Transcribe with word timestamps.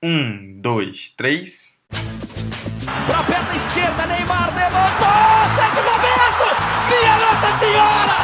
Um, 0.00 0.60
dois, 0.62 1.10
três. 1.16 1.80
Pra 1.90 3.22
perna 3.24 3.56
esquerda, 3.56 4.06
Neymar 4.06 4.54
levantou! 4.54 5.08
Sérgio 5.56 5.82
Roberto! 5.82 6.46
Minha 6.88 7.16
Nossa 7.18 7.50
Senhora! 7.58 8.16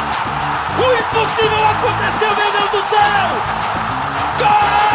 O 0.77 0.85
impossível 0.93 1.67
aconteceu, 1.67 2.31
meu 2.33 2.49
Deus 2.53 2.71
do 2.71 2.81
céu! 2.89 3.27
Gol! 4.39 4.85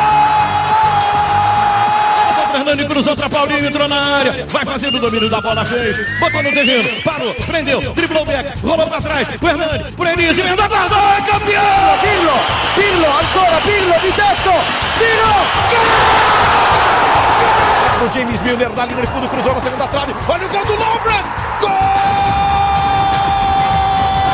Fernando 2.51 2.87
cruzou 2.87 3.15
pra 3.15 3.29
Paulinho, 3.29 3.67
entrou 3.67 3.87
na 3.87 4.17
área. 4.17 4.47
Vai 4.49 4.65
fazendo 4.65 4.97
o 4.97 5.01
domínio 5.01 5.29
da 5.29 5.41
bola, 5.43 5.67
fez. 5.67 5.99
Botou 6.19 6.43
no 6.43 6.51
terreno, 6.51 7.03
parou, 7.03 7.35
prendeu, 7.35 7.93
driblou 7.93 8.23
o 8.23 8.27
back, 8.27 8.59
rolou 8.61 8.87
pra 8.87 9.03
trás. 9.03 9.29
O 9.41 9.47
Hernani, 9.47 9.93
por 9.93 10.07
Elise, 10.07 10.41
emenda 10.41 10.67
guarda, 10.67 10.97
é 10.97 11.21
campeão! 11.31 11.99
Pirlo, 12.01 12.33
Pirlo, 12.75 13.07
ancora 13.07 13.61
Pirlo 13.61 14.01
di 14.01 14.13
tetto, 14.13 14.55
tiro, 14.97 15.29
gol! 15.69 16.60
O 18.03 18.09
James 18.15 18.41
Milner 18.41 18.71
na 18.71 18.87
linha 18.87 19.03
de 19.03 19.07
fundo, 19.09 19.29
cruzou 19.29 19.55
na 19.55 19.61
segunda 19.61 19.87
trave. 19.87 20.15
Olha 20.27 20.47
o 20.47 20.49
gol 20.49 20.65
do 20.65 20.73
Lovren! 20.73 21.23
Gol! 21.61 21.71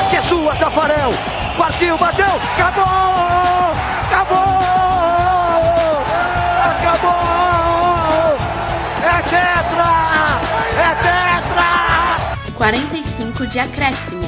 Que 0.09 0.17
é 0.17 0.23
sua, 0.23 0.55
Tafarel! 0.55 1.11
Partiu, 1.59 1.99
bateu, 1.99 2.27
acabou! 2.27 2.85
Acabou! 4.07 4.47
Acabou! 6.71 8.37
É 9.03 9.23
tetra! 9.23 9.91
É 10.79 10.95
tetra! 11.03 12.55
45 12.57 13.47
de 13.49 13.59
acréscimo. 13.59 14.23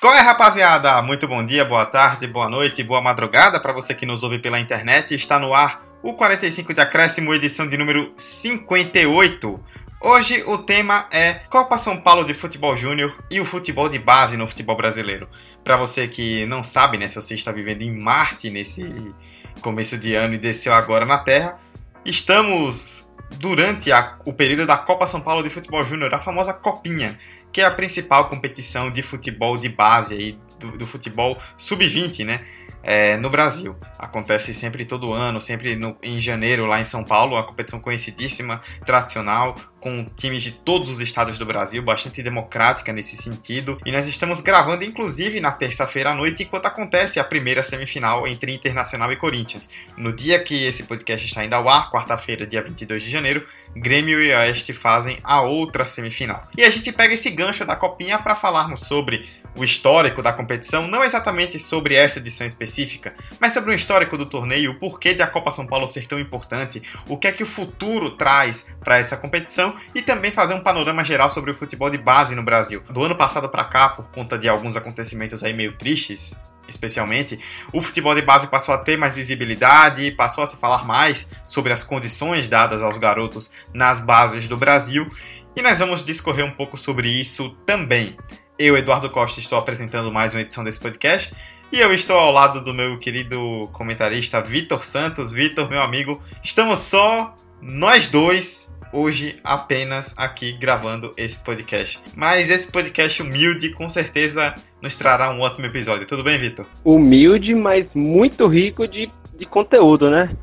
Qual 0.00 0.14
é, 0.14 0.20
rapaziada? 0.22 1.02
Muito 1.02 1.28
bom 1.28 1.44
dia, 1.44 1.66
boa 1.66 1.84
tarde, 1.84 2.26
boa 2.26 2.48
noite, 2.48 2.82
boa 2.82 3.02
madrugada 3.02 3.60
para 3.60 3.74
você 3.74 3.92
que 3.92 4.06
nos 4.06 4.22
ouve 4.22 4.38
pela 4.38 4.58
internet. 4.58 5.14
Está 5.14 5.38
no 5.38 5.52
ar 5.52 5.89
o 6.02 6.14
45 6.14 6.72
de 6.72 6.80
acréscimo, 6.80 7.34
edição 7.34 7.66
de 7.66 7.76
número 7.76 8.12
58. 8.16 9.60
Hoje 10.02 10.42
o 10.46 10.56
tema 10.56 11.06
é 11.10 11.34
Copa 11.50 11.76
São 11.76 12.00
Paulo 12.00 12.24
de 12.24 12.32
Futebol 12.32 12.74
Júnior 12.74 13.14
e 13.30 13.38
o 13.38 13.44
futebol 13.44 13.86
de 13.88 13.98
base 13.98 14.36
no 14.36 14.48
futebol 14.48 14.76
brasileiro. 14.76 15.28
Para 15.62 15.76
você 15.76 16.08
que 16.08 16.46
não 16.46 16.64
sabe, 16.64 16.96
né, 16.96 17.06
se 17.06 17.16
você 17.16 17.34
está 17.34 17.52
vivendo 17.52 17.82
em 17.82 17.90
Marte 17.90 18.48
nesse 18.48 19.12
começo 19.60 19.98
de 19.98 20.14
ano 20.14 20.34
e 20.34 20.38
desceu 20.38 20.72
agora 20.72 21.04
na 21.04 21.18
Terra, 21.18 21.58
estamos 22.02 23.10
durante 23.36 23.92
a, 23.92 24.18
o 24.24 24.32
período 24.32 24.66
da 24.66 24.78
Copa 24.78 25.06
São 25.06 25.20
Paulo 25.20 25.42
de 25.42 25.50
Futebol 25.50 25.82
Júnior, 25.82 26.14
a 26.14 26.18
famosa 26.18 26.54
Copinha, 26.54 27.18
que 27.52 27.60
é 27.60 27.64
a 27.64 27.70
principal 27.70 28.26
competição 28.26 28.90
de 28.90 29.02
futebol 29.02 29.58
de 29.58 29.68
base 29.68 30.14
aí, 30.14 30.38
do, 30.58 30.78
do 30.78 30.86
futebol 30.86 31.38
sub-20, 31.56 32.24
né? 32.24 32.40
É, 32.82 33.16
no 33.16 33.28
Brasil. 33.28 33.76
Acontece 33.98 34.54
sempre 34.54 34.84
todo 34.84 35.12
ano, 35.12 35.40
sempre 35.40 35.76
no, 35.76 35.96
em 36.02 36.18
janeiro 36.18 36.66
lá 36.66 36.80
em 36.80 36.84
São 36.84 37.04
Paulo, 37.04 37.34
uma 37.34 37.42
competição 37.42 37.80
conhecidíssima, 37.80 38.60
tradicional, 38.84 39.56
com 39.80 40.04
times 40.16 40.42
de 40.42 40.52
todos 40.52 40.88
os 40.90 41.00
estados 41.00 41.38
do 41.38 41.46
Brasil, 41.46 41.82
bastante 41.82 42.22
democrática 42.22 42.92
nesse 42.92 43.16
sentido. 43.16 43.78
E 43.84 43.90
nós 43.90 44.06
estamos 44.08 44.40
gravando, 44.40 44.84
inclusive, 44.84 45.40
na 45.40 45.52
terça-feira 45.52 46.10
à 46.10 46.14
noite, 46.14 46.42
enquanto 46.42 46.66
acontece 46.66 47.18
a 47.18 47.24
primeira 47.24 47.64
semifinal 47.64 48.26
entre 48.26 48.54
Internacional 48.54 49.10
e 49.12 49.16
Corinthians. 49.16 49.70
No 49.96 50.12
dia 50.12 50.38
que 50.38 50.66
esse 50.66 50.82
podcast 50.82 51.26
está 51.26 51.44
indo 51.44 51.54
ao 51.54 51.68
ar, 51.68 51.90
quarta-feira, 51.90 52.46
dia 52.46 52.62
22 52.62 53.02
de 53.02 53.10
janeiro, 53.10 53.44
Grêmio 53.74 54.20
e 54.20 54.32
Oeste 54.32 54.72
fazem 54.72 55.18
a 55.24 55.40
outra 55.40 55.86
semifinal. 55.86 56.42
E 56.56 56.64
a 56.64 56.70
gente 56.70 56.92
pega 56.92 57.14
esse 57.14 57.30
gancho 57.30 57.64
da 57.64 57.76
copinha 57.76 58.18
para 58.18 58.34
falarmos 58.34 58.80
sobre 58.80 59.28
o 59.56 59.64
histórico 59.64 60.22
da 60.22 60.32
competição, 60.32 60.86
não 60.86 61.02
exatamente 61.02 61.58
sobre 61.58 61.94
essa 61.94 62.18
edição 62.18 62.46
específica, 62.46 63.14
mas 63.38 63.52
sobre 63.52 63.72
o 63.72 63.74
histórico 63.74 64.16
do 64.16 64.26
torneio, 64.26 64.72
o 64.72 64.74
porquê 64.78 65.14
de 65.14 65.22
a 65.22 65.26
Copa 65.26 65.52
São 65.52 65.66
Paulo 65.66 65.86
ser 65.86 66.06
tão 66.06 66.18
importante, 66.18 66.82
o 67.08 67.16
que 67.16 67.28
é 67.28 67.32
que 67.32 67.42
o 67.42 67.46
futuro 67.46 68.10
traz 68.10 68.68
para 68.80 68.98
essa 68.98 69.16
competição 69.16 69.74
e 69.94 70.02
também 70.02 70.32
fazer 70.32 70.54
um 70.54 70.60
panorama 70.60 71.04
geral 71.04 71.30
sobre 71.30 71.50
o 71.50 71.54
futebol 71.54 71.90
de 71.90 71.98
base 71.98 72.34
no 72.34 72.42
Brasil. 72.42 72.82
Do 72.90 73.04
ano 73.04 73.16
passado 73.16 73.48
para 73.48 73.64
cá, 73.64 73.88
por 73.88 74.10
conta 74.10 74.38
de 74.38 74.48
alguns 74.48 74.76
acontecimentos 74.76 75.42
aí 75.42 75.52
meio 75.52 75.76
tristes, 75.76 76.34
especialmente, 76.68 77.38
o 77.72 77.82
futebol 77.82 78.14
de 78.14 78.22
base 78.22 78.46
passou 78.46 78.74
a 78.74 78.78
ter 78.78 78.96
mais 78.96 79.16
visibilidade, 79.16 80.12
passou 80.12 80.44
a 80.44 80.46
se 80.46 80.56
falar 80.56 80.84
mais 80.84 81.30
sobre 81.44 81.72
as 81.72 81.82
condições 81.82 82.48
dadas 82.48 82.80
aos 82.80 82.96
garotos 82.96 83.50
nas 83.74 84.00
bases 84.00 84.46
do 84.46 84.56
Brasil, 84.56 85.08
e 85.56 85.62
nós 85.62 85.80
vamos 85.80 86.04
discorrer 86.04 86.44
um 86.44 86.52
pouco 86.52 86.76
sobre 86.76 87.08
isso 87.08 87.50
também. 87.66 88.16
Eu, 88.60 88.76
Eduardo 88.76 89.08
Costa, 89.08 89.40
estou 89.40 89.56
apresentando 89.56 90.12
mais 90.12 90.34
uma 90.34 90.42
edição 90.42 90.62
desse 90.62 90.78
podcast. 90.78 91.34
E 91.72 91.80
eu 91.80 91.94
estou 91.94 92.18
ao 92.18 92.30
lado 92.30 92.62
do 92.62 92.74
meu 92.74 92.98
querido 92.98 93.66
comentarista 93.72 94.42
Vitor 94.42 94.84
Santos. 94.84 95.32
Vitor, 95.32 95.66
meu 95.70 95.80
amigo, 95.80 96.20
estamos 96.44 96.80
só 96.80 97.34
nós 97.62 98.10
dois 98.10 98.70
hoje 98.92 99.36
apenas 99.42 100.14
aqui 100.14 100.52
gravando 100.52 101.10
esse 101.16 101.42
podcast. 101.42 102.02
Mas 102.14 102.50
esse 102.50 102.70
podcast 102.70 103.22
humilde 103.22 103.70
com 103.70 103.88
certeza 103.88 104.54
nos 104.82 104.94
trará 104.94 105.30
um 105.30 105.40
ótimo 105.40 105.64
episódio. 105.64 106.06
Tudo 106.06 106.22
bem, 106.22 106.38
Vitor? 106.38 106.66
Humilde, 106.84 107.54
mas 107.54 107.86
muito 107.94 108.46
rico 108.46 108.86
de, 108.86 109.10
de 109.38 109.46
conteúdo, 109.46 110.10
né? 110.10 110.36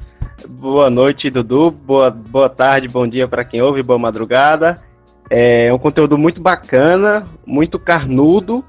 Boa 0.49 0.89
noite, 0.89 1.29
Dudu. 1.29 1.69
Boa, 1.69 2.09
boa 2.09 2.49
tarde, 2.49 2.87
bom 2.87 3.07
dia 3.07 3.27
para 3.27 3.45
quem 3.45 3.61
ouve, 3.61 3.83
boa 3.83 3.99
madrugada. 3.99 4.86
É 5.29 5.73
um 5.73 5.77
conteúdo 5.77 6.17
muito 6.17 6.41
bacana, 6.41 7.23
muito 7.45 7.77
carnudo 7.77 8.63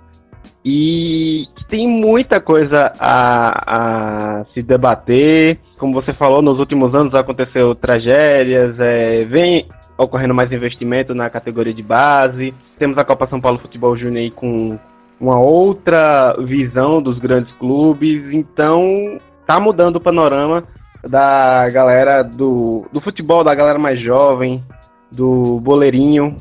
e 0.65 1.47
tem 1.69 1.89
muita 1.89 2.41
coisa 2.41 2.93
a, 2.99 4.41
a 4.41 4.45
se 4.47 4.63
debater. 4.63 5.59
Como 5.79 5.95
você 5.95 6.13
falou, 6.13 6.43
nos 6.43 6.59
últimos 6.59 6.95
anos 6.95 7.15
aconteceu 7.15 7.75
tragédias, 7.75 8.79
é, 8.81 9.19
vem 9.25 9.69
ocorrendo 9.97 10.35
mais 10.35 10.53
investimento 10.53 11.15
na 11.15 11.31
categoria 11.31 11.73
de 11.73 11.83
base. 11.83 12.55
Temos 12.79 12.99
a 12.99 13.05
Copa 13.05 13.29
São 13.29 13.41
Paulo 13.41 13.59
Futebol 13.59 13.97
Júnior 13.97 14.31
com 14.33 14.79
uma 15.21 15.39
outra 15.39 16.37
visão 16.41 17.03
dos 17.03 17.19
grandes 17.19 17.53
clubes, 17.57 18.23
então 18.33 19.19
tá 19.47 19.59
mudando 19.59 19.97
o 19.97 20.01
panorama 20.01 20.65
da 21.09 21.69
galera 21.71 22.23
do, 22.23 22.87
do 22.93 23.01
futebol, 23.01 23.43
da 23.43 23.55
galera 23.55 23.79
mais 23.79 24.01
jovem, 24.01 24.63
do 25.11 25.59
boleirinho, 25.61 26.37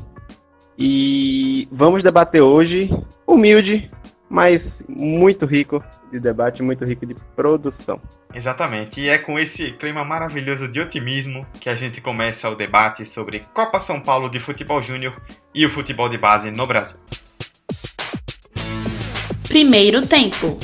e 0.78 1.68
vamos 1.72 2.04
debater 2.04 2.40
hoje, 2.40 2.88
humilde, 3.26 3.90
mas 4.30 4.62
muito 4.88 5.44
rico 5.44 5.82
de 6.12 6.20
debate, 6.20 6.62
muito 6.62 6.84
rico 6.84 7.04
de 7.04 7.16
produção. 7.34 8.00
Exatamente, 8.32 9.00
e 9.00 9.08
é 9.08 9.18
com 9.18 9.38
esse 9.38 9.72
clima 9.72 10.04
maravilhoso 10.04 10.70
de 10.70 10.80
otimismo 10.80 11.44
que 11.60 11.68
a 11.68 11.74
gente 11.74 12.00
começa 12.00 12.48
o 12.48 12.54
debate 12.54 13.04
sobre 13.04 13.40
Copa 13.52 13.80
São 13.80 14.00
Paulo 14.00 14.28
de 14.28 14.38
Futebol 14.38 14.80
Júnior 14.80 15.20
e 15.52 15.66
o 15.66 15.70
futebol 15.70 16.08
de 16.08 16.16
base 16.16 16.50
no 16.52 16.66
Brasil. 16.66 17.00
Primeiro 19.48 20.06
tempo. 20.06 20.58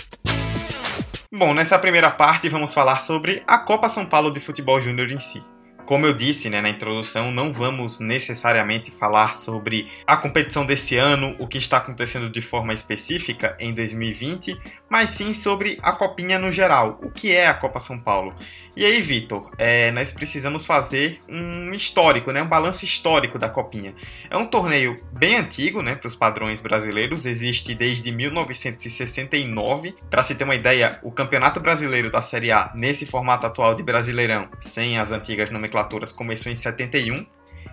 Bom, 1.33 1.53
nessa 1.53 1.77
primeira 1.77 2.11
parte 2.11 2.49
vamos 2.49 2.73
falar 2.73 3.01
sobre 3.01 3.43
a 3.49 3.59
Copa 3.59 3.89
São 3.89 4.07
Paulo 4.07 4.31
de 4.31 4.39
Futebol 4.39 4.81
Júnior 4.81 5.11
em 5.11 5.19
si. 5.19 5.43
Como 5.85 6.07
eu 6.07 6.15
disse 6.15 6.49
né, 6.49 6.63
na 6.63 6.71
introdução, 6.71 7.31
não 7.31 7.53
vamos 7.53 8.01
necessariamente 8.01 8.91
falar 8.91 9.35
sobre 9.35 9.91
a 10.07 10.17
competição 10.17 10.65
desse 10.65 10.97
ano, 10.97 11.37
o 11.39 11.47
que 11.47 11.59
está 11.59 11.77
acontecendo 11.77 12.31
de 12.31 12.41
forma 12.41 12.73
específica 12.73 13.55
em 13.61 13.73
2020, 13.75 14.59
mas 14.89 15.11
sim 15.11 15.35
sobre 15.35 15.79
a 15.83 15.93
Copinha 15.93 16.39
no 16.39 16.51
geral, 16.51 16.99
o 17.03 17.11
que 17.11 17.33
é 17.33 17.47
a 17.47 17.55
Copa 17.55 17.81
São 17.81 17.99
Paulo. 17.99 18.35
E 18.77 18.85
aí, 18.85 19.01
Vitor, 19.01 19.53
é, 19.57 19.93
nós 19.93 20.11
precisamos 20.11 20.65
fazer 20.65 21.21
um 21.29 21.73
histórico, 21.73 22.33
né, 22.33 22.43
um 22.43 22.49
balanço 22.49 22.85
histórico 22.85 23.39
da 23.39 23.49
Copinha. 23.49 23.95
É 24.29 24.37
um 24.37 24.47
torneio 24.47 24.97
bem 25.13 25.37
antigo, 25.37 25.81
né, 25.81 25.95
para 25.95 26.09
os 26.09 26.17
padrões 26.17 26.61
brasileiros, 26.61 27.25
existe 27.25 27.73
desde 27.73 28.11
1969. 28.11 29.95
Para 30.11 30.25
se 30.25 30.35
ter 30.35 30.43
uma 30.43 30.57
ideia, 30.57 30.99
o 31.05 31.13
Campeonato 31.13 31.61
Brasileiro 31.61 32.11
da 32.11 32.21
Série 32.21 32.51
A, 32.51 32.73
nesse 32.75 33.07
formato 33.07 33.47
atual 33.47 33.77
de 33.77 33.83
Brasileirão, 33.83 34.49
sem 34.59 34.99
as 34.99 35.13
antigas 35.13 35.51
nomenclaturas, 35.51 36.11
começou 36.11 36.51
em 36.51 36.57
71. 36.57 37.25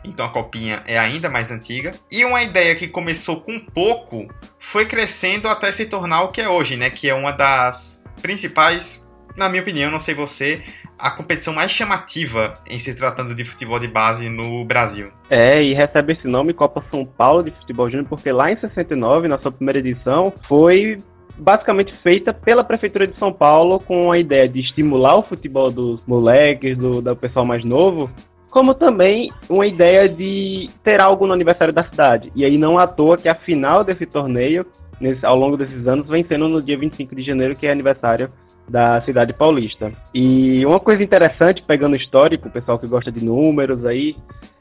Então 0.03 0.25
a 0.25 0.29
copinha 0.29 0.83
é 0.85 0.97
ainda 0.97 1.29
mais 1.29 1.51
antiga. 1.51 1.93
E 2.11 2.23
uma 2.25 2.41
ideia 2.41 2.75
que 2.75 2.87
começou 2.87 3.41
com 3.41 3.59
pouco 3.59 4.27
foi 4.59 4.85
crescendo 4.85 5.47
até 5.47 5.71
se 5.71 5.85
tornar 5.85 6.23
o 6.23 6.29
que 6.29 6.41
é 6.41 6.49
hoje, 6.49 6.75
né? 6.75 6.89
Que 6.89 7.09
é 7.09 7.13
uma 7.13 7.31
das 7.31 8.03
principais, 8.21 9.07
na 9.35 9.47
minha 9.49 9.61
opinião, 9.61 9.91
não 9.91 9.99
sei 9.99 10.15
você, 10.15 10.63
a 11.01 11.09
competição 11.09 11.53
mais 11.53 11.71
chamativa 11.71 12.53
em 12.69 12.77
se 12.77 12.95
tratando 12.95 13.33
de 13.33 13.43
futebol 13.43 13.79
de 13.79 13.87
base 13.87 14.29
no 14.29 14.63
Brasil. 14.63 15.07
É, 15.29 15.61
e 15.61 15.73
recebe 15.73 16.13
esse 16.13 16.27
nome 16.27 16.53
Copa 16.53 16.83
São 16.91 17.03
Paulo 17.03 17.43
de 17.43 17.51
Futebol 17.51 17.87
Júnior, 17.87 18.07
porque 18.07 18.31
lá 18.31 18.51
em 18.51 18.57
69, 18.57 19.27
na 19.27 19.39
sua 19.39 19.51
primeira 19.51 19.79
edição, 19.79 20.31
foi 20.47 20.97
basicamente 21.37 21.95
feita 21.97 22.31
pela 22.31 22.63
Prefeitura 22.63 23.07
de 23.07 23.17
São 23.17 23.33
Paulo 23.33 23.79
com 23.79 24.11
a 24.11 24.17
ideia 24.19 24.47
de 24.47 24.59
estimular 24.59 25.17
o 25.17 25.23
futebol 25.23 25.71
dos 25.71 26.05
moleques, 26.05 26.77
do, 26.77 27.01
do 27.01 27.15
pessoal 27.15 27.45
mais 27.45 27.63
novo, 27.63 28.09
como 28.51 28.75
também 28.75 29.31
uma 29.49 29.65
ideia 29.65 30.07
de 30.07 30.69
ter 30.83 31.01
algo 31.01 31.25
no 31.25 31.33
aniversário 31.33 31.73
da 31.73 31.83
cidade. 31.85 32.31
E 32.35 32.45
aí 32.45 32.57
não 32.57 32.77
à 32.77 32.85
toa 32.85 33.17
que 33.17 33.29
a 33.29 33.33
final 33.33 33.83
desse 33.83 34.05
torneio, 34.05 34.65
nesse, 34.99 35.25
ao 35.25 35.35
longo 35.35 35.57
desses 35.57 35.87
anos, 35.87 36.05
vem 36.07 36.23
sendo 36.23 36.47
no 36.47 36.61
dia 36.61 36.77
25 36.77 37.15
de 37.15 37.23
janeiro, 37.23 37.55
que 37.55 37.65
é 37.65 37.71
aniversário 37.71 38.29
da 38.67 39.01
cidade 39.01 39.33
paulista. 39.33 39.91
E 40.13 40.65
uma 40.65 40.79
coisa 40.79 41.03
interessante, 41.03 41.63
pegando 41.65 41.93
o 41.93 41.97
histórico, 41.97 42.47
o 42.47 42.51
pessoal 42.51 42.79
que 42.79 42.87
gosta 42.87 43.11
de 43.11 43.23
números 43.23 43.85
aí, 43.85 44.15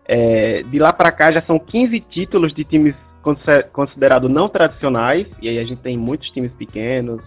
é, 0.06 0.62
de 0.62 0.79
lá 0.79 0.93
para 0.93 1.12
cá 1.12 1.31
já 1.32 1.41
são 1.43 1.58
15 1.58 1.99
títulos 2.00 2.52
de 2.52 2.64
times 2.64 3.00
considerados 3.73 4.31
não 4.31 4.49
tradicionais, 4.49 5.26
e 5.43 5.49
aí 5.49 5.58
a 5.58 5.64
gente 5.64 5.81
tem 5.81 5.97
muitos 5.97 6.31
times 6.31 6.52
pequenos, 6.52 7.20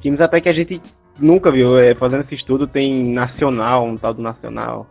times 0.00 0.20
até 0.20 0.40
que 0.40 0.48
a 0.48 0.52
gente 0.52 0.80
nunca 1.18 1.50
viu, 1.50 1.76
é, 1.78 1.94
fazendo 1.94 2.22
esse 2.22 2.34
estudo 2.34 2.66
tem 2.66 3.12
Nacional, 3.12 3.86
um 3.86 3.96
tal 3.96 4.14
do 4.14 4.22
Nacional, 4.22 4.86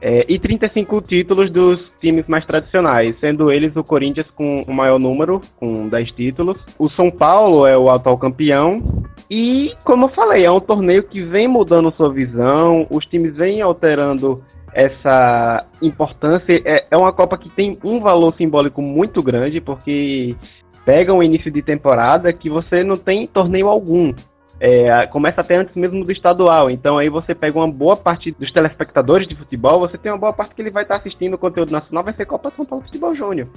é, 0.00 0.24
e 0.28 0.38
35 0.38 1.00
títulos 1.00 1.50
dos 1.50 1.80
times 1.98 2.26
mais 2.28 2.44
tradicionais, 2.44 3.18
sendo 3.18 3.50
eles 3.50 3.74
o 3.76 3.82
Corinthians 3.82 4.30
com 4.30 4.62
o 4.62 4.72
maior 4.72 4.98
número, 4.98 5.40
com 5.56 5.88
10 5.88 6.10
títulos. 6.12 6.58
O 6.78 6.90
São 6.90 7.10
Paulo 7.10 7.66
é 7.66 7.76
o 7.76 7.88
atual 7.88 8.18
campeão. 8.18 8.82
E, 9.30 9.74
como 9.84 10.04
eu 10.04 10.08
falei, 10.08 10.44
é 10.44 10.50
um 10.50 10.60
torneio 10.60 11.02
que 11.02 11.22
vem 11.22 11.48
mudando 11.48 11.92
sua 11.96 12.12
visão, 12.12 12.86
os 12.90 13.04
times 13.06 13.34
vêm 13.34 13.60
alterando 13.60 14.42
essa 14.72 15.64
importância. 15.80 16.60
É, 16.64 16.86
é 16.90 16.96
uma 16.96 17.12
Copa 17.12 17.38
que 17.38 17.48
tem 17.48 17.78
um 17.82 17.98
valor 17.98 18.34
simbólico 18.36 18.82
muito 18.82 19.22
grande, 19.22 19.60
porque 19.60 20.36
pega 20.84 21.12
um 21.12 21.22
início 21.22 21.50
de 21.50 21.62
temporada 21.62 22.32
que 22.32 22.50
você 22.50 22.84
não 22.84 22.96
tem 22.96 23.26
torneio 23.26 23.68
algum. 23.68 24.12
É, 24.58 25.06
começa 25.08 25.40
até 25.42 25.58
antes 25.58 25.76
mesmo 25.76 26.02
do 26.02 26.10
estadual. 26.10 26.70
Então 26.70 26.98
aí 26.98 27.08
você 27.08 27.34
pega 27.34 27.58
uma 27.58 27.70
boa 27.70 27.96
parte 27.96 28.30
dos 28.30 28.50
telespectadores 28.52 29.28
de 29.28 29.36
futebol, 29.36 29.80
você 29.80 29.98
tem 29.98 30.10
uma 30.10 30.18
boa 30.18 30.32
parte 30.32 30.54
que 30.54 30.62
ele 30.62 30.70
vai 30.70 30.82
estar 30.82 30.96
assistindo 30.96 31.34
o 31.34 31.38
conteúdo 31.38 31.72
nacional, 31.72 32.04
vai 32.04 32.14
ser 32.14 32.24
Copa 32.24 32.50
São 32.50 32.64
Paulo 32.64 32.84
Futebol 32.84 33.14
Júnior. 33.14 33.48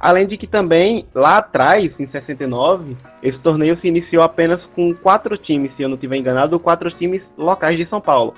Além 0.00 0.26
de 0.26 0.36
que 0.36 0.48
também, 0.48 1.06
lá 1.14 1.36
atrás, 1.36 1.92
em 1.96 2.08
69, 2.08 2.96
esse 3.22 3.38
torneio 3.38 3.78
se 3.80 3.86
iniciou 3.86 4.24
apenas 4.24 4.60
com 4.74 4.92
quatro 4.94 5.38
times, 5.38 5.70
se 5.76 5.82
eu 5.82 5.88
não 5.88 5.94
estiver 5.94 6.16
enganado, 6.16 6.58
quatro 6.58 6.90
times 6.90 7.22
locais 7.38 7.78
de 7.78 7.88
São 7.88 8.00
Paulo. 8.00 8.34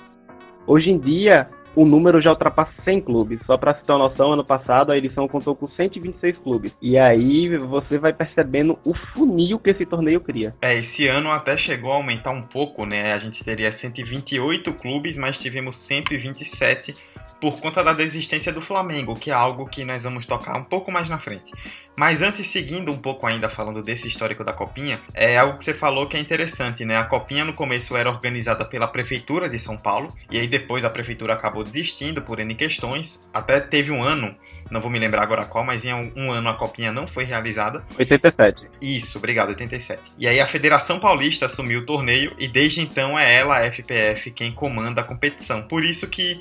Hoje 0.66 0.90
em 0.90 0.98
dia, 0.98 1.48
o 1.74 1.84
número 1.84 2.20
já 2.20 2.30
ultrapassa 2.30 2.72
100 2.84 3.00
clubes. 3.00 3.40
Só 3.46 3.56
para 3.56 3.74
se 3.74 3.82
ter 3.82 3.92
uma 3.92 4.08
noção, 4.08 4.32
ano 4.32 4.44
passado 4.44 4.92
a 4.92 4.96
edição 4.96 5.28
contou 5.28 5.54
com 5.54 5.68
126 5.68 6.38
clubes. 6.38 6.76
E 6.80 6.98
aí 6.98 7.56
você 7.58 7.98
vai 7.98 8.12
percebendo 8.12 8.78
o 8.84 8.94
funil 8.94 9.58
que 9.58 9.70
esse 9.70 9.84
torneio 9.86 10.20
cria. 10.20 10.54
É, 10.62 10.76
esse 10.78 11.06
ano 11.06 11.30
até 11.30 11.56
chegou 11.56 11.92
a 11.92 11.96
aumentar 11.96 12.30
um 12.30 12.42
pouco, 12.42 12.84
né? 12.84 13.12
A 13.12 13.18
gente 13.18 13.42
teria 13.44 13.70
128 13.70 14.72
clubes, 14.74 15.18
mas 15.18 15.38
tivemos 15.38 15.76
127 15.76 16.94
por 17.40 17.60
conta 17.60 17.82
da 17.82 17.92
desistência 17.92 18.52
do 18.52 18.62
Flamengo, 18.62 19.14
que 19.14 19.30
é 19.30 19.34
algo 19.34 19.66
que 19.66 19.84
nós 19.84 20.04
vamos 20.04 20.26
tocar 20.26 20.56
um 20.56 20.64
pouco 20.64 20.90
mais 20.90 21.08
na 21.08 21.18
frente. 21.18 21.52
Mas 21.96 22.22
antes, 22.22 22.48
seguindo 22.48 22.90
um 22.90 22.96
pouco 22.96 23.26
ainda 23.26 23.48
falando 23.48 23.80
desse 23.80 24.08
histórico 24.08 24.42
da 24.42 24.52
Copinha, 24.52 25.00
é 25.14 25.36
algo 25.36 25.58
que 25.58 25.64
você 25.64 25.72
falou 25.72 26.06
que 26.06 26.16
é 26.16 26.20
interessante, 26.20 26.84
né? 26.84 26.96
A 26.96 27.04
Copinha 27.04 27.44
no 27.44 27.52
começo 27.52 27.96
era 27.96 28.10
organizada 28.10 28.64
pela 28.64 28.88
Prefeitura 28.88 29.48
de 29.48 29.58
São 29.58 29.76
Paulo, 29.76 30.12
e 30.28 30.38
aí 30.38 30.48
depois 30.48 30.84
a 30.84 30.90
Prefeitura 30.90 31.34
acabou 31.34 31.62
desistindo 31.62 32.20
por 32.20 32.40
N 32.40 32.54
questões. 32.56 33.28
Até 33.32 33.60
teve 33.60 33.92
um 33.92 34.02
ano, 34.02 34.34
não 34.70 34.80
vou 34.80 34.90
me 34.90 34.98
lembrar 34.98 35.22
agora 35.22 35.44
qual, 35.44 35.64
mas 35.64 35.84
em 35.84 35.92
um 36.16 36.32
ano 36.32 36.48
a 36.48 36.54
Copinha 36.54 36.90
não 36.90 37.06
foi 37.06 37.24
realizada. 37.24 37.84
87. 37.96 38.66
Isso, 38.80 39.18
obrigado, 39.18 39.50
87. 39.50 40.12
E 40.18 40.26
aí 40.26 40.40
a 40.40 40.46
Federação 40.46 40.98
Paulista 40.98 41.46
assumiu 41.46 41.80
o 41.80 41.86
torneio, 41.86 42.34
e 42.38 42.48
desde 42.48 42.80
então 42.80 43.16
é 43.16 43.32
ela, 43.36 43.58
a 43.58 43.70
FPF, 43.70 44.32
quem 44.32 44.50
comanda 44.50 45.00
a 45.00 45.04
competição. 45.04 45.62
Por 45.62 45.84
isso 45.84 46.08
que 46.08 46.40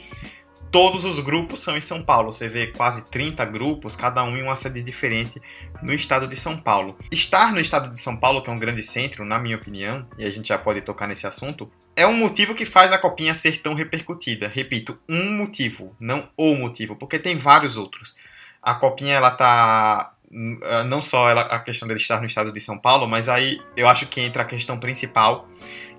todos 0.74 1.06
os 1.06 1.20
grupos 1.20 1.62
são 1.62 1.78
em 1.78 1.82
São 1.82 2.02
Paulo. 2.02 2.32
Você 2.32 2.50
vê 2.50 2.66
quase 2.66 3.08
30 3.12 3.46
grupos, 3.46 3.96
cada 3.96 4.24
um 4.24 4.36
em 4.36 4.42
uma 4.42 4.56
sede 4.56 4.82
diferente 4.82 5.40
no 5.84 5.94
estado 5.94 6.28
de 6.28 6.36
São 6.36 6.58
Paulo. 6.58 6.98
Estar 7.12 7.54
no 7.54 7.60
estado 7.60 7.88
de 7.88 8.00
São 8.00 8.18
Paulo, 8.18 8.42
que 8.42 8.50
é 8.50 8.54
um 8.54 8.58
grande 8.58 8.82
centro, 8.82 9.24
na 9.24 9.38
minha 9.38 9.56
opinião, 9.56 10.08
e 10.18 10.26
a 10.26 10.32
gente 10.32 10.48
já 10.48 10.58
pode 10.58 10.82
tocar 10.82 11.08
nesse 11.08 11.28
assunto, 11.28 11.72
é 11.96 12.08
um 12.08 12.18
motivo 12.18 12.56
que 12.56 12.66
faz 12.66 12.92
a 12.92 12.98
copinha 12.98 13.36
ser 13.36 13.62
tão 13.62 13.76
repercutida. 13.76 14.48
Repito, 14.48 14.98
um 15.08 15.38
motivo, 15.38 15.96
não 16.00 16.28
o 16.36 16.56
motivo, 16.56 16.96
porque 16.96 17.20
tem 17.20 17.36
vários 17.38 17.78
outros. 17.78 18.16
A 18.60 18.74
copinha 18.74 19.14
ela 19.14 19.30
tá 19.30 20.16
não 20.88 21.04
só 21.04 21.30
ela, 21.30 21.42
a 21.42 21.60
questão 21.60 21.88
dele 21.88 22.00
estar 22.00 22.20
no 22.20 22.26
estado 22.26 22.52
de 22.52 22.60
São 22.60 22.80
Paulo, 22.80 23.08
mas 23.08 23.30
aí 23.30 23.62
eu 23.78 23.88
acho 23.88 24.08
que 24.08 24.20
entra 24.20 24.42
a 24.42 24.46
questão 24.46 24.80
principal, 24.80 25.48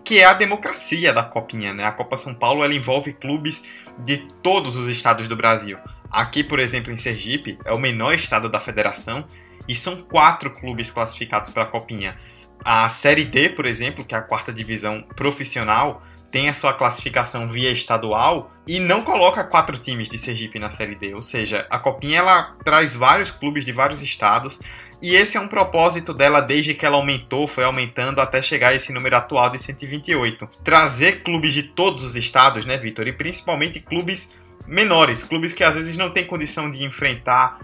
que 0.05 0.19
é 0.19 0.25
a 0.25 0.35
democracia 0.35 1.13
da 1.13 1.25
copinha, 1.25 1.73
né? 1.73 1.85
A 1.85 1.93
Copa 1.93 2.17
São 2.17 2.35
Paulo 2.35 2.63
ela 2.63 2.75
envolve 2.75 3.13
clubes 3.15 3.65
de 3.99 4.19
todos 4.43 4.77
os 4.77 4.89
estados 4.89 5.27
do 5.27 5.37
Brasil. 5.37 5.79
Aqui, 6.11 6.45
por 6.45 6.61
exemplo, 6.61 6.93
em 6.93 6.97
Sergipe, 6.97 7.59
é 7.65 7.73
o 7.73 7.79
menor 7.79 8.15
estado 8.15 8.49
da 8.49 8.61
federação 8.61 9.25
e 9.67 9.75
são 9.75 10.03
quatro 10.03 10.51
clubes 10.51 10.91
classificados 10.91 11.51
para 11.51 11.65
a 11.65 11.69
Copinha. 11.69 12.17
A 12.65 12.89
Série 12.89 13.25
D, 13.25 13.49
por 13.49 13.67
exemplo, 13.67 14.05
que 14.05 14.15
é 14.15 14.19
a 14.19 14.23
quarta 14.23 14.53
divisão 14.53 15.03
profissional, 15.17 16.03
tem 16.31 16.49
a 16.49 16.55
sua 16.55 16.75
classificação 16.75 17.49
via 17.49 17.71
estadual 17.71 18.53
e 18.67 18.81
não 18.81 19.03
coloca 19.03 19.45
quatro 19.45 19.79
times 19.79 20.09
de 20.09 20.19
Sergipe 20.19 20.59
na 20.59 20.69
Série 20.69 20.97
D. 20.97 21.15
Ou 21.15 21.23
seja, 21.23 21.67
a 21.71 21.79
Copinha 21.79 22.19
ela 22.19 22.57
traz 22.65 22.95
vários 22.95 23.31
clubes 23.31 23.65
de 23.65 23.73
vários 23.73 24.03
estados 24.03 24.61
e 25.01 25.15
esse 25.15 25.37
é 25.37 25.41
um 25.41 25.49
propósito 25.49 26.15
dela 26.15 26.41
desde 26.41 26.75
que 26.75 26.85
ela 26.85 26.97
aumentou, 26.97 27.47
foi 27.47 27.65
aumentando 27.65 28.21
até 28.21 28.41
chegar 28.41 28.69
a 28.69 28.75
esse 28.75 28.93
número 28.93 29.17
atual 29.17 29.51
de 29.51 29.59
128. 29.59 30.49
Trazer 30.63 31.23
clubes 31.23 31.53
de 31.53 31.63
todos 31.63 32.05
os 32.05 32.17
estados, 32.17 32.65
né, 32.65 32.77
Vitor? 32.77 33.07
E 33.07 33.13
principalmente 33.13 33.81
clubes 33.81 34.35
menores, 34.67 35.23
clubes 35.23 35.53
que 35.53 35.63
às 35.63 35.75
vezes 35.75 35.97
não 35.97 36.11
têm 36.11 36.27
condição 36.27 36.71
de 36.71 36.85
enfrentar 36.85 37.59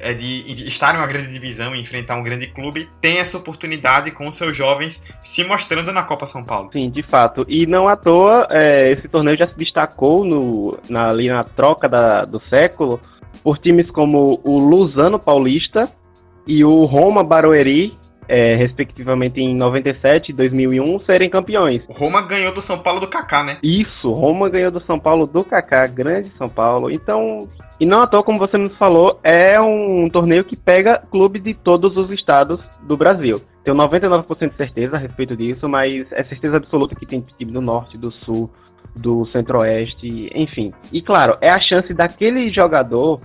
é, 0.00 0.14
de 0.14 0.66
estar 0.66 0.94
em 0.94 0.98
uma 0.98 1.06
grande 1.06 1.30
divisão 1.30 1.76
e 1.76 1.80
enfrentar 1.80 2.16
um 2.16 2.22
grande 2.22 2.46
clube, 2.46 2.88
tem 3.00 3.18
essa 3.18 3.36
oportunidade 3.36 4.10
com 4.10 4.26
os 4.26 4.34
seus 4.34 4.56
jovens 4.56 5.06
se 5.20 5.44
mostrando 5.44 5.92
na 5.92 6.02
Copa 6.02 6.24
São 6.24 6.42
Paulo. 6.42 6.70
Sim, 6.72 6.90
de 6.90 7.02
fato. 7.02 7.44
E 7.46 7.66
não 7.66 7.86
à 7.86 7.96
toa, 7.96 8.46
é, 8.50 8.90
esse 8.90 9.06
torneio 9.08 9.36
já 9.36 9.46
se 9.46 9.56
destacou 9.56 10.24
no, 10.24 10.78
na, 10.88 11.10
ali 11.10 11.28
na 11.28 11.44
troca 11.44 11.88
da, 11.88 12.24
do 12.24 12.40
século 12.40 12.98
por 13.44 13.58
times 13.58 13.90
como 13.90 14.40
o 14.42 14.58
Luzano 14.58 15.18
Paulista, 15.18 15.88
e 16.46 16.64
o 16.64 16.84
Roma 16.84 17.22
Barueri, 17.22 17.96
é, 18.28 18.54
respectivamente 18.54 19.40
em 19.40 19.56
97 19.56 20.30
e 20.30 20.32
2001, 20.32 21.00
serem 21.00 21.28
campeões. 21.28 21.84
O 21.88 21.92
Roma 21.92 22.22
ganhou 22.22 22.54
do 22.54 22.62
São 22.62 22.78
Paulo 22.78 23.00
do 23.00 23.08
Kaká, 23.08 23.42
né? 23.42 23.58
Isso, 23.62 24.10
Roma 24.12 24.48
ganhou 24.48 24.70
do 24.70 24.80
São 24.84 24.98
Paulo 24.98 25.26
do 25.26 25.42
Kaká, 25.42 25.86
grande 25.86 26.32
São 26.38 26.48
Paulo. 26.48 26.90
Então, 26.90 27.48
e 27.80 27.86
não 27.86 28.02
à 28.02 28.06
toa, 28.06 28.22
como 28.22 28.38
você 28.38 28.56
nos 28.56 28.76
falou, 28.76 29.18
é 29.24 29.60
um 29.60 30.08
torneio 30.08 30.44
que 30.44 30.56
pega 30.56 31.02
clubes 31.10 31.42
de 31.42 31.54
todos 31.54 31.96
os 31.96 32.12
estados 32.12 32.60
do 32.82 32.96
Brasil. 32.96 33.40
Tenho 33.64 33.76
99% 33.76 34.50
de 34.50 34.56
certeza 34.56 34.96
a 34.96 35.00
respeito 35.00 35.36
disso, 35.36 35.68
mas 35.68 36.06
é 36.12 36.22
certeza 36.24 36.56
absoluta 36.56 36.94
que 36.94 37.06
tem 37.06 37.24
time 37.36 37.52
do 37.52 37.60
Norte, 37.60 37.98
do 37.98 38.12
Sul, 38.12 38.50
do 38.96 39.26
Centro-Oeste, 39.26 40.30
enfim. 40.34 40.72
E 40.92 41.02
claro, 41.02 41.36
é 41.40 41.50
a 41.50 41.60
chance 41.60 41.92
daquele 41.92 42.52
jogador 42.52 43.20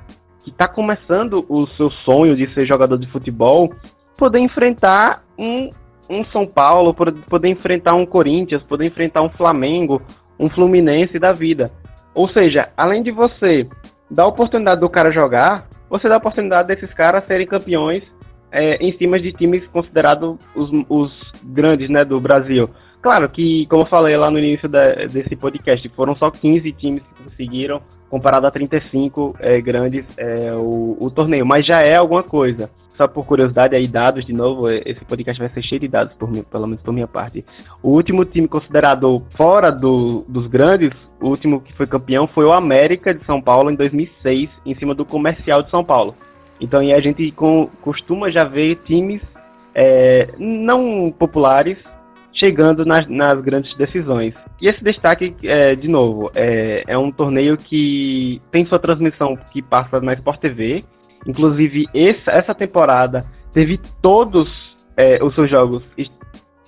que 0.45 0.51
está 0.51 0.67
começando 0.67 1.43
o 1.49 1.65
seu 1.65 1.89
sonho 1.89 2.35
de 2.35 2.53
ser 2.53 2.67
jogador 2.67 2.99
de 2.99 3.11
futebol, 3.11 3.73
poder 4.15 4.37
enfrentar 4.37 5.23
um, 5.37 5.71
um 6.07 6.23
São 6.25 6.45
Paulo, 6.45 6.93
poder 6.93 7.49
enfrentar 7.49 7.95
um 7.95 8.05
Corinthians, 8.05 8.61
poder 8.61 8.85
enfrentar 8.85 9.23
um 9.23 9.29
Flamengo, 9.29 10.03
um 10.39 10.47
Fluminense 10.47 11.17
da 11.17 11.33
vida. 11.33 11.71
Ou 12.13 12.29
seja, 12.29 12.69
além 12.77 13.01
de 13.01 13.09
você 13.09 13.67
dar 14.09 14.23
a 14.23 14.27
oportunidade 14.27 14.81
do 14.81 14.89
cara 14.89 15.09
jogar, 15.09 15.67
você 15.89 16.07
dá 16.07 16.13
a 16.13 16.19
oportunidade 16.19 16.67
desses 16.67 16.93
caras 16.93 17.25
serem 17.25 17.47
campeões 17.47 18.03
é, 18.51 18.75
em 18.75 18.95
cima 18.99 19.19
de 19.19 19.33
times 19.33 19.65
considerados 19.69 20.37
os, 20.55 20.69
os 20.87 21.11
grandes 21.43 21.89
né, 21.89 22.05
do 22.05 22.19
Brasil. 22.21 22.69
Claro 23.05 23.29
que, 23.29 23.67
como 23.67 23.83
eu 23.83 23.85
falei 23.85 24.17
lá 24.17 24.31
no 24.31 24.39
início 24.39 24.67
desse 24.67 25.35
podcast, 25.35 25.87
foram 25.89 26.15
só 26.15 26.31
15 26.31 26.71
times 26.71 27.03
que 27.03 27.23
conseguiram, 27.23 27.79
comparado 28.09 28.47
a 28.47 28.49
35 28.49 29.35
é, 29.39 29.61
grandes, 29.61 30.03
é, 30.17 30.51
o, 30.55 30.97
o, 30.99 31.11
torneio, 31.11 31.45
mas 31.45 31.67
já 31.67 31.81
é 31.81 31.97
alguma 31.97 32.23
coisa. 32.23 32.67
Só 32.97 33.07
por 33.07 33.23
curiosidade, 33.23 33.75
aí 33.75 33.85
dados, 33.85 34.25
de 34.25 34.33
novo, 34.33 34.67
é, 34.67 34.77
esse 34.83 35.05
podcast 35.05 35.39
vai 35.39 35.53
ser 35.53 35.61
cheio 35.61 35.81
de 35.81 35.87
dados, 35.87 36.15
por 36.15 36.31
mim, 36.31 36.41
pelo 36.41 36.65
menos 36.65 36.81
por 36.81 36.91
minha 36.91 37.05
parte. 37.05 37.45
O 37.83 37.91
último 37.91 38.25
time 38.25 38.47
considerado 38.47 39.23
fora 39.37 39.71
do, 39.71 40.25
dos 40.27 40.47
grandes, 40.47 40.89
o 41.21 41.27
último 41.27 41.61
que 41.61 41.73
foi 41.73 41.85
campeão 41.85 42.25
foi 42.25 42.45
o 42.45 42.53
América 42.53 43.13
de 43.13 43.23
São 43.23 43.39
Paulo 43.39 43.69
em 43.69 43.75
2006, 43.75 44.49
em 44.65 44.73
cima 44.73 44.95
do 44.95 45.05
Comercial 45.05 45.61
de 45.61 45.69
São 45.69 45.83
Paulo. 45.83 46.15
Então 46.59 46.79
a 46.79 47.01
gente 47.01 47.31
com, 47.33 47.69
costuma 47.83 48.31
já 48.31 48.45
ver 48.45 48.77
times 48.77 49.21
é, 49.75 50.29
não 50.39 51.13
populares 51.15 51.77
chegando 52.45 52.85
nas, 52.85 53.07
nas 53.09 53.41
grandes 53.41 53.75
decisões. 53.75 54.35
E 54.61 54.67
esse 54.67 54.83
destaque, 54.83 55.35
é, 55.43 55.75
de 55.75 55.87
novo, 55.87 56.31
é, 56.35 56.83
é 56.87 56.97
um 56.97 57.11
torneio 57.11 57.57
que 57.57 58.39
tem 58.51 58.65
sua 58.67 58.77
transmissão 58.77 59.35
que 59.51 59.63
passa 59.63 59.99
na 59.99 60.13
Sport 60.13 60.39
TV. 60.39 60.83
Inclusive, 61.25 61.85
esse, 61.91 62.21
essa 62.27 62.53
temporada 62.53 63.21
teve 63.51 63.79
todos 63.99 64.51
é, 64.95 65.23
os 65.23 65.33
seus 65.33 65.49
jogos 65.49 65.83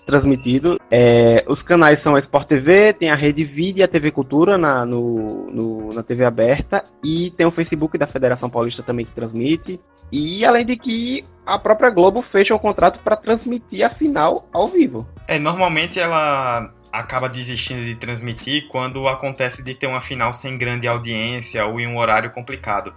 transmitido. 0.07 0.79
É, 0.89 1.43
os 1.47 1.61
canais 1.61 2.01
são 2.01 2.15
a 2.15 2.19
Sport 2.19 2.47
TV, 2.47 2.93
tem 2.93 3.11
a 3.11 3.15
Rede 3.15 3.43
Vídeo 3.43 3.81
e 3.81 3.83
a 3.83 3.87
TV 3.87 4.09
Cultura 4.09 4.57
na, 4.57 4.85
no, 4.85 5.51
no, 5.51 5.93
na 5.93 6.01
TV 6.01 6.25
aberta, 6.25 6.81
e 7.03 7.29
tem 7.31 7.45
o 7.45 7.51
Facebook 7.51 7.97
da 7.97 8.07
Federação 8.07 8.49
Paulista 8.49 8.81
também 8.81 9.05
que 9.05 9.11
transmite. 9.11 9.79
E 10.11 10.45
além 10.45 10.65
de 10.65 10.77
que 10.77 11.21
a 11.45 11.59
própria 11.59 11.89
Globo 11.89 12.23
fecha 12.31 12.55
um 12.55 12.59
contrato 12.59 12.99
para 13.03 13.17
transmitir 13.17 13.85
a 13.85 13.89
final 13.89 14.47
ao 14.53 14.67
vivo. 14.67 15.05
É, 15.27 15.37
normalmente 15.37 15.99
ela 15.99 16.73
acaba 16.91 17.27
desistindo 17.27 17.83
de 17.83 17.95
transmitir 17.95 18.67
quando 18.69 19.07
acontece 19.07 19.63
de 19.63 19.75
ter 19.75 19.87
uma 19.87 19.99
final 19.99 20.33
sem 20.33 20.57
grande 20.57 20.87
audiência 20.87 21.65
ou 21.65 21.79
em 21.79 21.87
um 21.87 21.97
horário 21.97 22.31
complicado. 22.31 22.93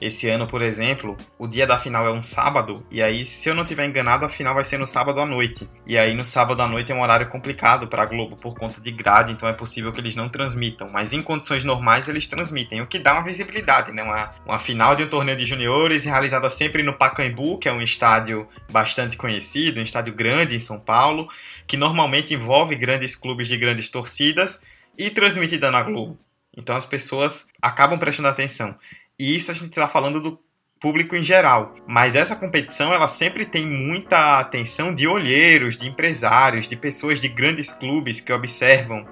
Esse 0.00 0.28
ano, 0.28 0.46
por 0.46 0.62
exemplo, 0.62 1.16
o 1.38 1.46
dia 1.46 1.66
da 1.66 1.78
final 1.78 2.06
é 2.06 2.10
um 2.10 2.22
sábado, 2.22 2.84
e 2.90 3.02
aí, 3.02 3.24
se 3.24 3.48
eu 3.48 3.54
não 3.54 3.64
tiver 3.64 3.86
enganado, 3.86 4.24
a 4.24 4.28
final 4.28 4.54
vai 4.54 4.64
ser 4.64 4.78
no 4.78 4.86
sábado 4.86 5.20
à 5.20 5.26
noite. 5.26 5.68
E 5.86 5.98
aí, 5.98 6.14
no 6.14 6.24
sábado 6.24 6.62
à 6.62 6.66
noite 6.66 6.90
é 6.90 6.94
um 6.94 7.02
horário 7.02 7.28
complicado 7.28 7.86
para 7.86 8.02
a 8.02 8.06
Globo 8.06 8.36
por 8.36 8.54
conta 8.54 8.80
de 8.80 8.90
grade, 8.90 9.32
então 9.32 9.48
é 9.48 9.52
possível 9.52 9.92
que 9.92 10.00
eles 10.00 10.14
não 10.14 10.28
transmitam. 10.28 10.88
Mas 10.92 11.12
em 11.12 11.22
condições 11.22 11.64
normais, 11.64 12.08
eles 12.08 12.26
transmitem, 12.26 12.80
o 12.80 12.86
que 12.86 12.98
dá 12.98 13.14
uma 13.14 13.24
visibilidade, 13.24 13.92
né? 13.92 14.02
Uma, 14.02 14.30
uma 14.46 14.58
final 14.58 14.94
de 14.94 15.04
um 15.04 15.08
torneio 15.08 15.36
de 15.36 15.44
juniores 15.44 16.04
realizada 16.04 16.48
sempre 16.48 16.82
no 16.82 16.96
Pacaembu, 16.96 17.58
que 17.58 17.68
é 17.68 17.72
um 17.72 17.82
estádio 17.82 18.48
bastante 18.70 19.16
conhecido, 19.16 19.80
um 19.80 19.82
estádio 19.82 20.14
grande 20.14 20.54
em 20.54 20.60
São 20.60 20.80
Paulo, 20.80 21.28
que 21.66 21.76
normalmente 21.76 22.34
envolve 22.34 22.74
grandes 22.74 23.14
clubes 23.14 23.48
de 23.48 23.56
grandes 23.56 23.88
torcidas 23.88 24.62
e 24.96 25.10
transmitida 25.10 25.70
na 25.70 25.82
Globo. 25.82 26.18
Então 26.56 26.76
as 26.76 26.84
pessoas 26.84 27.48
acabam 27.62 27.98
prestando 27.98 28.28
atenção. 28.28 28.76
E 29.20 29.36
isso 29.36 29.50
a 29.50 29.54
gente 29.54 29.68
está 29.68 29.86
falando 29.86 30.18
do 30.18 30.40
público 30.80 31.14
em 31.14 31.22
geral. 31.22 31.74
Mas 31.86 32.16
essa 32.16 32.34
competição 32.34 32.90
ela 32.90 33.06
sempre 33.06 33.44
tem 33.44 33.66
muita 33.66 34.40
atenção 34.40 34.94
de 34.94 35.06
olheiros, 35.06 35.76
de 35.76 35.86
empresários, 35.86 36.66
de 36.66 36.74
pessoas 36.74 37.20
de 37.20 37.28
grandes 37.28 37.70
clubes 37.70 38.18
que 38.18 38.32
observam 38.32 39.06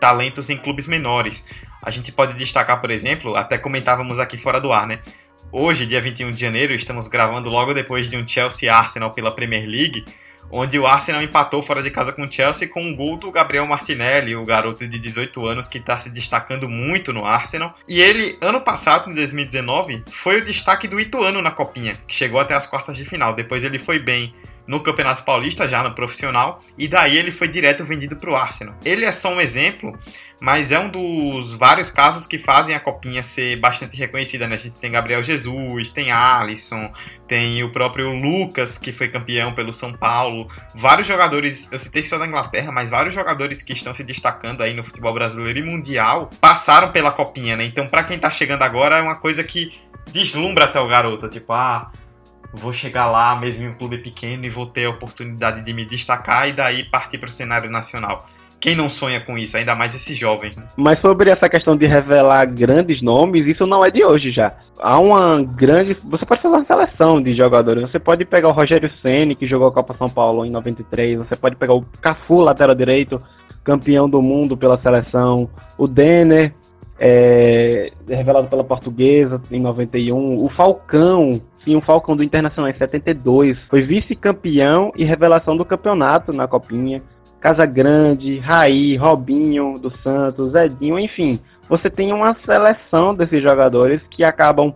talentos 0.00 0.48
em 0.48 0.56
clubes 0.56 0.86
menores. 0.86 1.46
A 1.82 1.90
gente 1.90 2.10
pode 2.10 2.32
destacar, 2.32 2.80
por 2.80 2.90
exemplo, 2.90 3.36
até 3.36 3.58
comentávamos 3.58 4.18
aqui 4.18 4.38
fora 4.38 4.58
do 4.58 4.72
ar, 4.72 4.86
né? 4.86 5.00
Hoje, 5.52 5.84
dia 5.84 6.00
21 6.00 6.30
de 6.30 6.40
janeiro, 6.40 6.72
estamos 6.72 7.06
gravando 7.06 7.50
logo 7.50 7.74
depois 7.74 8.08
de 8.08 8.16
um 8.16 8.26
Chelsea 8.26 8.74
Arsenal 8.74 9.12
pela 9.12 9.34
Premier 9.34 9.68
League 9.68 10.06
onde 10.50 10.78
o 10.78 10.86
Arsenal 10.86 11.22
empatou 11.22 11.62
fora 11.62 11.82
de 11.82 11.90
casa 11.90 12.12
com 12.12 12.24
o 12.24 12.32
Chelsea 12.32 12.68
com 12.68 12.82
um 12.82 12.94
gol 12.94 13.16
do 13.16 13.30
Gabriel 13.30 13.66
Martinelli, 13.66 14.34
o 14.34 14.44
garoto 14.44 14.86
de 14.86 14.98
18 14.98 15.46
anos 15.46 15.68
que 15.68 15.78
está 15.78 15.98
se 15.98 16.10
destacando 16.10 16.68
muito 16.68 17.12
no 17.12 17.24
Arsenal. 17.24 17.74
E 17.86 18.00
ele, 18.00 18.36
ano 18.40 18.60
passado, 18.60 19.10
em 19.10 19.14
2019, 19.14 20.04
foi 20.10 20.38
o 20.38 20.42
destaque 20.42 20.88
do 20.88 20.98
Ituano 20.98 21.40
na 21.42 21.50
Copinha, 21.50 21.96
que 22.06 22.14
chegou 22.14 22.40
até 22.40 22.54
as 22.54 22.66
quartas 22.66 22.96
de 22.96 23.04
final. 23.04 23.34
Depois 23.34 23.64
ele 23.64 23.78
foi 23.78 23.98
bem 23.98 24.34
no 24.70 24.78
Campeonato 24.78 25.24
Paulista, 25.24 25.66
já 25.66 25.82
no 25.82 25.96
profissional, 25.96 26.60
e 26.78 26.86
daí 26.86 27.18
ele 27.18 27.32
foi 27.32 27.48
direto 27.48 27.84
vendido 27.84 28.14
para 28.14 28.30
o 28.30 28.36
Arsenal. 28.36 28.76
Ele 28.84 29.04
é 29.04 29.10
só 29.10 29.34
um 29.34 29.40
exemplo, 29.40 29.98
mas 30.40 30.70
é 30.70 30.78
um 30.78 30.88
dos 30.88 31.50
vários 31.50 31.90
casos 31.90 32.24
que 32.24 32.38
fazem 32.38 32.72
a 32.72 32.78
Copinha 32.78 33.20
ser 33.20 33.56
bastante 33.56 33.96
reconhecida. 33.96 34.46
Né? 34.46 34.54
A 34.54 34.58
gente 34.58 34.76
tem 34.76 34.92
Gabriel 34.92 35.24
Jesus, 35.24 35.90
tem 35.90 36.12
Alisson, 36.12 36.92
tem 37.26 37.64
o 37.64 37.72
próprio 37.72 38.10
Lucas, 38.10 38.78
que 38.78 38.92
foi 38.92 39.08
campeão 39.08 39.52
pelo 39.52 39.72
São 39.72 39.92
Paulo. 39.92 40.48
Vários 40.72 41.08
jogadores, 41.08 41.68
eu 41.72 41.78
citei 41.78 42.04
só 42.04 42.16
da 42.16 42.24
Inglaterra, 42.24 42.70
mas 42.70 42.88
vários 42.88 43.12
jogadores 43.12 43.62
que 43.62 43.72
estão 43.72 43.92
se 43.92 44.04
destacando 44.04 44.62
aí 44.62 44.72
no 44.72 44.84
futebol 44.84 45.12
brasileiro 45.12 45.58
e 45.58 45.62
mundial 45.64 46.30
passaram 46.40 46.92
pela 46.92 47.10
Copinha, 47.10 47.56
né? 47.56 47.64
Então, 47.64 47.88
para 47.88 48.04
quem 48.04 48.20
tá 48.20 48.30
chegando 48.30 48.62
agora, 48.62 48.98
é 48.98 49.02
uma 49.02 49.16
coisa 49.16 49.42
que 49.42 49.72
deslumbra 50.12 50.66
até 50.66 50.78
o 50.78 50.86
garoto. 50.86 51.28
Tipo, 51.28 51.54
ah, 51.54 51.90
vou 52.52 52.72
chegar 52.72 53.10
lá 53.10 53.38
mesmo 53.38 53.64
em 53.64 53.68
um 53.68 53.74
clube 53.74 53.98
pequeno 53.98 54.44
e 54.44 54.50
vou 54.50 54.66
ter 54.66 54.86
a 54.86 54.90
oportunidade 54.90 55.62
de 55.62 55.72
me 55.72 55.84
destacar 55.84 56.48
e 56.48 56.52
daí 56.52 56.84
partir 56.84 57.18
para 57.18 57.28
o 57.28 57.32
cenário 57.32 57.70
nacional. 57.70 58.26
Quem 58.60 58.76
não 58.76 58.90
sonha 58.90 59.18
com 59.20 59.38
isso, 59.38 59.56
ainda 59.56 59.74
mais 59.74 59.94
esses 59.94 60.14
jovens, 60.14 60.54
né? 60.54 60.64
Mas 60.76 61.00
sobre 61.00 61.30
essa 61.30 61.48
questão 61.48 61.74
de 61.74 61.86
revelar 61.86 62.44
grandes 62.44 63.00
nomes, 63.00 63.46
isso 63.46 63.66
não 63.66 63.82
é 63.82 63.90
de 63.90 64.04
hoje 64.04 64.30
já. 64.30 64.52
Há 64.78 64.98
uma 64.98 65.42
grande. 65.42 65.96
Você 66.04 66.26
pode 66.26 66.42
fazer 66.42 66.54
uma 66.54 66.64
seleção 66.64 67.22
de 67.22 67.34
jogadores. 67.34 67.90
Você 67.90 67.98
pode 67.98 68.26
pegar 68.26 68.48
o 68.48 68.52
Rogério 68.52 68.90
Ceni 69.00 69.34
que 69.34 69.46
jogou 69.46 69.68
a 69.68 69.72
Copa 69.72 69.96
São 69.96 70.10
Paulo 70.10 70.44
em 70.44 70.50
93. 70.50 71.16
Você 71.18 71.36
pode 71.36 71.56
pegar 71.56 71.72
o 71.72 71.86
Cafu, 72.02 72.40
lateral 72.40 72.74
direito, 72.74 73.16
campeão 73.64 74.08
do 74.10 74.20
mundo 74.20 74.58
pela 74.58 74.76
seleção. 74.76 75.48
O 75.78 75.86
Denner, 75.86 76.52
é, 77.02 77.86
revelado 78.06 78.46
pela 78.48 78.62
Portuguesa 78.62 79.40
em 79.50 79.58
91. 79.58 80.44
O 80.44 80.50
Falcão, 80.50 81.40
sim, 81.64 81.74
o 81.74 81.80
Falcão 81.80 82.14
do 82.14 82.22
Internacional 82.22 82.70
em 82.70 82.76
72. 82.76 83.58
Foi 83.70 83.80
vice-campeão 83.80 84.92
e 84.94 85.06
revelação 85.06 85.56
do 85.56 85.64
campeonato 85.64 86.30
na 86.30 86.46
Copinha. 86.46 87.02
Casa 87.40 87.64
Grande, 87.64 88.38
Raí, 88.38 88.98
Robinho 88.98 89.72
do 89.80 89.90
Santos, 90.02 90.54
Edinho, 90.54 90.98
enfim. 90.98 91.40
Você 91.70 91.88
tem 91.88 92.12
uma 92.12 92.36
seleção 92.44 93.14
desses 93.14 93.42
jogadores 93.42 94.02
que 94.10 94.22
acabam 94.22 94.70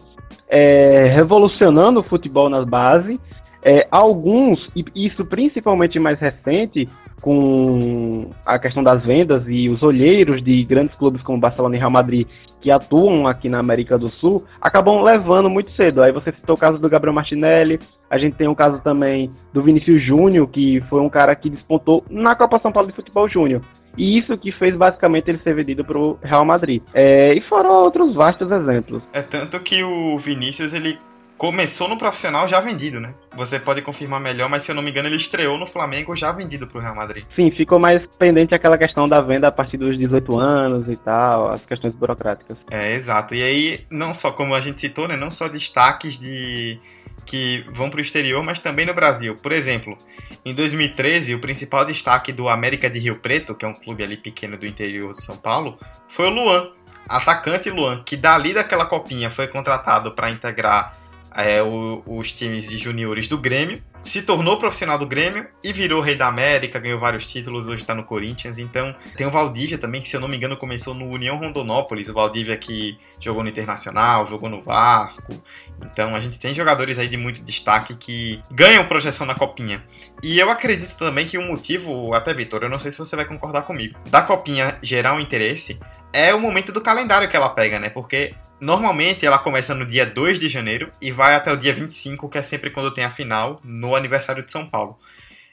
é, 0.49 1.03
revolucionando 1.15 2.01
o 2.01 2.05
futebol 2.05 2.49
nas 2.49 2.65
bases. 2.65 3.19
É, 3.65 3.87
alguns, 3.91 4.67
e 4.77 4.85
isso 4.95 5.25
principalmente 5.25 5.99
mais 5.99 6.19
recente, 6.21 6.87
com 7.21 8.29
a 8.45 8.59
questão 8.59 8.83
das 8.83 9.03
vendas 9.03 9.43
e 9.49 9.71
os 9.71 9.83
olheiros 9.83 10.43
de 10.45 10.63
grandes 10.65 10.99
clubes 10.99 11.23
como 11.23 11.41
Barcelona 11.41 11.75
e 11.75 11.79
Real 11.79 11.91
Madrid 11.91 12.27
que 12.65 12.71
atuam 12.71 13.27
aqui 13.27 13.47
na 13.47 13.59
América 13.59 13.99
do 13.99 14.09
Sul 14.09 14.43
acabam 14.59 15.03
levando 15.03 15.51
muito 15.51 15.71
cedo. 15.77 16.03
Aí 16.03 16.11
você 16.11 16.33
citou 16.33 16.55
o 16.55 16.59
caso 16.59 16.79
do 16.79 16.89
Gabriel 16.89 17.13
Martinelli, 17.13 17.79
a 18.09 18.19
gente 18.19 18.37
tem 18.37 18.49
o 18.49 18.55
caso 18.55 18.81
também 18.83 19.31
do 19.53 19.63
Vinícius 19.63 20.03
Júnior, 20.03 20.49
que 20.49 20.83
foi 20.89 21.03
um 21.03 21.11
cara 21.11 21.37
que 21.37 21.51
despontou 21.51 22.03
na 22.09 22.35
Copa 22.35 22.59
São 22.61 22.73
Paulo 22.73 22.89
de 22.89 22.97
Futebol 22.97 23.29
Júnior. 23.29 23.61
E 23.99 24.19
isso 24.19 24.35
que 24.37 24.51
fez 24.53 24.75
basicamente 24.75 25.29
ele 25.29 25.39
ser 25.45 25.55
vendido 25.55 25.85
para 25.85 25.99
o 25.99 26.19
Real 26.23 26.45
Madrid. 26.45 26.83
É, 26.95 27.35
e 27.35 27.41
foram 27.43 27.71
outros 27.71 28.15
vastos 28.15 28.51
exemplos. 28.51 29.03
É 29.13 29.21
tanto 29.21 29.61
que 29.61 29.83
o 29.83 30.17
Vinícius 30.17 30.73
ele 30.73 30.99
começou 31.37 31.89
no 31.89 31.99
profissional 31.99 32.47
já 32.47 32.61
vendido, 32.61 33.01
né? 33.01 33.15
Você 33.37 33.59
pode 33.59 33.83
confirmar 33.83 34.21
melhor, 34.21 34.49
mas 34.49 34.63
se 34.63 34.71
eu 34.71 34.75
não 34.75 34.83
me 34.83 34.91
engano, 34.91 35.09
ele 35.09 35.17
estreou 35.17 35.59
no 35.59 35.67
Flamengo 35.67 36.15
já 36.15 36.33
vendido 36.33 36.67
pro 36.67 36.81
Real 36.81 36.95
Madrid. 36.95 37.25
Sim, 37.35 37.51
ficou 37.51 37.79
mais 37.79 38.03
pendente 38.19 38.55
aquela 38.55 38.79
questão 38.79 39.09
da 39.09 39.21
venda 39.21 39.49
a 39.49 39.53
partir 39.53 39.77
dos 39.77 39.99
18 39.99 40.39
anos 40.39 40.89
e 40.89 40.97
tal, 40.97 41.51
as 41.51 41.65
questões 41.65 41.93
burocráticas. 41.93 42.57
É, 42.71 42.95
exato. 42.95 43.35
E 43.35 43.43
aí, 43.43 43.85
não 43.91 44.15
só 44.15 44.31
como 44.31 44.55
a 44.55 44.61
gente 44.61 44.81
citou, 44.81 45.09
né, 45.09 45.17
não 45.17 45.31
só 45.31 45.49
destaques 45.49 46.19
de 46.19 46.79
que 47.27 47.65
vão 47.73 47.89
para 47.89 47.99
o 47.99 48.03
exterior, 48.03 48.43
mas 48.45 48.59
também 48.59 48.85
no 48.85 48.95
Brasil. 48.95 49.35
Por 49.37 49.51
exemplo, 49.51 49.97
em 50.45 50.55
2013, 50.55 51.35
o 51.35 51.41
principal 51.41 51.85
destaque 51.85 52.33
do 52.33 52.49
América 52.49 52.89
de 52.91 52.99
Rio 52.99 53.17
Preto, 53.17 53.55
que 53.55 53.65
é 53.65 53.69
um 53.69 53.75
clube 53.75 54.05
ali 54.05 54.17
pequeno 54.17 54.59
do 54.59 54.67
interior 54.67 55.15
de 55.15 55.23
São 55.23 55.37
Paulo, 55.37 55.79
foi 56.07 56.27
o 56.27 56.31
Luan, 56.31 56.69
atacante 57.09 57.71
Luan, 57.71 58.03
que 58.05 58.17
dali 58.17 58.53
daquela 58.53 58.87
copinha 58.87 59.31
foi 59.31 59.47
contratado 59.47 60.13
para 60.13 60.31
integrar 60.31 60.93
é, 61.35 61.63
o, 61.63 62.03
os 62.07 62.33
times 62.33 62.69
de 62.69 62.79
juniores 62.79 63.29
do 63.29 63.39
Grêmio, 63.39 63.83
se 64.05 64.23
tornou 64.23 64.59
profissional 64.59 64.99
do 64.99 65.07
Grêmio 65.07 65.47
e 65.63 65.73
virou 65.73 66.03
rei 66.03 66.15
da 66.15 66.27
América, 66.27 66.79
ganhou 66.79 67.01
vários 67.01 67.27
títulos, 67.27 67.67
hoje 67.67 67.83
está 67.83 67.95
no 67.95 68.05
Corinthians. 68.05 68.59
Então, 68.59 68.95
tem 69.17 69.27
o 69.27 69.31
Valdívia 69.31 69.79
também, 69.79 70.01
que 70.01 70.09
se 70.09 70.15
eu 70.15 70.21
não 70.21 70.29
me 70.29 70.37
engano 70.37 70.57
começou 70.57 70.93
no 70.95 71.09
União 71.09 71.39
Rondonópolis, 71.39 72.09
o 72.09 72.13
Valdívia 72.13 72.57
que 72.57 72.99
jogou 73.19 73.43
no 73.43 73.49
Internacional, 73.49 74.27
jogou 74.27 74.51
no 74.51 74.63
Vasco. 74.63 75.43
Então, 75.85 76.15
a 76.15 76.21
gente 76.21 76.39
tem 76.39 76.55
jogadores 76.55 76.99
aí 76.99 77.09
de 77.09 77.17
muito 77.17 77.43
destaque 77.43 77.97
que 77.97 78.41
ganham 78.53 78.85
projeção 78.85 79.27
na 79.27 79.35
Copinha. 79.35 79.83
E 80.23 80.39
eu 80.39 80.51
acredito 80.51 80.97
também 80.99 81.27
que 81.27 81.39
o 81.39 81.43
motivo, 81.43 82.13
até 82.13 82.35
Vitor, 82.35 82.63
eu 82.63 82.69
não 82.69 82.79
sei 82.79 82.93
se 82.93 82.99
você 82.99 83.17
vai 83.17 83.25
concordar 83.25 83.63
comigo, 83.63 83.99
da 84.11 84.21
Copinha 84.21 84.79
gerar 84.83 85.15
um 85.15 85.21
interesse 85.21 85.81
é 86.15 86.35
o 86.35 86.41
momento 86.41 86.73
do 86.73 86.81
calendário 86.81 87.29
que 87.29 87.37
ela 87.37 87.51
pega, 87.51 87.79
né? 87.79 87.91
Porque 87.91 88.35
Normalmente 88.65 89.27
ela 89.27 89.39
começa 89.39 89.75
no 89.75 89.85
dia 89.85 90.07
2 90.07 90.39
de 90.39 90.49
janeiro 90.49 90.91
e 90.99 91.13
vai 91.13 91.35
até 91.35 91.53
o 91.53 91.57
dia 91.57 91.75
25, 91.75 92.31
que 92.31 92.39
é 92.39 92.43
sempre 92.43 92.71
quando 92.71 92.95
tem 92.95 93.05
a 93.05 93.11
final, 93.11 93.61
no 93.63 93.95
aniversário 93.95 94.43
de 94.43 94.51
São 94.51 94.65
Paulo. 94.65 94.99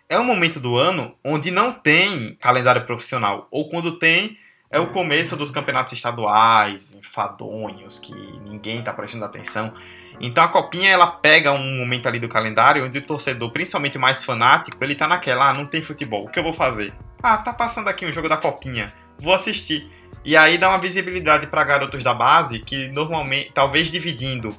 É 0.08 0.18
um 0.18 0.24
momento 0.24 0.62
do 0.62 0.77
ano 0.77 1.13
onde 1.22 1.51
não 1.51 1.74
tem 1.74 2.38
calendário 2.39 2.86
profissional, 2.86 3.50
ou 3.51 3.70
quando 3.70 4.00
tem, 4.00 4.38
é 4.70 4.80
o 4.80 4.88
começo 4.88 5.36
dos 5.36 5.51
campeonatos 5.51 5.91
estaduais, 5.91 6.94
enfadonhos, 6.94 8.00
que 8.00 8.13
ninguém 8.48 8.80
está 8.80 8.94
prestando 8.94 9.25
atenção. 9.25 9.74
Então 10.22 10.46
a 10.46 10.48
copinha 10.48 10.89
ela 10.89 11.08
pega 11.08 11.51
um 11.51 11.80
momento 11.80 12.08
ali 12.08 12.18
do 12.18 12.30
calendário 12.30 12.86
onde 12.86 13.00
o 13.00 13.01
torcedor, 13.01 13.51
principalmente 13.51 13.98
mais 13.98 14.24
fanático, 14.24 14.82
ele 14.82 14.96
tá 14.96 15.06
naquela, 15.06 15.50
ah, 15.50 15.53
não 15.53 15.65
tem 15.65 15.82
futebol, 15.82 16.24
o 16.24 16.30
que 16.30 16.39
eu 16.39 16.44
vou 16.44 16.53
fazer? 16.53 16.94
Ah, 17.22 17.38
tá 17.38 17.51
passando 17.51 17.89
aqui 17.89 18.06
um 18.06 18.12
jogo 18.12 18.30
da 18.30 18.38
copinha, 18.38 18.94
vou 19.20 19.34
assistir. 19.34 19.91
E 20.23 20.37
aí 20.37 20.57
dá 20.57 20.69
uma 20.69 20.77
visibilidade 20.77 21.47
para 21.47 21.63
garotos 21.63 22.03
da 22.03 22.13
base 22.13 22.59
que 22.59 22.87
normalmente, 22.89 23.51
talvez 23.53 23.89
dividindo 23.89 24.55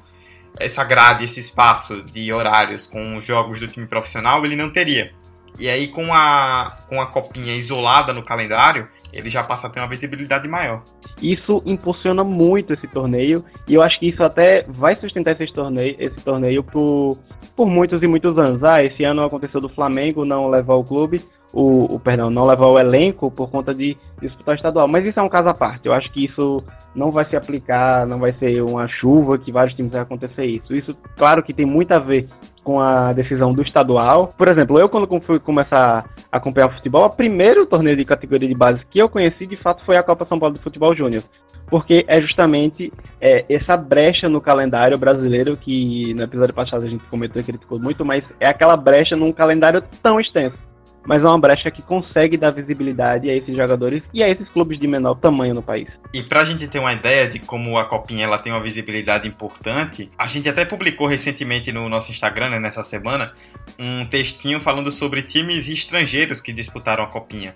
essa 0.59 0.83
grade, 0.83 1.23
esse 1.23 1.39
espaço 1.39 2.03
de 2.03 2.31
horários 2.31 2.85
com 2.85 3.17
os 3.17 3.25
jogos 3.25 3.59
do 3.59 3.67
time 3.67 3.87
profissional, 3.87 4.45
ele 4.45 4.55
não 4.55 4.69
teria. 4.69 5.11
E 5.59 5.69
aí 5.69 5.87
com 5.87 6.13
a, 6.13 6.75
com 6.87 6.99
a 6.99 7.05
copinha 7.07 7.55
isolada 7.55 8.11
no 8.11 8.23
calendário, 8.23 8.87
ele 9.11 9.29
já 9.29 9.43
passa 9.43 9.67
a 9.67 9.69
ter 9.69 9.79
uma 9.79 9.87
visibilidade 9.87 10.47
maior. 10.47 10.83
Isso 11.21 11.61
impulsiona 11.65 12.23
muito 12.23 12.73
esse 12.73 12.87
torneio 12.87 13.45
e 13.67 13.75
eu 13.75 13.83
acho 13.83 13.99
que 13.99 14.09
isso 14.09 14.23
até 14.23 14.61
vai 14.67 14.95
sustentar 14.95 15.39
esse 15.39 15.53
torneio, 15.53 15.95
esse 15.99 16.17
torneio 16.17 16.63
por, 16.63 17.17
por 17.55 17.67
muitos 17.67 18.01
e 18.01 18.07
muitos 18.07 18.37
anos. 18.37 18.63
Ah, 18.63 18.83
esse 18.83 19.03
ano 19.05 19.23
aconteceu 19.23 19.61
do 19.61 19.69
Flamengo 19.69 20.25
não 20.25 20.49
levar 20.49 20.73
o 20.73 20.83
clube, 20.83 21.21
o, 21.53 21.95
o, 21.95 21.99
perdão, 21.99 22.31
não 22.31 22.47
levar 22.47 22.65
o 22.65 22.79
elenco 22.79 23.29
por 23.29 23.49
conta 23.49 23.75
de 23.75 23.95
disputar 24.19 24.55
estadual. 24.55 24.87
Mas 24.87 25.05
isso 25.05 25.19
é 25.19 25.23
um 25.23 25.29
caso 25.29 25.49
à 25.49 25.53
parte. 25.53 25.85
Eu 25.85 25.93
acho 25.93 26.11
que 26.11 26.25
isso 26.25 26.63
não 26.95 27.11
vai 27.11 27.29
se 27.29 27.35
aplicar, 27.35 28.07
não 28.07 28.17
vai 28.17 28.33
ser 28.33 28.63
uma 28.63 28.87
chuva 28.87 29.37
que 29.37 29.51
vários 29.51 29.75
times 29.75 29.91
vai 29.91 30.01
acontecer 30.01 30.45
isso. 30.45 30.75
Isso, 30.75 30.95
claro 31.15 31.43
que 31.43 31.53
tem 31.53 31.65
muito 31.65 31.91
a 31.91 31.99
ver 31.99 32.27
com 32.63 32.79
a 32.79 33.13
decisão 33.13 33.53
do 33.53 33.61
estadual. 33.61 34.29
Por 34.35 34.47
exemplo, 34.47 34.79
eu 34.79 34.89
quando 34.89 35.07
fui 35.21 35.39
começar 35.39 36.05
a 36.31 36.37
acompanhar 36.37 36.69
o 36.69 36.73
futebol, 36.73 37.05
o 37.05 37.15
primeiro 37.15 37.67
torneio 37.67 37.97
de 37.97 38.05
categoria 38.05 38.47
de 38.47 38.55
base 38.55 38.83
que 38.89 38.97
eu 38.97 39.07
conheci 39.07 39.45
de 39.45 39.57
fato 39.57 39.85
foi 39.85 39.95
a 39.95 40.03
Copa 40.03 40.25
São 40.25 40.39
Paulo 40.39 40.55
de 40.55 40.61
Futebol 40.61 40.95
Júnior. 40.95 41.21
Porque 41.67 42.03
é 42.07 42.21
justamente 42.21 42.91
é, 43.21 43.45
essa 43.49 43.77
brecha 43.77 44.27
no 44.27 44.41
calendário 44.41 44.97
brasileiro 44.97 45.55
que 45.55 46.13
no 46.13 46.23
episódio 46.23 46.53
passado 46.53 46.83
a 46.83 46.89
gente 46.89 47.03
comentou 47.05 47.41
e 47.41 47.45
criticou 47.45 47.79
muito, 47.79 48.03
mas 48.03 48.23
é 48.39 48.49
aquela 48.49 48.75
brecha 48.75 49.15
num 49.15 49.31
calendário 49.31 49.83
tão 50.01 50.19
extenso 50.19 50.72
mas 51.05 51.23
é 51.23 51.27
uma 51.27 51.39
brecha 51.39 51.69
que 51.69 51.81
consegue 51.81 52.37
dar 52.37 52.51
visibilidade 52.51 53.29
a 53.29 53.33
esses 53.33 53.55
jogadores 53.55 54.03
e 54.13 54.23
a 54.23 54.29
esses 54.29 54.47
clubes 54.49 54.79
de 54.79 54.87
menor 54.87 55.15
tamanho 55.15 55.53
no 55.53 55.61
país. 55.61 55.89
E 56.13 56.21
para 56.21 56.41
a 56.41 56.43
gente 56.43 56.67
ter 56.67 56.79
uma 56.79 56.93
ideia 56.93 57.27
de 57.27 57.39
como 57.39 57.77
a 57.77 57.85
Copinha 57.85 58.25
ela 58.25 58.37
tem 58.37 58.51
uma 58.51 58.61
visibilidade 58.61 59.27
importante, 59.27 60.09
a 60.17 60.27
gente 60.27 60.47
até 60.47 60.65
publicou 60.65 61.07
recentemente 61.07 61.71
no 61.71 61.87
nosso 61.89 62.11
Instagram, 62.11 62.49
né, 62.49 62.59
nessa 62.59 62.83
semana, 62.83 63.33
um 63.77 64.05
textinho 64.05 64.59
falando 64.59 64.91
sobre 64.91 65.21
times 65.21 65.67
estrangeiros 65.67 66.41
que 66.41 66.53
disputaram 66.53 67.03
a 67.03 67.07
Copinha. 67.07 67.55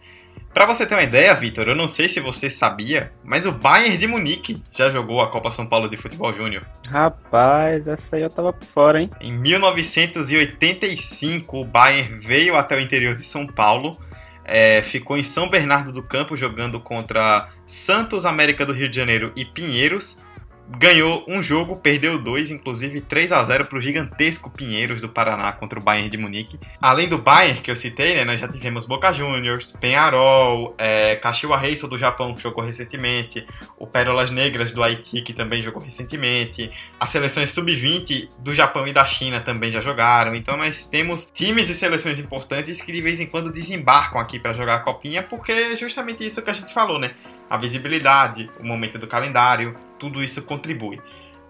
Para 0.58 0.66
você 0.66 0.88
ter 0.88 0.96
uma 0.96 1.04
ideia, 1.04 1.36
Vitor, 1.36 1.68
eu 1.68 1.76
não 1.76 1.88
sei 1.88 2.10
se 2.10 2.20
você 2.20 2.50
sabia, 2.50 3.12
mas 3.24 3.46
o 3.46 3.52
Bayern 3.52 3.96
de 3.96 4.08
Munique 4.08 4.60
já 4.72 4.90
jogou 4.90 5.22
a 5.22 5.30
Copa 5.30 5.52
São 5.52 5.68
Paulo 5.68 5.88
de 5.88 5.96
Futebol 5.96 6.34
Júnior. 6.34 6.66
Rapaz, 6.88 7.88
essa 7.88 8.04
aí 8.12 8.24
eu 8.24 8.30
tava 8.32 8.52
por 8.52 8.68
fora, 8.70 9.00
hein? 9.00 9.12
Em 9.22 9.32
1985, 9.32 11.60
o 11.60 11.64
Bayern 11.64 12.18
veio 12.18 12.56
até 12.56 12.76
o 12.76 12.80
interior 12.80 13.14
de 13.14 13.22
São 13.22 13.46
Paulo, 13.46 14.00
é, 14.44 14.82
ficou 14.82 15.16
em 15.16 15.22
São 15.22 15.48
Bernardo 15.48 15.92
do 15.92 16.02
Campo 16.02 16.36
jogando 16.36 16.80
contra 16.80 17.50
Santos 17.68 18.26
América 18.26 18.66
do 18.66 18.74
Rio 18.74 18.90
de 18.90 18.96
Janeiro 18.96 19.32
e 19.36 19.46
Pinheiros 19.46 20.26
ganhou 20.70 21.24
um 21.28 21.42
jogo, 21.42 21.78
perdeu 21.78 22.22
dois, 22.22 22.52
inclusive 22.52 23.02
3 23.02 23.32
a 23.32 23.44
0 23.44 23.66
para 23.66 23.78
o 23.78 23.82
gigantesco 23.82 24.50
Pinheiros 24.50 25.00
do 25.00 25.08
Paraná 25.08 25.52
contra 25.54 25.80
o 25.80 25.84
Bayern 25.84 26.10
de 26.10 26.18
Munique. 26.18 26.60
Além 26.82 27.08
do 27.08 27.18
Bayern 27.18 27.62
que 27.62 27.72
eu 27.72 27.76
citei, 27.76 28.16
né, 28.16 28.26
nós 28.26 28.40
já 28.40 28.48
tivemos 28.48 28.86
Boca 28.86 29.12
Juniors, 29.14 29.72
Penharol, 29.80 30.76
é, 30.78 31.16
Kashiwa 31.16 31.62
do 31.90 31.98
Japão 31.98 32.34
que 32.34 32.42
jogou 32.42 32.64
recentemente, 32.64 33.46
o 33.78 33.88
Pérolas 33.88 34.30
Negras 34.30 34.74
do 34.74 34.84
Haiti 34.84 35.22
que 35.22 35.34
também 35.34 35.62
jogou 35.62 35.82
recentemente, 35.82 36.70
as 37.00 37.10
seleções 37.10 37.52
sub-20 37.52 38.30
do 38.40 38.54
Japão 38.54 38.88
e 38.88 38.94
da 38.94 39.06
China 39.06 39.40
também 39.40 39.72
já 39.72 39.80
jogaram. 39.80 40.36
Então 40.36 40.58
nós 40.58 40.86
temos 40.86 41.32
times 41.34 41.70
e 41.70 41.74
seleções 41.74 42.20
importantes 42.20 42.82
que 42.82 42.92
de 42.92 43.02
vez 43.02 43.20
em 43.20 43.26
quando 43.26 43.52
desembarcam 43.52 44.20
aqui 44.20 44.40
para 44.40 44.54
jogar 44.54 44.76
a 44.76 44.80
copinha, 44.80 45.24
porque 45.24 45.52
é 45.52 45.78
justamente 45.78 46.26
isso 46.26 46.42
que 46.42 46.50
a 46.50 46.54
gente 46.54 46.74
falou, 46.74 47.00
né? 47.00 47.12
A 47.50 47.58
visibilidade, 47.58 48.50
o 48.60 48.66
momento 48.66 48.98
do 48.98 49.08
calendário, 49.08 49.76
tudo 49.98 50.24
isso 50.24 50.44
contribui. 50.44 51.00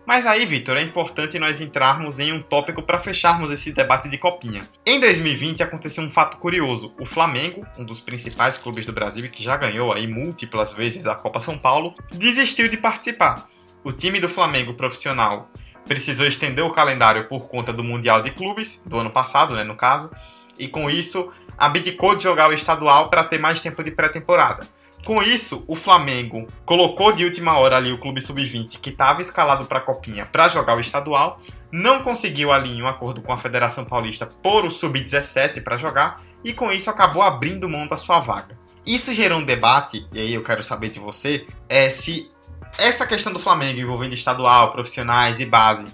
Mas 0.08 0.26
aí, 0.26 0.46
Vitor, 0.46 0.78
é 0.78 0.82
importante 0.82 1.38
nós 1.38 1.60
entrarmos 1.60 2.18
em 2.18 2.32
um 2.32 2.42
tópico 2.42 2.82
para 2.82 2.98
fecharmos 2.98 3.52
esse 3.52 3.74
debate 3.74 4.08
de 4.08 4.18
copinha. 4.18 4.62
Em 4.86 5.02
2020 5.02 5.62
aconteceu 5.62 6.02
um 6.02 6.10
fato 6.10 6.38
curioso. 6.38 6.94
O 6.98 7.06
Flamengo, 7.06 7.68
um 7.78 7.84
dos 7.84 8.00
principais 8.00 8.58
clubes 8.58 8.86
do 8.86 8.94
Brasil 8.94 9.28
que 9.28 9.44
já 9.44 9.58
ganhou 9.58 9.92
aí 9.92 10.08
múltiplas 10.08 10.72
vezes 10.72 11.06
a 11.06 11.14
Copa 11.14 11.42
São 11.42 11.58
Paulo, 11.58 11.94
desistiu 12.10 12.70
de 12.70 12.78
participar. 12.78 13.50
O 13.84 13.92
time 13.92 14.22
do 14.22 14.30
Flamengo 14.30 14.74
profissional 14.76 15.52
precisou 15.86 16.26
estender 16.26 16.64
o 16.64 16.72
calendário 16.72 17.28
por 17.28 17.50
conta 17.50 17.74
do 17.74 17.84
Mundial 17.84 18.22
de 18.22 18.32
Clubes, 18.32 18.82
do 18.86 18.98
ano 18.98 19.10
passado, 19.10 19.56
né, 19.56 19.64
no 19.66 19.76
caso, 19.76 20.10
e 20.58 20.70
com 20.70 20.90
isso 20.90 21.34
abdicou 21.58 22.16
de 22.16 22.24
jogar 22.24 22.50
o 22.50 22.54
estadual 22.54 23.10
para 23.10 23.26
ter 23.26 23.40
mais 23.40 23.60
tempo 23.60 23.84
de 23.84 23.92
pré-temporada. 23.92 24.66
Com 25.08 25.24
isso, 25.24 25.64
o 25.70 25.76
Flamengo 25.78 26.48
colocou 26.66 27.14
de 27.14 27.24
última 27.24 27.58
hora 27.58 27.78
ali 27.78 27.94
o 27.94 27.98
clube 27.98 28.20
sub-20 28.20 28.78
que 28.82 28.90
estava 28.90 29.22
escalado 29.22 29.64
para 29.64 29.78
a 29.78 29.82
Copinha 29.82 30.26
para 30.26 30.50
jogar 30.50 30.76
o 30.76 30.82
estadual, 30.82 31.40
não 31.72 32.04
conseguiu 32.04 32.52
ali 32.52 32.84
um 32.84 32.88
acordo 32.88 33.22
com 33.22 33.32
a 33.32 33.38
Federação 33.38 33.86
Paulista 33.86 34.26
por 34.26 34.66
o 34.66 34.70
sub-17 34.70 35.64
para 35.64 35.78
jogar 35.78 36.18
e 36.44 36.52
com 36.52 36.74
isso 36.74 36.90
acabou 36.90 37.22
abrindo 37.22 37.70
mão 37.70 37.88
da 37.88 37.98
sua 37.98 38.20
vaga. 38.20 38.60
Isso 38.86 39.14
gerou 39.14 39.40
um 39.40 39.46
debate, 39.46 40.06
e 40.12 40.20
aí 40.20 40.34
eu 40.34 40.44
quero 40.44 40.62
saber 40.62 40.90
de 40.90 41.00
você, 41.00 41.48
é 41.70 41.90
se 41.90 42.30
essa 42.78 43.08
questão 43.08 43.32
do 43.32 43.40
Flamengo 43.40 43.80
envolvendo 43.80 44.14
estadual, 44.14 44.74
profissionais 44.74 45.40
e 45.40 45.46
base, 45.46 45.88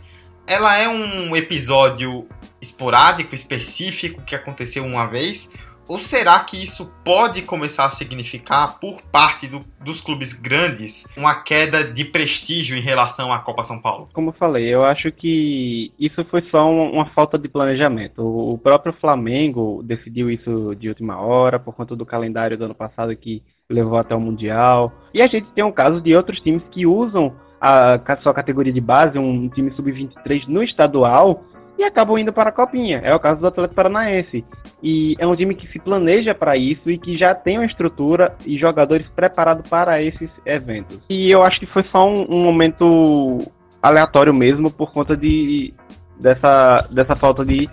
ela 0.48 0.76
é 0.76 0.90
um 0.90 1.36
episódio 1.36 2.28
esporádico, 2.60 3.36
específico 3.36 4.24
que 4.24 4.34
aconteceu 4.34 4.84
uma 4.84 5.06
vez 5.06 5.52
ou 5.88 6.00
será 6.00 6.40
que 6.40 6.62
isso 6.62 6.94
pode 7.04 7.42
começar 7.42 7.86
a 7.86 7.90
significar, 7.90 8.80
por 8.80 9.02
parte 9.02 9.48
do, 9.48 9.60
dos 9.84 10.02
clubes 10.02 10.34
grandes, 10.34 11.06
uma 11.18 11.36
queda 11.36 11.84
de 11.84 12.06
prestígio 12.06 12.78
em 12.78 12.82
relação 12.82 13.32
à 13.32 13.40
Copa 13.40 13.64
São 13.64 13.82
Paulo? 13.82 14.10
Como 14.14 14.30
eu 14.30 14.34
falei, 14.34 14.74
eu 14.74 14.84
acho 14.84 15.12
que 15.12 15.92
isso 16.00 16.24
foi 16.26 16.42
só 16.50 16.70
uma, 16.70 16.92
uma 16.92 17.10
falta 17.12 17.38
de 17.38 17.48
planejamento. 17.48 18.22
O, 18.22 18.54
o 18.54 18.58
próprio 18.58 18.94
Flamengo 18.94 19.82
decidiu 19.84 20.30
isso 20.30 20.76
de 20.76 20.90
última 20.90 21.20
hora, 21.20 21.60
por 21.60 21.74
conta 21.74 21.96
do 21.96 22.06
calendário 22.06 22.58
do 22.58 22.66
ano 22.66 22.76
passado 22.76 23.16
que 23.16 23.44
levou 23.70 23.98
até 23.98 24.16
o 24.16 24.22
Mundial. 24.22 24.92
E 25.14 25.22
a 25.22 25.28
gente 25.28 25.48
tem 25.54 25.64
um 25.64 25.72
caso 25.72 26.02
de 26.02 26.16
outros 26.16 26.40
times 26.40 26.64
que 26.72 26.86
usam 26.86 27.36
a, 27.60 27.96
a 27.96 28.18
sua 28.18 28.34
categoria 28.34 28.74
de 28.74 28.82
base, 28.82 29.18
um 29.18 29.48
time 29.50 29.72
sub-23 29.72 30.48
no 30.48 30.62
estadual, 30.64 31.44
e 31.78 31.84
acabam 31.84 32.18
indo 32.18 32.32
para 32.32 32.50
a 32.50 32.52
Copinha. 32.52 33.00
É 33.04 33.14
o 33.14 33.20
caso 33.20 33.42
do 33.42 33.48
Atlético 33.48 33.76
Paranaense. 33.76 34.46
E 34.82 35.16
é 35.18 35.26
um 35.26 35.36
time 35.36 35.56
que 35.56 35.68
se 35.68 35.80
planeja 35.80 36.34
para 36.34 36.56
isso 36.56 36.92
e 36.92 36.98
que 36.98 37.16
já 37.16 37.34
tem 37.34 37.58
uma 37.58 37.66
estrutura 37.66 38.36
e 38.46 38.58
jogadores 38.58 39.08
preparados 39.08 39.70
para 39.70 40.02
esses 40.02 40.34
eventos. 40.46 41.00
E 41.10 41.32
eu 41.32 41.42
acho 41.42 41.60
que 41.60 41.66
foi 41.66 41.84
só 41.84 42.08
um, 42.08 42.26
um 42.30 42.44
momento 42.44 43.40
aleatório 43.82 44.34
mesmo 44.34 44.72
por 44.72 44.92
conta 44.92 45.16
de 45.18 45.74
dessa, 46.20 46.82
dessa 46.92 47.16
falta 47.16 47.44
de 47.44 47.70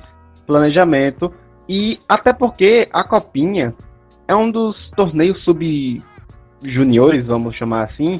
planejamento. 0.46 1.32
E 1.68 1.98
até 2.08 2.32
porque 2.32 2.84
a 2.92 3.04
Copinha 3.04 3.74
é 4.26 4.34
um 4.34 4.50
dos 4.50 4.90
torneios 4.96 5.40
sub 5.44 6.02
juniores, 6.64 7.26
vamos 7.26 7.56
chamar 7.56 7.82
assim, 7.82 8.16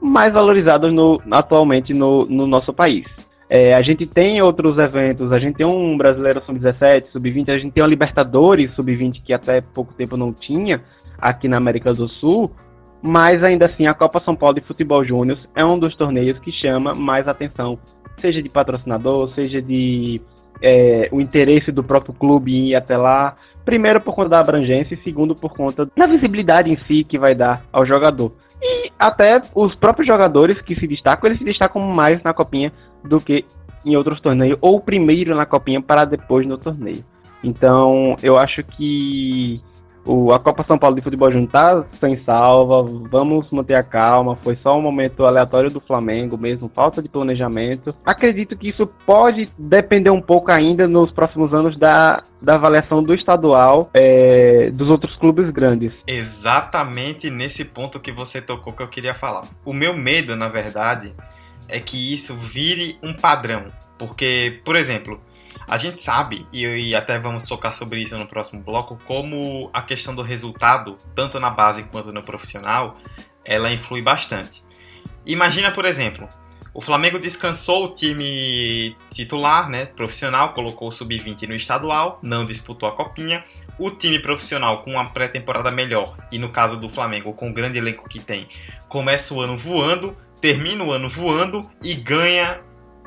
mais 0.00 0.32
valorizados 0.32 0.92
no, 0.92 1.20
atualmente 1.30 1.92
no, 1.92 2.22
no 2.24 2.46
nosso 2.46 2.72
país. 2.72 3.06
É, 3.48 3.74
a 3.74 3.80
gente 3.80 4.06
tem 4.06 4.42
outros 4.42 4.76
eventos, 4.78 5.30
a 5.32 5.38
gente 5.38 5.56
tem 5.56 5.66
um 5.66 5.96
Brasileiro 5.96 6.42
Sub-17, 6.44 7.12
Sub-20, 7.12 7.50
a 7.50 7.56
gente 7.56 7.72
tem 7.72 7.82
uma 7.82 7.88
Libertadores 7.88 8.74
Sub-20 8.74 9.22
que 9.22 9.32
até 9.32 9.60
pouco 9.60 9.94
tempo 9.94 10.16
não 10.16 10.32
tinha 10.32 10.82
aqui 11.18 11.46
na 11.46 11.56
América 11.56 11.92
do 11.92 12.08
Sul, 12.08 12.50
mas 13.00 13.42
ainda 13.44 13.66
assim 13.66 13.86
a 13.86 13.94
Copa 13.94 14.20
São 14.24 14.34
Paulo 14.34 14.56
de 14.56 14.66
Futebol 14.66 15.04
Júnior 15.04 15.38
é 15.54 15.64
um 15.64 15.78
dos 15.78 15.94
torneios 15.94 16.38
que 16.40 16.50
chama 16.50 16.92
mais 16.92 17.28
atenção, 17.28 17.78
seja 18.16 18.42
de 18.42 18.48
patrocinador, 18.48 19.32
seja 19.34 19.62
de 19.62 20.20
é, 20.60 21.08
o 21.12 21.20
interesse 21.20 21.70
do 21.70 21.84
próprio 21.84 22.14
clube 22.14 22.52
em 22.52 22.70
ir 22.70 22.74
até 22.74 22.96
lá, 22.96 23.36
primeiro 23.64 24.00
por 24.00 24.14
conta 24.14 24.30
da 24.30 24.40
abrangência 24.40 24.94
e 24.94 25.02
segundo 25.04 25.36
por 25.36 25.52
conta 25.52 25.88
da 25.96 26.06
visibilidade 26.06 26.70
em 26.70 26.78
si 26.86 27.04
que 27.04 27.18
vai 27.18 27.34
dar 27.34 27.62
ao 27.72 27.86
jogador. 27.86 28.32
E 28.60 28.90
até 28.98 29.40
os 29.54 29.78
próprios 29.78 30.08
jogadores 30.08 30.60
que 30.62 30.74
se 30.74 30.86
destacam, 30.86 31.28
eles 31.28 31.38
se 31.38 31.44
destacam 31.44 31.80
mais 31.82 32.22
na 32.22 32.32
copinha 32.32 32.72
do 33.06 33.20
que 33.20 33.44
em 33.84 33.96
outros 33.96 34.20
torneios, 34.20 34.58
ou 34.60 34.80
primeiro 34.80 35.34
na 35.34 35.46
copinha 35.46 35.80
para 35.80 36.04
depois 36.04 36.46
no 36.46 36.58
torneio. 36.58 37.04
Então, 37.42 38.16
eu 38.22 38.36
acho 38.36 38.64
que 38.64 39.62
o, 40.06 40.32
a 40.32 40.38
Copa 40.38 40.64
São 40.66 40.78
Paulo 40.78 40.96
de 40.96 41.02
Futebol 41.02 41.30
Júnior 41.30 41.50
tá 41.50 41.84
sem 41.98 42.22
salva, 42.22 42.84
vamos 43.10 43.50
manter 43.50 43.74
a 43.74 43.82
calma, 43.82 44.36
foi 44.36 44.56
só 44.62 44.76
um 44.76 44.80
momento 44.80 45.24
aleatório 45.24 45.70
do 45.70 45.80
Flamengo 45.80 46.38
mesmo, 46.38 46.70
falta 46.72 47.02
de 47.02 47.08
planejamento. 47.08 47.94
Acredito 48.04 48.56
que 48.56 48.68
isso 48.68 48.86
pode 49.04 49.48
depender 49.58 50.10
um 50.10 50.20
pouco 50.20 50.52
ainda 50.52 50.86
nos 50.86 51.10
próximos 51.12 51.52
anos 51.52 51.76
da, 51.78 52.22
da 52.40 52.54
avaliação 52.54 53.02
do 53.02 53.14
estadual 53.14 53.90
é, 53.92 54.70
dos 54.70 54.88
outros 54.88 55.14
clubes 55.16 55.50
grandes. 55.50 55.92
Exatamente 56.06 57.28
nesse 57.30 57.64
ponto 57.64 57.98
que 57.98 58.12
você 58.12 58.40
tocou 58.40 58.72
que 58.72 58.82
eu 58.82 58.88
queria 58.88 59.14
falar. 59.14 59.44
O 59.64 59.72
meu 59.72 59.96
medo, 59.96 60.36
na 60.36 60.48
verdade, 60.48 61.12
é 61.68 61.80
que 61.80 62.12
isso 62.12 62.34
vire 62.34 62.98
um 63.02 63.12
padrão. 63.12 63.72
Porque, 63.98 64.60
por 64.64 64.76
exemplo, 64.76 65.20
a 65.66 65.78
gente 65.78 66.00
sabe, 66.02 66.46
e, 66.52 66.94
até 66.94 67.18
vamos 67.18 67.46
tocar 67.46 67.74
sobre 67.74 68.02
isso 68.02 68.16
no 68.16 68.26
próximo 68.26 68.62
bloco, 68.62 69.00
como 69.04 69.70
a 69.72 69.82
questão 69.82 70.14
do 70.14 70.22
resultado, 70.22 70.96
tanto 71.14 71.40
na 71.40 71.50
base 71.50 71.82
quanto 71.84 72.12
no 72.12 72.22
profissional, 72.22 72.98
ela 73.44 73.72
influi 73.72 74.02
bastante. 74.02 74.62
Imagina, 75.24 75.72
por 75.72 75.84
exemplo, 75.84 76.28
O 76.76 76.80
Flamengo 76.82 77.18
descansou 77.18 77.86
o 77.86 77.88
time 77.88 78.94
titular, 79.10 79.66
né, 79.66 79.86
profissional, 79.86 80.52
colocou 80.52 80.88
o 80.88 80.92
sub-20 80.92 81.48
no 81.48 81.54
estadual, 81.54 82.20
não 82.22 82.44
disputou 82.44 82.86
a 82.86 82.92
copinha. 82.92 83.42
O 83.78 83.90
time 83.90 84.18
profissional 84.18 84.82
com 84.82 84.90
uma 84.90 85.08
pré-temporada 85.08 85.70
melhor 85.70 86.14
e 86.30 86.38
no 86.38 86.50
caso 86.50 86.76
do 86.76 86.86
Flamengo 86.86 87.32
com 87.32 87.48
o 87.48 87.52
grande 87.52 87.78
elenco 87.78 88.06
que 88.06 88.20
tem, 88.20 88.46
começa 88.90 89.32
o 89.32 89.40
ano 89.40 89.56
voando, 89.56 90.14
termina 90.40 90.84
o 90.84 90.92
ano 90.92 91.08
voando 91.08 91.68
e 91.82 91.94
ganha 91.94 92.60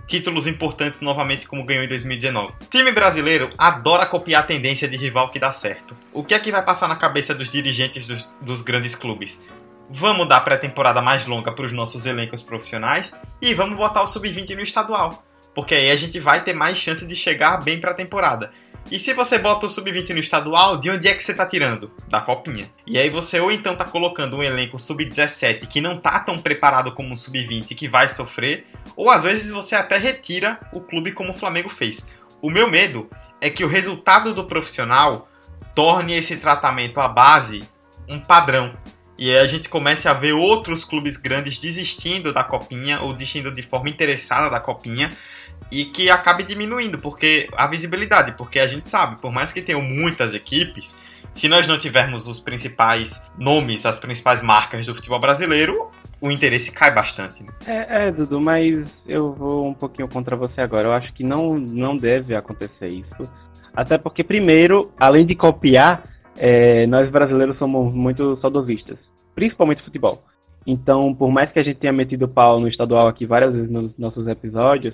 títulos 0.09 0.47
importantes 0.47 1.01
novamente 1.01 1.47
como 1.47 1.63
ganhou 1.63 1.83
em 1.83 1.87
2019. 1.87 2.53
Time 2.69 2.91
brasileiro 2.91 3.51
adora 3.57 4.07
copiar 4.07 4.41
a 4.41 4.45
tendência 4.45 4.87
de 4.87 4.97
rival 4.97 5.29
que 5.29 5.37
dá 5.37 5.51
certo. 5.51 5.95
O 6.11 6.23
que 6.23 6.33
é 6.33 6.39
que 6.39 6.51
vai 6.51 6.65
passar 6.65 6.87
na 6.87 6.95
cabeça 6.95 7.35
dos 7.35 7.47
dirigentes 7.47 8.07
dos, 8.07 8.35
dos 8.41 8.61
grandes 8.61 8.95
clubes? 8.95 9.39
Vamos 9.87 10.27
dar 10.27 10.41
pré-temporada 10.41 11.01
mais 11.01 11.27
longa 11.27 11.51
para 11.51 11.65
os 11.65 11.71
nossos 11.71 12.07
elencos 12.07 12.41
profissionais 12.41 13.15
e 13.39 13.53
vamos 13.53 13.77
botar 13.77 14.01
o 14.01 14.07
sub-20 14.07 14.55
no 14.55 14.61
estadual, 14.61 15.23
porque 15.53 15.75
aí 15.75 15.91
a 15.91 15.95
gente 15.95 16.19
vai 16.19 16.43
ter 16.43 16.53
mais 16.53 16.77
chance 16.77 17.07
de 17.07 17.15
chegar 17.15 17.57
bem 17.57 17.79
para 17.79 17.91
a 17.91 17.95
temporada. 17.95 18.51
E 18.91 18.99
se 18.99 19.13
você 19.13 19.37
bota 19.37 19.65
o 19.65 19.69
sub-20 19.69 20.09
no 20.09 20.19
estadual, 20.19 20.77
de 20.77 20.89
onde 20.89 21.07
é 21.07 21.13
que 21.13 21.23
você 21.23 21.31
está 21.31 21.45
tirando? 21.45 21.91
Da 22.07 22.21
copinha. 22.21 22.69
E 22.87 22.97
aí 22.97 23.09
você 23.09 23.39
ou 23.39 23.51
então 23.51 23.73
está 23.73 23.85
colocando 23.85 24.37
um 24.37 24.43
elenco 24.43 24.79
sub-17 24.79 25.67
que 25.67 25.79
não 25.79 25.93
está 25.93 26.19
tão 26.19 26.39
preparado 26.39 26.91
como 26.93 27.11
um 27.11 27.15
sub-20 27.15 27.75
que 27.75 27.87
vai 27.87 28.09
sofrer, 28.09 28.65
ou 28.95 29.09
às 29.09 29.23
vezes 29.23 29.51
você 29.51 29.75
até 29.75 29.97
retira 29.97 30.59
o 30.73 30.81
clube 30.81 31.11
como 31.11 31.31
o 31.31 31.37
Flamengo 31.37 31.69
fez. 31.69 32.07
O 32.41 32.49
meu 32.49 32.69
medo 32.69 33.09
é 33.39 33.49
que 33.49 33.63
o 33.63 33.67
resultado 33.67 34.33
do 34.33 34.45
profissional 34.45 35.29
torne 35.75 36.17
esse 36.17 36.37
tratamento 36.37 36.99
à 36.99 37.07
base 37.07 37.63
um 38.07 38.19
padrão 38.19 38.75
e 39.19 39.29
aí 39.29 39.37
a 39.37 39.45
gente 39.45 39.67
começa 39.67 40.09
a 40.09 40.13
ver 40.13 40.31
outros 40.31 40.85
clubes 40.85 41.17
grandes 41.17 41.59
desistindo 41.59 42.31
da 42.31 42.41
copinha 42.41 43.01
ou 43.01 43.11
desistindo 43.11 43.53
de 43.53 43.61
forma 43.61 43.89
interessada 43.89 44.49
da 44.49 44.61
copinha 44.61 45.11
e 45.71 45.85
que 45.85 46.09
acabe 46.09 46.43
diminuindo 46.43 46.97
porque 46.97 47.47
a 47.55 47.67
visibilidade, 47.67 48.33
porque 48.33 48.59
a 48.59 48.67
gente 48.67 48.89
sabe, 48.89 49.21
por 49.21 49.31
mais 49.31 49.53
que 49.53 49.61
tenham 49.61 49.81
muitas 49.81 50.33
equipes, 50.33 50.95
se 51.33 51.47
nós 51.47 51.67
não 51.67 51.77
tivermos 51.77 52.27
os 52.27 52.39
principais 52.39 53.31
nomes, 53.37 53.85
as 53.85 53.99
principais 53.99 54.41
marcas 54.41 54.85
do 54.85 54.95
futebol 54.95 55.19
brasileiro, 55.19 55.89
o 56.21 56.31
interesse 56.31 56.71
cai 56.71 56.91
bastante. 56.91 57.43
Né? 57.43 57.51
É, 57.65 58.07
é, 58.07 58.11
Dudu, 58.11 58.41
mas 58.41 58.91
eu 59.07 59.33
vou 59.33 59.67
um 59.67 59.73
pouquinho 59.73 60.07
contra 60.07 60.35
você 60.35 60.59
agora. 60.59 60.87
Eu 60.87 60.93
acho 60.93 61.13
que 61.13 61.23
não, 61.23 61.57
não 61.57 61.95
deve 61.95 62.35
acontecer 62.35 62.89
isso. 62.89 63.31
Até 63.75 63.97
porque, 63.97 64.23
primeiro, 64.23 64.91
além 64.99 65.25
de 65.25 65.35
copiar, 65.35 66.03
é, 66.35 66.87
nós 66.87 67.09
brasileiros 67.09 67.57
somos 67.57 67.93
muito 67.93 68.37
saudosistas 68.41 68.97
principalmente 69.39 69.83
futebol. 69.83 70.21
Então, 70.67 71.15
por 71.15 71.31
mais 71.31 71.49
que 71.49 71.59
a 71.59 71.63
gente 71.63 71.79
tenha 71.79 71.93
metido 71.93 72.27
pau 72.27 72.59
no 72.59 72.67
estadual 72.67 73.07
aqui 73.07 73.25
várias 73.25 73.53
vezes 73.53 73.71
nos 73.71 73.97
nossos 73.97 74.27
episódios, 74.27 74.93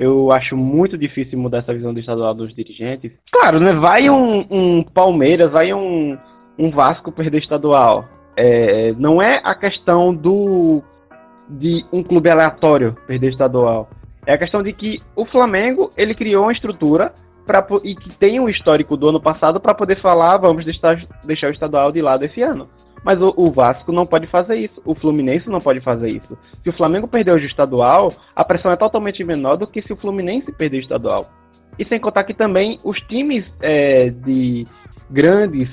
eu 0.00 0.32
acho 0.32 0.56
muito 0.56 0.96
difícil 0.96 1.38
mudar 1.38 1.58
essa 1.58 1.74
visão 1.74 1.92
do 1.92 2.00
estadual 2.00 2.32
dos 2.32 2.54
dirigentes. 2.54 3.12
Claro, 3.30 3.60
né? 3.60 3.74
Vai 3.74 4.08
um, 4.08 4.46
um 4.50 4.82
Palmeiras, 4.82 5.52
vai 5.52 5.74
um, 5.74 6.16
um 6.58 6.70
Vasco 6.70 7.12
perder 7.12 7.40
estadual. 7.40 8.08
É, 8.34 8.94
não 8.96 9.20
é 9.20 9.42
a 9.44 9.54
questão 9.54 10.14
do 10.14 10.82
de 11.50 11.84
um 11.92 12.02
clube 12.02 12.30
aleatório 12.30 12.96
perder 13.06 13.32
estadual. 13.32 13.90
É 14.24 14.32
a 14.32 14.38
questão 14.38 14.62
de 14.62 14.72
que 14.72 14.96
o 15.14 15.26
Flamengo 15.26 15.90
ele 15.98 16.14
criou 16.14 16.44
uma 16.44 16.52
estrutura 16.52 17.12
pra, 17.44 17.66
e 17.84 17.94
que 17.94 18.08
tem 18.14 18.40
um 18.40 18.48
histórico 18.48 18.96
do 18.96 19.10
ano 19.10 19.20
passado 19.20 19.60
para 19.60 19.74
poder 19.74 19.98
falar 19.98 20.38
vamos 20.38 20.64
deixar, 20.64 20.98
deixar 21.26 21.48
o 21.48 21.52
estadual 21.52 21.92
de 21.92 22.00
lado 22.00 22.24
esse 22.24 22.40
ano. 22.40 22.70
Mas 23.04 23.20
o, 23.20 23.32
o, 23.36 23.50
Vasco 23.50 23.92
não 23.92 24.04
pode 24.04 24.26
fazer 24.26 24.56
isso. 24.56 24.80
O 24.84 24.94
Fluminense 24.94 25.48
não 25.48 25.58
pode 25.58 25.80
fazer 25.80 26.10
isso. 26.10 26.36
Se 26.62 26.68
o 26.68 26.76
Flamengo 26.76 27.08
perder 27.08 27.32
o 27.32 27.38
estadual, 27.38 28.12
a 28.36 28.44
pressão 28.44 28.70
é 28.70 28.76
totalmente 28.76 29.24
menor 29.24 29.56
do 29.56 29.66
que 29.66 29.82
se 29.82 29.92
o 29.92 29.96
Fluminense 29.96 30.52
perder 30.52 30.78
o 30.78 30.80
estadual. 30.80 31.24
E 31.78 31.84
sem 31.84 31.98
contar 31.98 32.24
que 32.24 32.34
também 32.34 32.76
os 32.84 32.98
times 33.02 33.46
é, 33.60 34.10
de 34.10 34.64
grandes, 35.10 35.68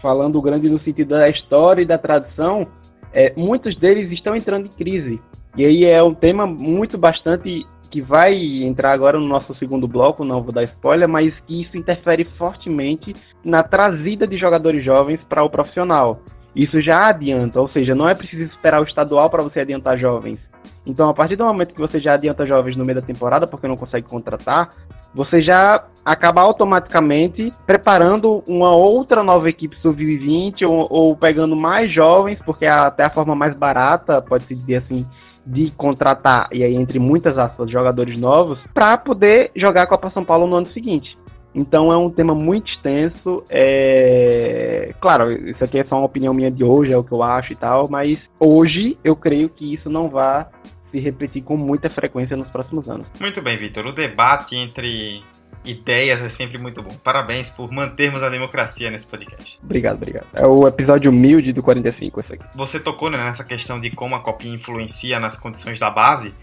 falando 0.00 0.40
grande 0.40 0.70
no 0.70 0.80
sentido 0.80 1.10
da 1.10 1.28
história 1.28 1.82
e 1.82 1.86
da 1.86 1.98
tradição, 1.98 2.66
é, 3.12 3.32
muitos 3.36 3.74
deles 3.76 4.10
estão 4.10 4.34
entrando 4.34 4.66
em 4.66 4.70
crise. 4.70 5.20
E 5.56 5.66
aí 5.66 5.84
é 5.84 6.02
um 6.02 6.14
tema 6.14 6.46
muito 6.46 6.96
bastante 6.96 7.66
que 7.90 8.00
vai 8.00 8.62
entrar 8.62 8.92
agora 8.92 9.18
no 9.18 9.26
nosso 9.26 9.52
segundo 9.56 9.86
bloco, 9.88 10.24
não 10.24 10.42
vou 10.42 10.52
dar 10.52 10.62
spoiler, 10.62 11.08
mas 11.08 11.34
que 11.40 11.62
isso 11.62 11.76
interfere 11.76 12.24
fortemente 12.38 13.12
na 13.44 13.62
trazida 13.62 14.26
de 14.26 14.38
jogadores 14.38 14.84
jovens 14.84 15.20
para 15.28 15.42
o 15.42 15.50
profissional. 15.50 16.20
Isso 16.54 16.80
já 16.80 17.08
adianta, 17.08 17.60
ou 17.60 17.68
seja, 17.68 17.94
não 17.94 18.08
é 18.08 18.14
preciso 18.14 18.42
esperar 18.42 18.80
o 18.80 18.84
estadual 18.84 19.30
para 19.30 19.42
você 19.42 19.60
adiantar 19.60 19.98
jovens. 19.98 20.40
Então, 20.84 21.08
a 21.08 21.14
partir 21.14 21.36
do 21.36 21.44
momento 21.44 21.74
que 21.74 21.80
você 21.80 22.00
já 22.00 22.14
adianta 22.14 22.46
jovens 22.46 22.76
no 22.76 22.84
meio 22.84 23.00
da 23.00 23.06
temporada, 23.06 23.46
porque 23.46 23.68
não 23.68 23.76
consegue 23.76 24.08
contratar, 24.08 24.70
você 25.14 25.42
já 25.42 25.84
acaba 26.04 26.40
automaticamente 26.40 27.50
preparando 27.66 28.42
uma 28.48 28.74
outra 28.74 29.22
nova 29.22 29.48
equipe 29.48 29.76
sub-20 29.76 30.66
ou, 30.66 30.86
ou, 30.90 31.16
pegando 31.16 31.54
mais 31.54 31.92
jovens, 31.92 32.38
porque 32.44 32.64
é 32.64 32.70
até 32.70 33.06
a 33.06 33.10
forma 33.10 33.34
mais 33.34 33.54
barata, 33.54 34.22
pode-se 34.22 34.54
dizer 34.54 34.76
assim, 34.76 35.04
de 35.44 35.70
contratar, 35.72 36.48
e 36.52 36.62
aí 36.62 36.74
entre 36.74 36.98
muitas 36.98 37.36
aspas, 37.36 37.70
jogadores 37.70 38.18
novos, 38.18 38.58
para 38.72 38.96
poder 38.96 39.50
jogar 39.56 39.82
a 39.82 39.86
Copa 39.86 40.10
São 40.10 40.24
Paulo 40.24 40.46
no 40.46 40.56
ano 40.56 40.66
seguinte. 40.66 41.16
Então 41.54 41.92
é 41.92 41.96
um 41.96 42.10
tema 42.10 42.34
muito 42.34 42.70
extenso. 42.70 43.42
É... 43.50 44.94
Claro, 45.00 45.30
isso 45.32 45.62
aqui 45.62 45.78
é 45.78 45.84
só 45.84 45.96
uma 45.96 46.06
opinião 46.06 46.32
minha 46.32 46.50
de 46.50 46.64
hoje, 46.64 46.92
é 46.92 46.96
o 46.96 47.04
que 47.04 47.12
eu 47.12 47.22
acho 47.22 47.52
e 47.52 47.56
tal, 47.56 47.88
mas 47.88 48.22
hoje 48.38 48.96
eu 49.02 49.16
creio 49.16 49.48
que 49.48 49.74
isso 49.74 49.88
não 49.88 50.08
vai 50.08 50.46
se 50.90 50.98
repetir 50.98 51.42
com 51.42 51.56
muita 51.56 51.88
frequência 51.88 52.36
nos 52.36 52.48
próximos 52.48 52.88
anos. 52.88 53.06
Muito 53.20 53.40
bem, 53.40 53.56
Vitor. 53.56 53.86
O 53.86 53.92
debate 53.92 54.56
entre 54.56 55.22
ideias 55.64 56.20
é 56.20 56.28
sempre 56.28 56.58
muito 56.58 56.82
bom. 56.82 56.90
Parabéns 57.02 57.50
por 57.50 57.70
mantermos 57.70 58.22
a 58.22 58.28
democracia 58.28 58.90
nesse 58.90 59.06
podcast. 59.06 59.58
Obrigado, 59.62 59.96
obrigado. 59.96 60.26
É 60.34 60.46
o 60.46 60.66
episódio 60.66 61.10
humilde 61.10 61.52
do 61.52 61.62
45, 61.62 62.20
esse 62.20 62.34
aqui. 62.34 62.44
Você 62.54 62.80
tocou 62.80 63.10
né, 63.10 63.18
nessa 63.18 63.44
questão 63.44 63.78
de 63.78 63.90
como 63.90 64.14
a 64.14 64.20
copinha 64.20 64.54
influencia 64.54 65.20
nas 65.20 65.36
condições 65.36 65.78
da 65.78 65.90
base. 65.90 66.34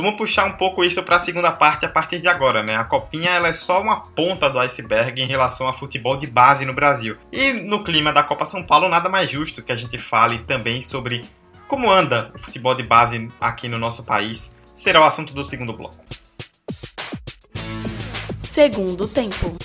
Vamos 0.00 0.14
puxar 0.14 0.44
um 0.44 0.52
pouco 0.52 0.84
isso 0.84 1.02
para 1.02 1.16
a 1.16 1.18
segunda 1.18 1.50
parte 1.50 1.84
a 1.84 1.88
partir 1.88 2.20
de 2.20 2.28
agora, 2.28 2.62
né? 2.62 2.76
A 2.76 2.84
copinha 2.84 3.30
ela 3.30 3.48
é 3.48 3.52
só 3.52 3.82
uma 3.82 4.00
ponta 4.00 4.48
do 4.48 4.56
iceberg 4.60 5.20
em 5.20 5.26
relação 5.26 5.66
a 5.66 5.72
futebol 5.72 6.16
de 6.16 6.24
base 6.24 6.64
no 6.64 6.72
Brasil. 6.72 7.16
E 7.32 7.52
no 7.52 7.82
clima 7.82 8.12
da 8.12 8.22
Copa 8.22 8.46
São 8.46 8.62
Paulo, 8.62 8.88
nada 8.88 9.08
mais 9.08 9.28
justo 9.28 9.60
que 9.60 9.72
a 9.72 9.76
gente 9.76 9.98
fale 9.98 10.38
também 10.44 10.80
sobre 10.80 11.24
como 11.66 11.90
anda 11.90 12.30
o 12.32 12.38
futebol 12.38 12.76
de 12.76 12.84
base 12.84 13.28
aqui 13.40 13.66
no 13.66 13.76
nosso 13.76 14.06
país. 14.06 14.56
Será 14.72 15.00
o 15.00 15.04
assunto 15.04 15.34
do 15.34 15.42
segundo 15.42 15.72
bloco. 15.72 15.96
Segundo 18.44 19.08
tempo. 19.08 19.58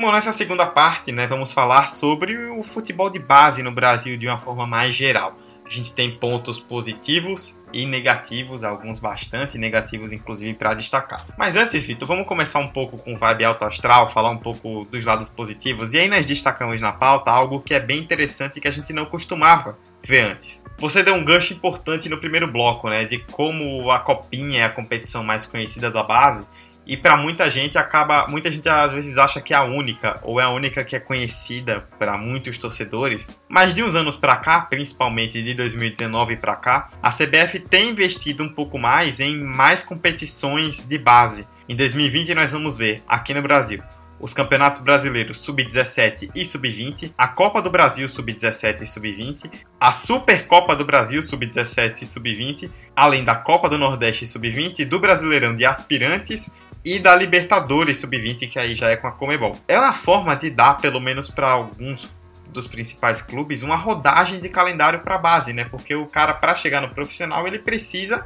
Bom, 0.00 0.12
nessa 0.12 0.32
segunda 0.32 0.66
parte, 0.66 1.10
né, 1.10 1.26
vamos 1.26 1.52
falar 1.52 1.88
sobre 1.88 2.36
o 2.48 2.62
futebol 2.62 3.10
de 3.10 3.18
base 3.18 3.60
no 3.60 3.72
Brasil 3.72 4.16
de 4.16 4.28
uma 4.28 4.38
forma 4.38 4.68
mais 4.68 4.94
geral. 4.94 5.36
A 5.64 5.70
gente 5.70 5.94
tem 5.94 6.16
pontos 6.18 6.60
positivos 6.60 7.60
e 7.72 7.86
negativos, 7.86 8.62
alguns 8.62 8.98
bastante 8.98 9.56
negativos, 9.56 10.12
inclusive, 10.12 10.52
para 10.52 10.74
destacar. 10.74 11.26
Mas 11.38 11.56
antes, 11.56 11.82
Vitor, 11.84 12.06
vamos 12.06 12.26
começar 12.26 12.58
um 12.58 12.68
pouco 12.68 12.98
com 12.98 13.16
vibe 13.16 13.44
alto 13.44 13.64
astral, 13.64 14.08
falar 14.08 14.30
um 14.30 14.38
pouco 14.38 14.84
dos 14.84 15.04
lados 15.04 15.30
positivos. 15.30 15.94
E 15.94 15.98
aí 15.98 16.08
nós 16.08 16.26
destacamos 16.26 16.80
na 16.80 16.92
pauta 16.92 17.30
algo 17.30 17.60
que 17.60 17.72
é 17.72 17.80
bem 17.80 17.98
interessante 17.98 18.58
e 18.58 18.60
que 18.60 18.68
a 18.68 18.70
gente 18.70 18.92
não 18.92 19.06
costumava 19.06 19.78
ver 20.02 20.20
antes. 20.20 20.62
Você 20.78 21.02
deu 21.02 21.14
um 21.14 21.24
gancho 21.24 21.54
importante 21.54 22.10
no 22.10 22.18
primeiro 22.18 22.46
bloco, 22.46 22.90
né? 22.90 23.04
De 23.04 23.18
como 23.18 23.90
a 23.90 23.98
Copinha 24.00 24.60
é 24.60 24.64
a 24.64 24.70
competição 24.70 25.24
mais 25.24 25.46
conhecida 25.46 25.90
da 25.90 26.02
base 26.02 26.46
e 26.86 26.96
para 26.96 27.16
muita 27.16 27.48
gente 27.50 27.78
acaba, 27.78 28.26
muita 28.28 28.50
gente 28.50 28.68
às 28.68 28.92
vezes 28.92 29.16
acha 29.18 29.40
que 29.40 29.54
é 29.54 29.56
a 29.56 29.64
única 29.64 30.20
ou 30.22 30.40
é 30.40 30.44
a 30.44 30.50
única 30.50 30.84
que 30.84 30.94
é 30.94 31.00
conhecida 31.00 31.86
para 31.98 32.16
muitos 32.18 32.58
torcedores. 32.58 33.30
Mas 33.48 33.74
de 33.74 33.82
uns 33.82 33.94
anos 33.94 34.16
para 34.16 34.36
cá, 34.36 34.60
principalmente 34.62 35.42
de 35.42 35.54
2019 35.54 36.36
para 36.36 36.56
cá, 36.56 36.88
a 37.02 37.10
CBF 37.10 37.60
tem 37.60 37.90
investido 37.90 38.42
um 38.42 38.52
pouco 38.52 38.78
mais 38.78 39.20
em 39.20 39.42
mais 39.42 39.82
competições 39.82 40.86
de 40.86 40.98
base. 40.98 41.46
Em 41.68 41.74
2020 41.74 42.34
nós 42.34 42.52
vamos 42.52 42.76
ver 42.76 43.02
aqui 43.08 43.32
no 43.32 43.42
Brasil 43.42 43.82
os 44.24 44.32
campeonatos 44.32 44.80
brasileiros 44.80 45.42
sub-17 45.42 46.30
e 46.34 46.46
sub-20, 46.46 47.12
a 47.16 47.28
Copa 47.28 47.60
do 47.60 47.70
Brasil 47.70 48.08
sub-17 48.08 48.80
e 48.82 48.86
sub-20, 48.86 49.50
a 49.78 49.92
Supercopa 49.92 50.74
do 50.74 50.84
Brasil 50.84 51.22
sub-17 51.22 52.02
e 52.02 52.06
sub-20, 52.06 52.70
além 52.96 53.24
da 53.24 53.34
Copa 53.34 53.68
do 53.68 53.76
Nordeste 53.76 54.26
sub-20, 54.26 54.86
do 54.86 54.98
Brasileirão 54.98 55.54
de 55.54 55.64
Aspirantes 55.64 56.54
e 56.84 56.98
da 56.98 57.16
Libertadores 57.16 57.98
Sub-20, 57.98 58.48
que 58.50 58.58
aí 58.58 58.74
já 58.74 58.90
é 58.90 58.96
com 58.96 59.06
a 59.06 59.12
Comebol. 59.12 59.56
É 59.66 59.78
uma 59.78 59.94
forma 59.94 60.36
de 60.36 60.50
dar, 60.50 60.78
pelo 60.78 61.00
menos 61.00 61.28
para 61.28 61.50
alguns 61.50 62.10
dos 62.50 62.66
principais 62.66 63.22
clubes, 63.22 63.62
uma 63.62 63.76
rodagem 63.76 64.38
de 64.38 64.48
calendário 64.48 65.00
para 65.00 65.16
a 65.16 65.18
base, 65.18 65.52
né? 65.52 65.64
Porque 65.64 65.94
o 65.94 66.06
cara, 66.06 66.34
para 66.34 66.54
chegar 66.54 66.80
no 66.80 66.90
profissional, 66.90 67.46
ele 67.46 67.58
precisa 67.58 68.24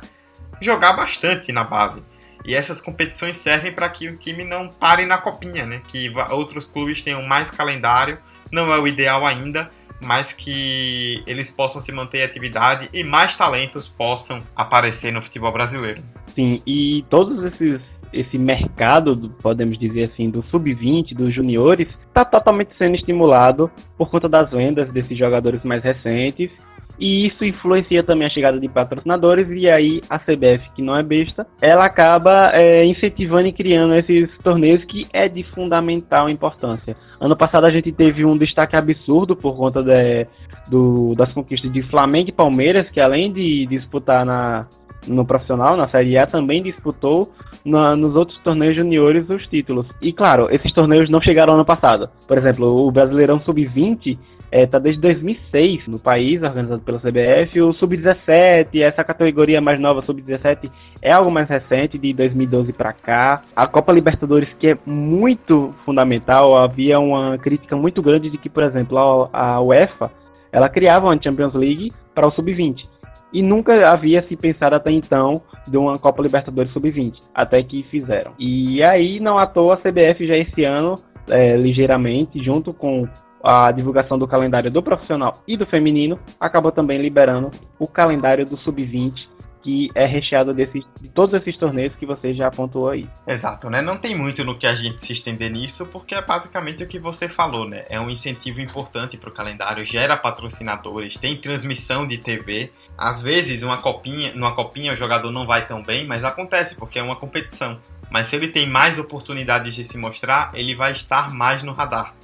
jogar 0.60 0.92
bastante 0.92 1.52
na 1.52 1.64
base. 1.64 2.02
E 2.44 2.54
essas 2.54 2.80
competições 2.80 3.36
servem 3.36 3.72
para 3.72 3.88
que 3.88 4.06
o 4.08 4.16
time 4.16 4.44
não 4.44 4.68
pare 4.68 5.06
na 5.06 5.18
copinha, 5.18 5.64
né? 5.64 5.80
Que 5.86 6.12
outros 6.30 6.66
clubes 6.66 7.00
tenham 7.00 7.22
mais 7.22 7.50
calendário. 7.50 8.18
Não 8.50 8.72
é 8.72 8.78
o 8.78 8.86
ideal 8.86 9.26
ainda, 9.26 9.68
mas 10.00 10.32
que 10.32 11.22
eles 11.26 11.50
possam 11.50 11.82
se 11.82 11.92
manter 11.92 12.18
em 12.18 12.24
atividade 12.24 12.88
e 12.92 13.02
mais 13.02 13.34
talentos 13.34 13.88
possam 13.88 14.42
aparecer 14.54 15.12
no 15.12 15.22
futebol 15.22 15.52
brasileiro. 15.52 16.02
Sim, 16.34 16.62
e 16.66 17.04
todos 17.10 17.44
esses 17.44 17.80
esse 18.12 18.38
mercado, 18.38 19.30
podemos 19.42 19.78
dizer 19.78 20.10
assim, 20.12 20.30
do 20.30 20.42
sub-20, 20.50 21.14
dos 21.14 21.32
juniores, 21.32 21.88
está 22.06 22.24
totalmente 22.24 22.70
sendo 22.78 22.96
estimulado 22.96 23.70
por 23.96 24.08
conta 24.08 24.28
das 24.28 24.50
vendas 24.50 24.90
desses 24.92 25.16
jogadores 25.16 25.62
mais 25.62 25.82
recentes. 25.82 26.50
E 26.98 27.28
isso 27.28 27.44
influencia 27.44 28.02
também 28.02 28.26
a 28.26 28.30
chegada 28.30 28.58
de 28.58 28.68
patrocinadores, 28.68 29.46
e 29.50 29.70
aí 29.70 30.00
a 30.10 30.18
CBF, 30.18 30.72
que 30.74 30.82
não 30.82 30.96
é 30.96 31.02
besta, 31.02 31.46
ela 31.60 31.84
acaba 31.84 32.50
é, 32.52 32.84
incentivando 32.84 33.46
e 33.46 33.52
criando 33.52 33.94
esses 33.94 34.28
torneios 34.38 34.84
que 34.84 35.06
é 35.12 35.28
de 35.28 35.44
fundamental 35.44 36.28
importância. 36.28 36.96
Ano 37.20 37.36
passado 37.36 37.66
a 37.66 37.70
gente 37.70 37.92
teve 37.92 38.24
um 38.24 38.36
destaque 38.36 38.76
absurdo 38.76 39.36
por 39.36 39.56
conta 39.56 39.80
de, 39.80 40.26
do, 40.68 41.14
das 41.14 41.32
conquistas 41.32 41.72
de 41.72 41.82
Flamengo 41.82 42.30
e 42.30 42.32
Palmeiras, 42.32 42.90
que 42.90 43.00
além 43.00 43.32
de 43.32 43.66
disputar 43.66 44.24
na, 44.24 44.66
no 45.06 45.24
profissional, 45.24 45.76
na 45.76 45.88
Série 45.88 46.18
A, 46.18 46.26
também 46.26 46.62
disputou 46.62 47.32
na, 47.64 47.94
nos 47.96 48.14
outros 48.14 48.38
torneios 48.40 48.76
juniores 48.76 49.28
os 49.30 49.46
títulos. 49.46 49.86
E 50.00 50.12
claro, 50.12 50.48
esses 50.50 50.72
torneios 50.72 51.08
não 51.08 51.20
chegaram 51.20 51.54
ano 51.54 51.64
passado. 51.64 52.08
Por 52.26 52.38
exemplo, 52.38 52.86
o 52.86 52.90
Brasileirão 52.90 53.40
Sub-20 53.40 54.18
está 54.50 54.78
é, 54.78 54.80
desde 54.80 55.00
2006 55.00 55.86
no 55.88 55.98
país, 55.98 56.42
organizado 56.42 56.80
pela 56.80 56.98
CBF. 56.98 57.60
O 57.60 57.72
Sub-17, 57.74 58.80
essa 58.80 59.04
categoria 59.04 59.60
mais 59.60 59.78
nova, 59.78 60.02
Sub-17, 60.02 60.70
é 61.02 61.12
algo 61.12 61.30
mais 61.30 61.48
recente, 61.48 61.98
de 61.98 62.12
2012 62.12 62.72
para 62.72 62.92
cá. 62.92 63.42
A 63.54 63.66
Copa 63.66 63.92
Libertadores, 63.92 64.48
que 64.58 64.68
é 64.68 64.78
muito 64.86 65.74
fundamental, 65.84 66.56
havia 66.56 66.98
uma 66.98 67.36
crítica 67.38 67.76
muito 67.76 68.02
grande 68.02 68.30
de 68.30 68.38
que, 68.38 68.48
por 68.48 68.62
exemplo, 68.62 69.28
a, 69.32 69.54
a 69.54 69.60
UEFA 69.60 70.10
ela 70.50 70.68
criava 70.68 71.06
uma 71.06 71.22
Champions 71.22 71.52
League 71.54 71.92
para 72.14 72.26
o 72.26 72.32
Sub-20 72.32 72.97
e 73.32 73.42
nunca 73.42 73.90
havia 73.90 74.26
se 74.26 74.36
pensado 74.36 74.76
até 74.76 74.90
então 74.90 75.42
de 75.66 75.76
uma 75.76 75.98
Copa 75.98 76.22
Libertadores 76.22 76.72
Sub-20, 76.72 77.14
até 77.34 77.62
que 77.62 77.82
fizeram. 77.82 78.32
E 78.38 78.82
aí, 78.82 79.20
não 79.20 79.38
à 79.38 79.46
toa, 79.46 79.74
a 79.74 79.76
CBF 79.76 80.26
já 80.26 80.36
esse 80.36 80.64
ano, 80.64 80.94
é, 81.30 81.56
ligeiramente, 81.56 82.42
junto 82.42 82.72
com 82.72 83.06
a 83.42 83.70
divulgação 83.70 84.18
do 84.18 84.26
calendário 84.26 84.70
do 84.70 84.82
profissional 84.82 85.32
e 85.46 85.56
do 85.56 85.64
feminino, 85.64 86.18
acabou 86.40 86.72
também 86.72 87.00
liberando 87.00 87.50
o 87.78 87.86
calendário 87.86 88.44
do 88.44 88.56
Sub-20 88.58 89.37
que 89.62 89.90
é 89.94 90.06
recheado 90.06 90.52
desse, 90.54 90.84
de 91.00 91.08
todos 91.08 91.34
esses 91.34 91.56
torneios 91.56 91.94
que 91.94 92.06
você 92.06 92.34
já 92.34 92.48
apontou 92.48 92.88
aí. 92.90 93.08
Exato, 93.26 93.68
né? 93.68 93.82
Não 93.82 93.96
tem 93.96 94.16
muito 94.16 94.44
no 94.44 94.56
que 94.56 94.66
a 94.66 94.74
gente 94.74 95.04
se 95.04 95.12
estender 95.12 95.50
nisso, 95.50 95.86
porque 95.86 96.14
é 96.14 96.22
basicamente 96.22 96.82
o 96.82 96.86
que 96.86 96.98
você 96.98 97.28
falou, 97.28 97.68
né? 97.68 97.84
É 97.88 98.00
um 98.00 98.10
incentivo 98.10 98.60
importante 98.60 99.16
para 99.16 99.28
o 99.28 99.32
calendário, 99.32 99.84
gera 99.84 100.16
patrocinadores, 100.16 101.16
tem 101.16 101.36
transmissão 101.36 102.06
de 102.06 102.18
TV. 102.18 102.72
Às 102.96 103.22
vezes, 103.22 103.62
uma 103.62 103.78
copinha, 103.78 104.34
numa 104.34 104.54
copinha 104.54 104.92
o 104.92 104.96
jogador 104.96 105.30
não 105.30 105.46
vai 105.46 105.64
tão 105.64 105.82
bem, 105.82 106.06
mas 106.06 106.24
acontece 106.24 106.76
porque 106.76 106.98
é 106.98 107.02
uma 107.02 107.16
competição. 107.16 107.78
Mas 108.10 108.28
se 108.28 108.36
ele 108.36 108.48
tem 108.48 108.68
mais 108.68 108.98
oportunidades 108.98 109.74
de 109.74 109.84
se 109.84 109.98
mostrar, 109.98 110.50
ele 110.54 110.74
vai 110.74 110.92
estar 110.92 111.32
mais 111.34 111.62
no 111.62 111.72
radar. 111.72 112.14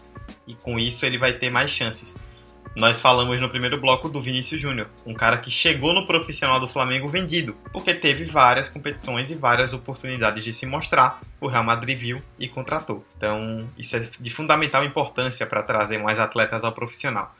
E 0.46 0.54
com 0.54 0.78
isso 0.78 1.04
ele 1.04 1.18
vai 1.18 1.34
ter 1.34 1.50
mais 1.50 1.70
chances. 1.70 2.16
Nós 2.74 3.00
falamos 3.00 3.40
no 3.40 3.48
primeiro 3.48 3.80
bloco 3.80 4.08
do 4.08 4.20
Vinícius 4.20 4.60
Júnior, 4.60 4.88
um 5.06 5.14
cara 5.14 5.38
que 5.38 5.48
chegou 5.48 5.92
no 5.92 6.08
profissional 6.08 6.58
do 6.58 6.66
Flamengo 6.66 7.06
vendido, 7.06 7.56
porque 7.72 7.94
teve 7.94 8.24
várias 8.24 8.68
competições 8.68 9.30
e 9.30 9.36
várias 9.36 9.72
oportunidades 9.72 10.42
de 10.42 10.52
se 10.52 10.66
mostrar. 10.66 11.20
O 11.40 11.46
Real 11.46 11.62
Madrid 11.62 11.96
viu 11.96 12.22
e 12.36 12.48
contratou. 12.48 13.06
Então, 13.16 13.70
isso 13.78 13.94
é 13.96 14.00
de 14.18 14.30
fundamental 14.30 14.84
importância 14.84 15.46
para 15.46 15.62
trazer 15.62 15.98
mais 15.98 16.18
atletas 16.18 16.64
ao 16.64 16.72
profissional. 16.72 17.32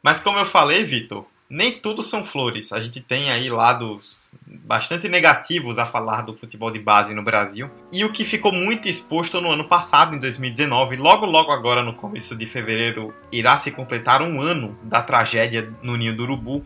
Mas 0.00 0.20
como 0.20 0.38
eu 0.38 0.46
falei, 0.46 0.84
Vitor, 0.84 1.26
nem 1.50 1.72
tudo 1.72 2.00
são 2.00 2.24
flores. 2.24 2.72
A 2.72 2.80
gente 2.80 3.00
tem 3.00 3.28
aí 3.30 3.50
lados 3.50 4.32
bastante 4.46 5.08
negativos 5.08 5.78
a 5.78 5.84
falar 5.84 6.22
do 6.22 6.36
futebol 6.36 6.70
de 6.70 6.78
base 6.78 7.12
no 7.12 7.24
Brasil. 7.24 7.68
E 7.92 8.04
o 8.04 8.12
que 8.12 8.24
ficou 8.24 8.52
muito 8.52 8.88
exposto 8.88 9.40
no 9.40 9.50
ano 9.50 9.64
passado, 9.64 10.14
em 10.14 10.20
2019, 10.20 10.96
logo 10.96 11.26
logo 11.26 11.50
agora 11.50 11.82
no 11.82 11.92
começo 11.92 12.36
de 12.36 12.46
fevereiro, 12.46 13.12
irá 13.32 13.56
se 13.56 13.72
completar 13.72 14.22
um 14.22 14.40
ano 14.40 14.78
da 14.84 15.02
tragédia 15.02 15.68
no 15.82 15.96
Ninho 15.96 16.16
do 16.16 16.22
Urubu, 16.22 16.62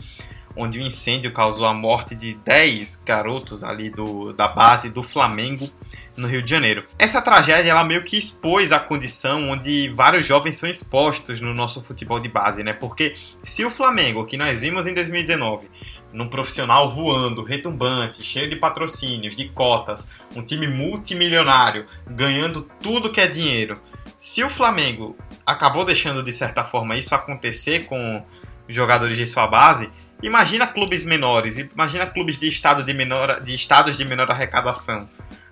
onde 0.56 0.78
o 0.78 0.82
incêndio 0.82 1.32
causou 1.32 1.66
a 1.66 1.74
morte 1.74 2.14
de 2.14 2.34
10 2.34 3.02
garotos 3.04 3.64
ali 3.64 3.90
do, 3.90 4.32
da 4.32 4.48
base 4.48 4.88
do 4.90 5.02
Flamengo 5.02 5.68
no 6.16 6.28
Rio 6.28 6.42
de 6.42 6.50
Janeiro. 6.50 6.84
Essa 6.98 7.20
tragédia 7.20 7.70
ela 7.70 7.84
meio 7.84 8.04
que 8.04 8.16
expôs 8.16 8.70
a 8.70 8.78
condição 8.78 9.50
onde 9.50 9.88
vários 9.88 10.24
jovens 10.24 10.56
são 10.56 10.68
expostos 10.68 11.40
no 11.40 11.52
nosso 11.52 11.82
futebol 11.82 12.20
de 12.20 12.28
base, 12.28 12.62
né? 12.62 12.72
Porque 12.72 13.16
se 13.42 13.64
o 13.64 13.70
Flamengo, 13.70 14.24
que 14.24 14.36
nós 14.36 14.60
vimos 14.60 14.86
em 14.86 14.94
2019, 14.94 15.68
num 16.12 16.28
profissional 16.28 16.88
voando, 16.88 17.42
retumbante, 17.42 18.22
cheio 18.22 18.48
de 18.48 18.54
patrocínios, 18.54 19.34
de 19.34 19.48
cotas, 19.48 20.08
um 20.36 20.42
time 20.42 20.68
multimilionário, 20.68 21.86
ganhando 22.06 22.62
tudo 22.80 23.10
que 23.10 23.20
é 23.20 23.26
dinheiro. 23.26 23.76
Se 24.16 24.44
o 24.44 24.48
Flamengo 24.48 25.16
acabou 25.44 25.84
deixando 25.84 26.22
de 26.22 26.32
certa 26.32 26.64
forma 26.64 26.96
isso 26.96 27.14
acontecer 27.14 27.86
com 27.86 28.24
jogadores 28.68 29.16
de 29.16 29.26
sua 29.26 29.46
base, 29.46 29.90
Imagina 30.24 30.66
clubes 30.66 31.04
menores, 31.04 31.58
imagina 31.58 32.06
clubes 32.06 32.38
de, 32.38 32.48
estado 32.48 32.82
de, 32.82 32.94
menor, 32.94 33.42
de 33.42 33.54
estados 33.54 33.94
de 33.98 34.06
menor 34.06 34.30
arrecadação. 34.30 35.06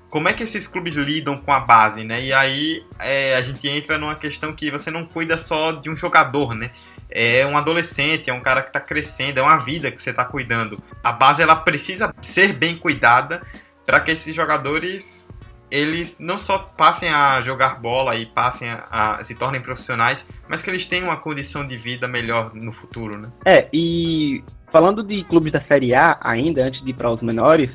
Como 0.09 0.31
é 0.31 0.33
que 0.33 0.43
esses 0.43 0.67
clubes 0.67 0.95
lidam 0.95 1.37
com 1.37 1.53
a 1.53 1.61
base, 1.61 2.05
né? 2.05 2.23
E 2.23 2.33
aí 2.33 2.83
é, 2.99 3.37
a 3.37 3.43
gente 3.43 3.69
entra 3.69 3.99
numa 3.99 4.15
questão 4.15 4.55
que 4.55 4.71
você 4.71 4.91
não 4.91 5.05
cuida 5.05 5.37
só 5.37 5.73
de 5.73 5.91
um 5.91 5.97
jogador, 5.97 6.55
né? 6.55 6.71
É 7.11 7.45
um 7.45 7.59
adolescente, 7.59 8.31
é 8.31 8.33
um 8.33 8.41
cara 8.41 8.63
que 8.63 8.71
está 8.71 8.81
crescendo, 8.81 9.41
é 9.41 9.43
uma 9.43 9.59
vida 9.59 9.93
que 9.93 10.01
você 10.01 10.09
está 10.09 10.25
cuidando. 10.25 10.83
A 11.05 11.13
base 11.13 11.43
ela 11.43 11.55
precisa 11.55 12.15
ser 12.23 12.55
bem 12.55 12.75
cuidada 12.75 13.43
para 13.85 14.01
que 14.01 14.13
esses 14.13 14.35
jogadores 14.35 15.29
eles 15.73 16.21
não 16.21 16.39
só 16.39 16.59
passem 16.59 17.09
a 17.09 17.41
jogar 17.41 17.81
bola 17.81 18.15
e 18.15 18.27
passem 18.27 18.69
a, 18.69 18.85
a, 18.91 19.25
se 19.25 19.39
tornem 19.39 19.61
profissionais, 19.61 20.29
mas 20.47 20.63
que 20.63 20.69
eles 20.69 20.85
tenham 20.85 21.07
uma 21.07 21.17
condição 21.17 21.65
de 21.65 21.79
vida 21.79 22.07
melhor 22.07 22.55
no 22.55 22.73
futuro, 22.73 23.19
né? 23.19 23.33
É, 23.45 23.69
e 23.73 24.45
falando 24.71 25.03
de 25.03 25.25
clubes 25.25 25.51
da 25.51 25.63
Série 25.63 25.95
A 25.95 26.19
ainda, 26.21 26.63
antes 26.63 26.85
de 26.85 26.91
ir 26.91 26.95
para 26.95 27.11
os 27.11 27.23
menores, 27.23 27.71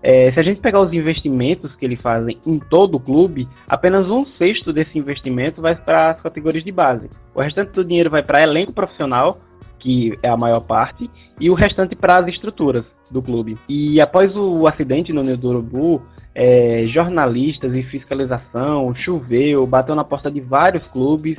é, 0.00 0.30
se 0.32 0.38
a 0.38 0.42
gente 0.42 0.60
pegar 0.60 0.80
os 0.80 0.92
investimentos 0.92 1.74
que 1.74 1.84
eles 1.84 2.00
fazem 2.00 2.38
em 2.46 2.58
todo 2.58 2.96
o 2.96 3.00
clube, 3.00 3.48
apenas 3.68 4.04
um 4.06 4.24
sexto 4.24 4.72
desse 4.72 4.96
investimento 4.98 5.60
vai 5.60 5.74
para 5.74 6.10
as 6.10 6.22
categorias 6.22 6.64
de 6.64 6.72
base. 6.72 7.08
O 7.34 7.40
restante 7.40 7.72
do 7.72 7.84
dinheiro 7.84 8.10
vai 8.10 8.22
para 8.22 8.42
elenco 8.42 8.72
profissional, 8.72 9.40
que 9.82 10.16
é 10.22 10.28
a 10.28 10.36
maior 10.36 10.60
parte, 10.60 11.10
e 11.40 11.50
o 11.50 11.54
restante 11.54 11.96
para 11.96 12.18
as 12.18 12.28
estruturas 12.28 12.84
do 13.10 13.20
clube. 13.20 13.58
E 13.68 14.00
após 14.00 14.34
o 14.36 14.66
acidente 14.68 15.12
no 15.12 15.22
Neo 15.22 15.36
do 15.36 15.48
Urubu, 15.48 16.02
é, 16.34 16.86
jornalistas 16.86 17.76
e 17.76 17.82
fiscalização, 17.82 18.94
choveu, 18.94 19.66
bateu 19.66 19.94
na 19.94 20.04
porta 20.04 20.30
de 20.30 20.40
vários 20.40 20.88
clubes 20.90 21.36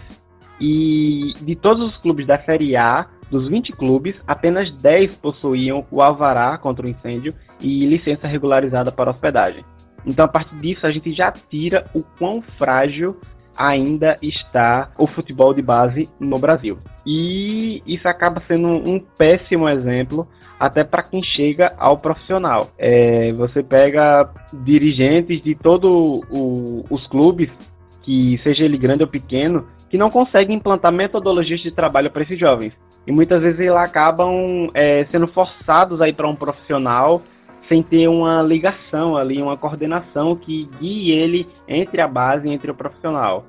e 0.59 1.33
de 1.41 1.55
todos 1.55 1.93
os 1.93 2.01
clubes 2.01 2.27
da 2.27 2.37
Série 2.37 2.75
A, 2.75 3.07
dos 3.31 3.47
20 3.47 3.71
clubes, 3.71 4.21
apenas 4.27 4.69
10 4.75 5.15
possuíam 5.15 5.85
o 5.89 6.01
alvará 6.01 6.57
contra 6.57 6.85
o 6.85 6.89
incêndio 6.89 7.33
e 7.61 7.85
licença 7.85 8.27
regularizada 8.27 8.91
para 8.91 9.09
hospedagem. 9.09 9.63
Então, 10.05 10.25
a 10.25 10.27
partir 10.27 10.55
disso, 10.57 10.85
a 10.85 10.91
gente 10.91 11.13
já 11.13 11.31
tira 11.31 11.85
o 11.93 12.03
quão 12.03 12.41
frágil 12.57 13.17
ainda 13.57 14.15
está 14.21 14.91
o 14.97 15.07
futebol 15.07 15.53
de 15.53 15.61
base 15.61 16.09
no 16.19 16.37
Brasil. 16.37 16.77
E 17.05 17.81
isso 17.85 18.07
acaba 18.07 18.41
sendo 18.47 18.67
um 18.67 18.99
péssimo 18.99 19.67
exemplo 19.69 20.27
até 20.59 20.83
para 20.83 21.03
quem 21.03 21.21
chega 21.21 21.73
ao 21.77 21.97
profissional. 21.97 22.69
É, 22.77 23.31
você 23.33 23.61
pega 23.61 24.29
dirigentes 24.63 25.43
de 25.43 25.55
todos 25.55 26.21
os 26.89 27.05
clubes, 27.07 27.49
que 28.01 28.39
seja 28.43 28.63
ele 28.63 28.77
grande 28.77 29.03
ou 29.03 29.09
pequeno, 29.09 29.67
que 29.89 29.97
não 29.97 30.09
conseguem 30.09 30.55
implantar 30.55 30.91
metodologias 30.91 31.61
de 31.61 31.71
trabalho 31.71 32.11
para 32.11 32.23
esses 32.23 32.39
jovens. 32.39 32.73
E 33.05 33.11
muitas 33.11 33.41
vezes 33.41 33.59
eles 33.59 33.75
acabam 33.75 34.69
é, 34.73 35.05
sendo 35.09 35.27
forçados 35.27 36.01
a 36.01 36.07
ir 36.07 36.13
para 36.13 36.27
um 36.27 36.35
profissional 36.35 37.21
sem 37.67 37.81
ter 37.81 38.07
uma 38.07 38.41
ligação 38.41 39.15
ali, 39.15 39.41
uma 39.41 39.57
coordenação 39.57 40.35
que 40.35 40.69
guie 40.79 41.11
ele 41.11 41.47
entre 41.67 42.01
a 42.01 42.07
base 42.07 42.47
e 42.47 42.51
entre 42.51 42.69
o 42.71 42.75
profissional. 42.75 43.45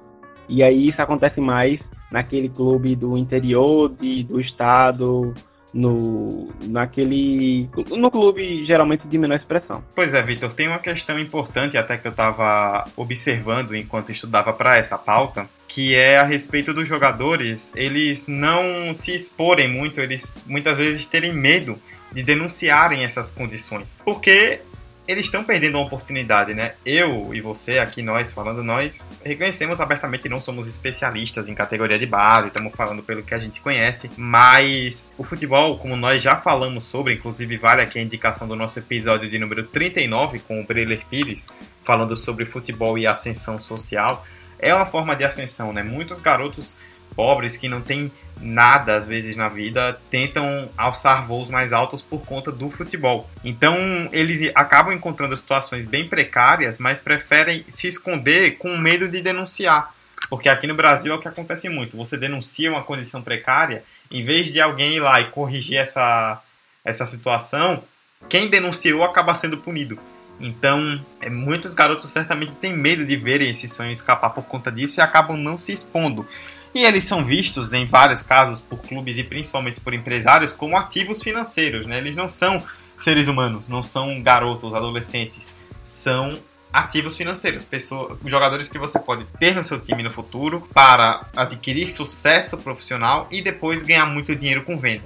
E 0.48 0.62
aí 0.62 0.88
isso 0.88 1.00
acontece 1.00 1.40
mais 1.40 1.81
naquele 2.11 2.48
clube 2.48 2.94
do 2.94 3.16
interior 3.16 3.88
de, 3.88 4.22
do 4.22 4.38
estado, 4.38 5.35
no 5.74 6.48
naquele 6.68 7.68
no 7.90 8.11
clube 8.11 8.64
geralmente 8.64 9.09
de 9.09 9.18
menor 9.18 9.37
expressão. 9.37 9.83
Pois 9.94 10.14
é, 10.14 10.22
Vitor, 10.22 10.53
tem 10.53 10.68
uma 10.68 10.79
questão 10.79 11.18
importante 11.18 11.77
até 11.77 11.98
que 11.98 12.07
eu 12.07 12.12
estava 12.12 12.85
observando 12.96 13.74
enquanto 13.74 14.12
estudava 14.12 14.53
para 14.53 14.77
essa 14.77 14.96
pauta, 14.96 15.48
que 15.66 15.96
é 15.96 16.18
a 16.18 16.22
respeito 16.22 16.72
dos 16.72 16.87
jogadores, 16.87 17.72
eles 17.74 18.29
não 18.29 18.94
se 18.94 19.14
exporem 19.14 19.68
muito, 19.68 20.00
eles 20.00 20.33
muitas 20.46 20.77
vezes 20.77 21.07
terem 21.07 21.35
medo 21.35 21.77
de 22.14 22.22
denunciarem 22.22 23.05
essas 23.05 23.31
condições. 23.31 23.98
Porque 24.05 24.61
eles 25.07 25.27
estão 25.27 25.44
perdendo 25.44 25.77
uma 25.77 25.85
oportunidade, 25.85 26.55
né? 26.55 26.74
Eu 26.85 27.35
e 27.35 27.40
você, 27.40 27.79
aqui 27.79 28.00
nós, 28.00 28.33
falando 28.33 28.64
nós, 28.64 29.07
reconhecemos 29.22 29.79
abertamente 29.81 30.22
que 30.22 30.29
não 30.31 30.40
somos 30.40 30.66
especialistas 30.66 31.48
em 31.48 31.55
categoria 31.55 31.98
de 31.98 32.07
base, 32.07 32.46
estamos 32.46 32.72
falando 32.74 33.03
pelo 33.03 33.22
que 33.22 33.35
a 33.35 33.38
gente 33.38 33.61
conhece, 33.61 34.11
mas 34.16 35.11
o 35.18 35.24
futebol, 35.24 35.77
como 35.77 35.94
nós 35.94 36.22
já 36.22 36.37
falamos 36.37 36.85
sobre, 36.85 37.14
inclusive 37.14 37.57
vale 37.59 37.83
aqui 37.83 37.98
a 37.98 38.03
indicação 38.03 38.48
do 38.48 38.57
nosso 38.57 38.79
episódio 38.79 39.29
de 39.29 39.38
número 39.38 39.64
39 39.64 40.38
com 40.38 40.61
o 40.61 40.64
Breler 40.64 41.05
Pires, 41.11 41.48
falando 41.83 42.16
sobre 42.16 42.46
futebol 42.46 42.96
e 42.96 43.07
ascensão 43.07 43.61
social, 43.61 44.27
é 44.59 44.74
uma 44.74 44.87
forma 44.87 45.14
de 45.14 45.24
ascensão, 45.24 45.70
né? 45.70 45.83
Muitos 45.83 46.20
garotos 46.20 46.79
pobres 47.14 47.57
que 47.57 47.68
não 47.68 47.81
têm 47.81 48.11
nada 48.40 48.94
às 48.94 49.07
vezes 49.07 49.37
na 49.37 49.48
vida 49.48 49.98
tentam 50.11 50.68
alçar 50.77 51.27
voos 51.27 51.48
mais 51.48 51.72
altos 51.72 52.03
por 52.03 52.24
conta 52.24 52.50
do 52.53 52.70
futebol. 52.70 53.29
Então 53.44 53.77
eles 54.12 54.50
acabam 54.55 54.92
encontrando 54.92 55.37
situações 55.37 55.85
bem 55.85 56.09
precárias, 56.09 56.79
mas 56.79 57.00
preferem 57.00 57.64
se 57.68 57.87
esconder 57.87 58.59
com 58.59 58.77
medo 58.77 59.09
de 59.09 59.20
denunciar. 59.20 59.94
Porque 60.29 60.48
aqui 60.48 60.66
no 60.66 60.74
Brasil 60.74 61.12
é 61.12 61.16
o 61.16 61.20
que 61.20 61.29
acontece 61.29 61.68
muito. 61.68 61.96
Você 61.96 62.16
denuncia 62.16 62.70
uma 62.70 62.83
condição 62.83 63.22
precária, 63.22 63.85
em 64.11 64.24
vez 64.24 64.53
de 64.53 64.61
alguém 64.61 64.96
ir 64.96 65.00
lá 65.00 65.20
e 65.20 65.31
corrigir 65.31 65.77
essa, 65.77 66.42
essa 66.85 67.05
situação, 67.05 67.83
quem 68.29 68.48
denunciou 68.48 69.05
acaba 69.05 69.35
sendo 69.35 69.59
punido. 69.59 69.98
Então, 70.40 71.00
é, 71.20 71.31
muitos 71.31 71.74
garotos 71.74 72.11
certamente 72.11 72.53
têm 72.53 72.77
medo 72.77 73.05
de 73.05 73.16
verem 73.16 73.50
esse 73.50 73.68
sonho 73.68 73.90
escapar 73.90 74.31
por 74.31 74.44
conta 74.44 74.70
disso 74.70 74.98
e 74.98 75.03
acabam 75.03 75.37
não 75.37 75.57
se 75.57 75.72
expondo. 75.72 76.27
E 76.74 76.84
eles 76.84 77.04
são 77.04 77.24
vistos, 77.24 77.72
em 77.72 77.87
vários 77.87 78.20
casos, 78.20 78.60
por 78.60 78.82
clubes 78.82 79.16
e 79.16 79.22
principalmente 79.22 79.80
por 79.80 79.94
empresários, 79.94 80.52
como 80.52 80.76
ativos 80.76 81.22
financeiros. 81.22 81.87
Né? 81.87 81.98
Eles 81.98 82.16
não 82.16 82.28
são 82.28 82.62
seres 82.98 83.28
humanos, 83.28 83.68
não 83.68 83.82
são 83.82 84.20
garotos, 84.20 84.74
adolescentes. 84.74 85.54
São 85.84 86.38
ativos 86.72 87.16
financeiros, 87.16 87.64
pessoas, 87.64 88.18
jogadores 88.26 88.68
que 88.68 88.78
você 88.78 88.98
pode 88.98 89.24
ter 89.38 89.54
no 89.54 89.62
seu 89.62 89.78
time 89.78 90.02
no 90.02 90.10
futuro 90.10 90.66
para 90.74 91.28
adquirir 91.37 91.88
sucesso 91.88 92.58
profissional 92.58 93.28
e 93.30 93.40
depois 93.40 93.84
ganhar 93.84 94.06
muito 94.06 94.34
dinheiro 94.34 94.64
com 94.64 94.76
venda. 94.76 95.04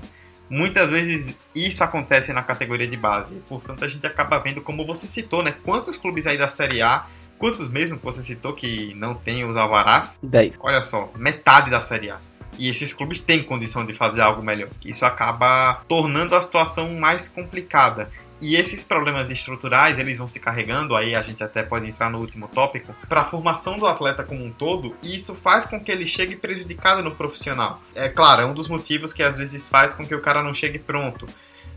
Muitas 0.48 0.88
vezes 0.88 1.36
isso 1.54 1.84
acontece 1.84 2.32
na 2.32 2.42
categoria 2.42 2.86
de 2.86 2.96
base, 2.96 3.36
portanto 3.46 3.84
a 3.84 3.88
gente 3.88 4.06
acaba 4.06 4.38
vendo, 4.38 4.62
como 4.62 4.86
você 4.86 5.06
citou, 5.06 5.42
né? 5.42 5.54
Quantos 5.62 5.98
clubes 5.98 6.26
aí 6.26 6.38
da 6.38 6.48
Série 6.48 6.80
A 6.80 7.04
Quantos 7.38 7.68
mesmo 7.68 7.96
que 7.96 8.04
você 8.04 8.22
citou 8.22 8.52
que 8.52 8.92
não 8.94 9.14
tem 9.14 9.44
os 9.44 9.56
alvarás? 9.56 10.18
10. 10.22 10.54
Olha 10.58 10.82
só, 10.82 11.10
metade 11.16 11.70
da 11.70 11.80
Série 11.80 12.10
A. 12.10 12.18
E 12.58 12.68
esses 12.68 12.92
clubes 12.92 13.20
têm 13.20 13.44
condição 13.44 13.86
de 13.86 13.92
fazer 13.92 14.20
algo 14.20 14.44
melhor. 14.44 14.68
Isso 14.84 15.06
acaba 15.06 15.82
tornando 15.88 16.34
a 16.34 16.42
situação 16.42 16.90
mais 16.94 17.28
complicada. 17.28 18.10
E 18.40 18.56
esses 18.56 18.84
problemas 18.84 19.30
estruturais, 19.30 19.98
eles 19.98 20.18
vão 20.18 20.28
se 20.28 20.38
carregando, 20.38 20.94
aí 20.94 21.14
a 21.14 21.22
gente 21.22 21.42
até 21.42 21.62
pode 21.62 21.88
entrar 21.88 22.08
no 22.08 22.18
último 22.18 22.46
tópico, 22.46 22.94
para 23.08 23.22
a 23.22 23.24
formação 23.24 23.78
do 23.78 23.86
atleta 23.86 24.22
como 24.22 24.44
um 24.44 24.50
todo, 24.50 24.94
e 25.02 25.16
isso 25.16 25.34
faz 25.34 25.66
com 25.66 25.80
que 25.80 25.90
ele 25.90 26.06
chegue 26.06 26.36
prejudicado 26.36 27.02
no 27.02 27.10
profissional. 27.10 27.82
É 27.96 28.08
claro, 28.08 28.42
é 28.42 28.46
um 28.46 28.54
dos 28.54 28.68
motivos 28.68 29.12
que 29.12 29.24
às 29.24 29.34
vezes 29.34 29.68
faz 29.68 29.92
com 29.92 30.06
que 30.06 30.14
o 30.14 30.20
cara 30.20 30.42
não 30.42 30.54
chegue 30.54 30.78
pronto. 30.78 31.26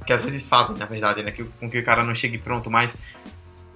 Que 0.05 0.13
às 0.13 0.23
vezes 0.23 0.47
fazem, 0.47 0.77
na 0.77 0.85
verdade, 0.85 1.23
né? 1.23 1.31
com 1.59 1.69
que 1.69 1.79
o 1.79 1.83
cara 1.83 2.03
não 2.03 2.13
chegue 2.13 2.37
pronto, 2.37 2.69
mas 2.69 2.99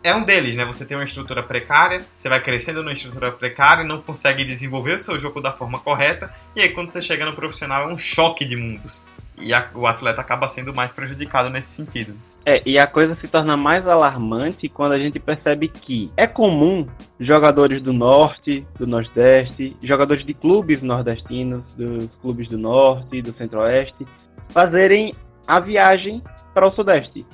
é 0.06 0.14
um 0.14 0.24
deles, 0.24 0.56
né? 0.56 0.64
Você 0.66 0.86
tem 0.86 0.96
uma 0.96 1.04
estrutura 1.04 1.42
precária, 1.42 2.06
você 2.16 2.30
vai 2.30 2.40
crescendo 2.40 2.84
numa 2.84 2.94
estrutura 2.94 3.32
precária 3.32 3.84
não 3.84 4.00
consegue 4.00 4.46
desenvolver 4.46 4.94
o 4.94 5.00
seu 5.00 5.18
jogo 5.18 5.42
da 5.42 5.52
forma 5.52 5.80
correta, 5.80 6.32
e 6.56 6.62
aí 6.62 6.70
quando 6.70 6.92
você 6.92 7.02
chega 7.02 7.26
no 7.26 7.34
profissional 7.34 7.90
é 7.90 7.92
um 7.92 7.98
choque 7.98 8.46
de 8.46 8.56
mundos. 8.56 9.04
E 9.38 9.52
a, 9.52 9.68
o 9.74 9.88
atleta 9.88 10.22
acaba 10.22 10.48
sendo 10.48 10.74
mais 10.74 10.94
prejudicado 10.94 11.50
nesse 11.50 11.74
sentido. 11.74 12.16
É, 12.46 12.62
e 12.66 12.78
a 12.78 12.86
coisa 12.86 13.18
se 13.20 13.28
torna 13.28 13.58
mais 13.58 13.88
alarmante 13.88 14.70
quando 14.70 14.92
a 14.92 15.00
gente 15.00 15.20
percebe 15.20 15.70
que 15.70 16.10
é 16.16 16.28
comum 16.28 16.88
jogadores 17.20 17.82
do 17.82 17.92
norte, 17.92 18.66
do 18.78 18.86
nordeste, 18.86 19.76
jogadores 19.84 20.24
de 20.24 20.36
clubes 20.36 20.84
nordestinos, 20.84 21.64
dos 21.74 22.08
clubes 22.22 22.48
do 22.48 22.60
norte, 22.60 23.24
do 23.24 23.34
centro-oeste, 23.34 24.06
fazerem 24.50 25.12
a 25.48 25.60
viagem 25.60 26.22
para 26.54 26.68
o 26.68 26.70
sudeste 26.70 27.26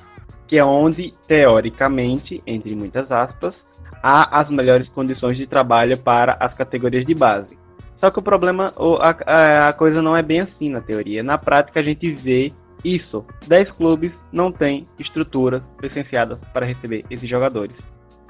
que 0.52 0.58
é 0.58 0.64
onde, 0.66 1.14
teoricamente, 1.26 2.42
entre 2.46 2.76
muitas 2.76 3.10
aspas, 3.10 3.54
há 4.02 4.38
as 4.38 4.50
melhores 4.50 4.86
condições 4.90 5.38
de 5.38 5.46
trabalho 5.46 5.96
para 5.96 6.36
as 6.38 6.52
categorias 6.52 7.06
de 7.06 7.14
base. 7.14 7.56
Só 7.98 8.10
que 8.10 8.18
o 8.18 8.22
problema, 8.22 8.70
a, 9.00 9.68
a 9.68 9.72
coisa 9.72 10.02
não 10.02 10.14
é 10.14 10.22
bem 10.22 10.42
assim 10.42 10.68
na 10.68 10.82
teoria. 10.82 11.22
Na 11.22 11.38
prática, 11.38 11.80
a 11.80 11.82
gente 11.82 12.12
vê 12.12 12.52
isso. 12.84 13.24
10 13.46 13.70
clubes 13.70 14.12
não 14.30 14.52
têm 14.52 14.86
estruturas 15.00 15.62
licenciadas 15.82 16.38
para 16.52 16.66
receber 16.66 17.02
esses 17.08 17.30
jogadores. 17.30 17.76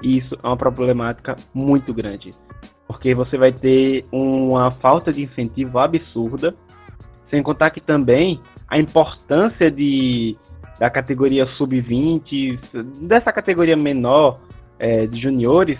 E 0.01 0.19
isso 0.19 0.33
é 0.41 0.47
uma 0.47 0.55
problemática 0.55 1.35
muito 1.53 1.93
grande. 1.93 2.29
Porque 2.87 3.13
você 3.13 3.37
vai 3.37 3.51
ter 3.51 4.05
uma 4.13 4.71
falta 4.71 5.11
de 5.11 5.23
incentivo 5.23 5.77
absurda, 5.77 6.55
sem 7.27 7.43
contar 7.43 7.69
que 7.71 7.81
também 7.81 8.39
a 8.69 8.79
importância 8.79 9.69
de 9.69 10.37
da 10.79 10.89
categoria 10.89 11.45
sub-20, 11.57 12.59
dessa 13.01 13.31
categoria 13.31 13.75
menor 13.75 14.39
é, 14.79 15.05
de 15.07 15.21
juniores, 15.21 15.79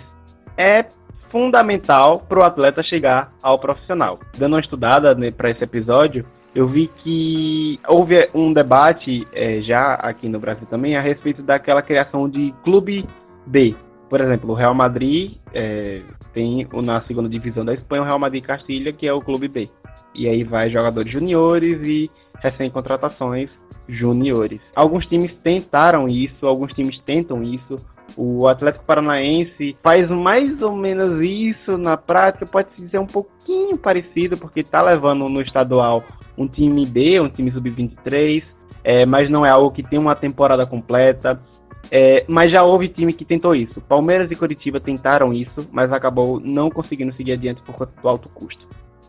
é 0.56 0.86
fundamental 1.30 2.20
para 2.20 2.38
o 2.38 2.42
atleta 2.42 2.82
chegar 2.82 3.32
ao 3.42 3.58
profissional. 3.58 4.20
Dando 4.38 4.54
uma 4.54 4.60
estudada 4.60 5.14
né, 5.14 5.30
para 5.30 5.50
esse 5.50 5.64
episódio, 5.64 6.24
eu 6.54 6.68
vi 6.68 6.88
que 7.02 7.80
houve 7.88 8.28
um 8.32 8.52
debate 8.52 9.26
é, 9.32 9.60
já 9.62 9.94
aqui 9.94 10.28
no 10.28 10.38
Brasil 10.38 10.66
também 10.70 10.96
a 10.96 11.00
respeito 11.00 11.42
daquela 11.42 11.82
criação 11.82 12.28
de 12.28 12.54
clube 12.62 13.04
B. 13.44 13.74
Por 14.14 14.20
exemplo, 14.20 14.52
o 14.52 14.54
Real 14.54 14.72
Madrid 14.72 15.38
é, 15.52 16.00
tem 16.32 16.64
na 16.84 17.02
segunda 17.02 17.28
divisão 17.28 17.64
da 17.64 17.74
Espanha 17.74 18.02
o 18.02 18.04
Real 18.04 18.16
Madrid 18.20 18.44
Castilha, 18.44 18.92
que 18.92 19.08
é 19.08 19.12
o 19.12 19.20
clube 19.20 19.48
B. 19.48 19.68
E 20.14 20.28
aí 20.28 20.44
vai 20.44 20.70
jogadores 20.70 21.10
juniores 21.10 21.84
e 21.84 22.08
recém-contratações 22.36 23.50
juniores. 23.88 24.60
Alguns 24.76 25.04
times 25.06 25.34
tentaram 25.42 26.08
isso, 26.08 26.46
alguns 26.46 26.72
times 26.74 26.96
tentam 27.00 27.42
isso. 27.42 27.74
O 28.16 28.46
Atlético 28.46 28.84
Paranaense 28.84 29.76
faz 29.82 30.08
mais 30.08 30.62
ou 30.62 30.76
menos 30.76 31.20
isso 31.20 31.76
na 31.76 31.96
prática, 31.96 32.46
pode 32.46 32.68
se 32.76 32.84
dizer 32.84 33.00
um 33.00 33.08
pouquinho 33.08 33.76
parecido, 33.76 34.36
porque 34.36 34.60
está 34.60 34.80
levando 34.80 35.28
no 35.28 35.42
estadual 35.42 36.04
um 36.38 36.46
time 36.46 36.86
B, 36.86 37.20
um 37.20 37.28
time 37.28 37.50
sub-23, 37.50 38.44
é, 38.84 39.04
mas 39.04 39.28
não 39.28 39.44
é 39.44 39.50
algo 39.50 39.72
que 39.72 39.82
tem 39.82 39.98
uma 39.98 40.14
temporada 40.14 40.64
completa. 40.64 41.40
É, 41.90 42.24
mas 42.28 42.50
já 42.50 42.62
houve 42.62 42.88
time 42.88 43.12
que 43.12 43.24
tentou 43.24 43.54
isso. 43.54 43.80
Palmeiras 43.80 44.30
e 44.30 44.34
Curitiba 44.34 44.80
tentaram 44.80 45.32
isso, 45.32 45.68
mas 45.70 45.92
acabou 45.92 46.40
não 46.40 46.70
conseguindo 46.70 47.14
seguir 47.14 47.32
adiante 47.32 47.62
por 47.62 47.74
conta 47.74 47.92
do 48.00 48.08
alto 48.08 48.28
custo. 48.28 48.66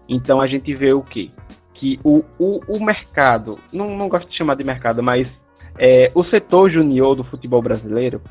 Então 0.08 0.42
a 0.42 0.48
gente 0.48 0.74
vê 0.76 0.94
o 0.94 1.02
quê? 1.02 1.32
que 1.76 2.00
o, 2.04 2.24
o, 2.40 2.60
o 2.68 2.84
mercado, 2.84 3.60
não, 3.72 3.96
não 3.96 4.10
gosto 4.10 4.30
de 4.30 4.38
chamar 4.38 4.56
de 4.56 4.66
mercado, 4.66 5.04
mas 5.04 5.32
é, 5.78 6.12
o 6.16 6.24
setor 6.26 6.72
junior 6.72 7.16
do 7.16 7.24
futebol 7.24 7.62
brasileiro, 7.62 8.22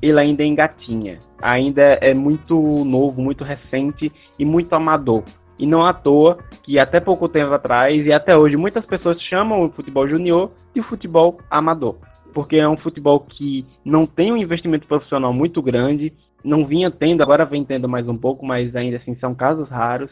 ele 0.00 0.18
ainda 0.18 0.42
engatinha. 0.42 1.18
Ainda 1.40 1.98
é 2.00 2.14
muito 2.14 2.54
novo, 2.84 3.20
muito 3.20 3.44
recente 3.44 4.10
e 4.38 4.44
muito 4.44 4.72
amador. 4.74 5.22
E 5.58 5.66
não 5.66 5.84
à 5.84 5.92
toa 5.92 6.38
que 6.62 6.78
até 6.78 6.98
pouco 6.98 7.28
tempo 7.28 7.52
atrás 7.52 8.04
e 8.04 8.12
até 8.12 8.36
hoje 8.36 8.56
muitas 8.56 8.84
pessoas 8.86 9.20
chamam 9.22 9.62
o 9.62 9.70
futebol 9.70 10.08
junior 10.08 10.50
de 10.74 10.82
futebol 10.82 11.38
amador. 11.50 11.96
Porque 12.32 12.56
é 12.56 12.68
um 12.68 12.76
futebol 12.76 13.20
que 13.20 13.66
não 13.84 14.06
tem 14.06 14.32
um 14.32 14.36
investimento 14.36 14.86
profissional 14.86 15.32
muito 15.32 15.60
grande, 15.60 16.12
não 16.44 16.66
vinha 16.66 16.90
tendo, 16.90 17.22
agora 17.22 17.44
vem 17.44 17.64
tendo 17.64 17.88
mais 17.88 18.08
um 18.08 18.16
pouco, 18.16 18.44
mas 18.44 18.74
ainda 18.74 18.96
assim 18.96 19.14
são 19.16 19.34
casos 19.34 19.68
raros. 19.68 20.10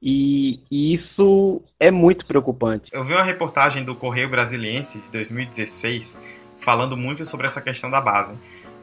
E, 0.00 0.60
e, 0.70 0.94
isso 0.94 1.60
é 1.80 1.90
muito 1.90 2.24
preocupante. 2.24 2.88
Eu 2.92 3.04
vi 3.04 3.12
uma 3.12 3.22
reportagem 3.22 3.84
do 3.84 3.96
Correio 3.96 4.28
Brasiliense 4.28 5.02
de 5.02 5.08
2016 5.08 6.24
falando 6.60 6.96
muito 6.96 7.26
sobre 7.26 7.46
essa 7.46 7.60
questão 7.60 7.90
da 7.90 8.00
base. 8.00 8.34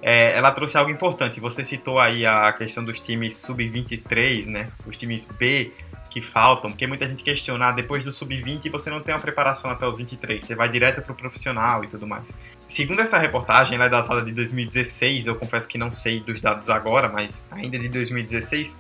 É, 0.01 0.37
ela 0.37 0.51
trouxe 0.51 0.77
algo 0.77 0.91
importante. 0.91 1.39
Você 1.39 1.63
citou 1.63 1.99
aí 1.99 2.25
a 2.25 2.51
questão 2.53 2.83
dos 2.83 2.99
times 2.99 3.37
sub-23, 3.37 4.47
né? 4.47 4.69
Os 4.85 4.97
times 4.97 5.25
B 5.39 5.71
que 6.09 6.21
faltam, 6.21 6.69
porque 6.69 6.87
muita 6.87 7.05
gente 7.07 7.23
questiona, 7.23 7.67
ah, 7.67 7.71
depois 7.73 8.05
do 8.05 8.11
sub-20 8.11 8.69
você 8.71 8.89
não 8.89 9.01
tem 9.01 9.13
uma 9.13 9.19
preparação 9.19 9.69
até 9.69 9.85
os 9.85 9.97
23, 9.97 10.45
você 10.45 10.55
vai 10.55 10.69
direto 10.69 11.01
para 11.01 11.11
o 11.11 11.15
profissional 11.15 11.83
e 11.83 11.87
tudo 11.87 12.07
mais. 12.07 12.33
Segundo 12.67 13.01
essa 13.01 13.19
reportagem, 13.19 13.75
ela 13.75 13.85
é 13.85 13.89
datada 13.89 14.21
de 14.23 14.31
2016, 14.31 15.27
eu 15.27 15.35
confesso 15.35 15.67
que 15.67 15.77
não 15.77 15.93
sei 15.93 16.19
dos 16.19 16.41
dados 16.41 16.69
agora, 16.69 17.07
mas 17.07 17.45
ainda 17.51 17.77
de 17.77 17.87
2016, 17.89 18.77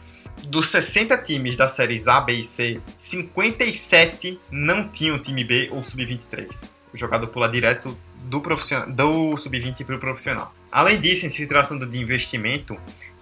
dos 0.47 0.69
60 0.69 1.17
times 1.19 1.55
das 1.55 1.73
séries 1.73 2.07
A, 2.07 2.19
B 2.19 2.33
e 2.33 2.43
C, 2.43 2.81
57 2.95 4.39
não 4.49 4.87
tinham 4.87 5.19
time 5.19 5.43
B 5.43 5.69
ou 5.71 5.83
sub-23. 5.83 6.63
O 6.93 6.97
jogador 6.97 7.27
pula 7.27 7.47
direto 7.47 7.95
do, 8.23 8.39
do 8.39 9.37
sub-20 9.37 9.85
para 9.85 9.95
o 9.95 9.99
profissional. 9.99 10.53
Além 10.71 10.99
disso, 10.99 11.25
em 11.25 11.29
se 11.29 11.45
tratando 11.45 11.85
de 11.85 11.99
investimento, 11.99 12.77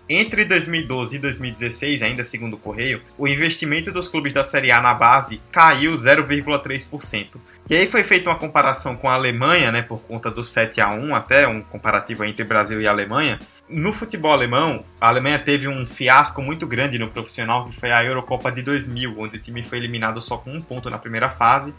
entre 0.10 0.46
2012 0.46 1.16
e 1.16 1.20
2016, 1.20 2.02
ainda 2.04 2.24
segundo 2.24 2.56
o 2.56 2.58
Correio, 2.58 3.02
o 3.18 3.28
investimento 3.28 3.92
dos 3.92 4.08
clubes 4.08 4.34
da 4.34 4.44
Série 4.44 4.72
A 4.72 4.82
na 4.82 4.94
base 4.94 5.42
caiu 5.52 5.94
0,3%. 5.94 7.36
E 7.70 7.76
aí 7.76 7.88
foi 7.88 8.04
feita 8.04 8.30
uma 8.30 8.38
comparação 8.38 8.96
com 8.96 9.10
a 9.10 9.14
Alemanha, 9.14 9.72
né, 9.72 9.82
por 9.82 10.02
conta 10.04 10.30
do 10.30 10.44
7 10.44 10.82
a 10.82 10.90
1 10.90 11.16
até 11.16 11.48
um 11.48 11.62
comparativo 11.62 12.26
entre 12.26 12.44
Brasil 12.44 12.82
e 12.82 12.88
Alemanha, 12.88 13.40
No 13.70 13.94
futebol 13.94 14.32
alemão, 14.32 14.84
a 15.00 15.08
Alemanha 15.08 15.40
teve 15.40 15.70
um 15.70 15.86
fiasco 15.86 16.42
muito 16.42 16.68
grande 16.68 17.00
no 17.00 17.10
profissional, 17.10 17.66
que 17.66 17.76
foi 17.76 17.92
a 17.92 18.04
Eurocopa 18.04 18.52
de 18.52 18.62
2000, 18.62 19.16
onde 19.18 19.38
o 19.38 19.40
time 19.40 19.64
foi 19.64 19.78
eliminado 19.78 20.20
só 20.20 20.38
com 20.38 20.52
um 20.52 20.62
ponto 20.62 20.90
na 20.90 20.98
primeira 20.98 21.30
fase. 21.30 21.74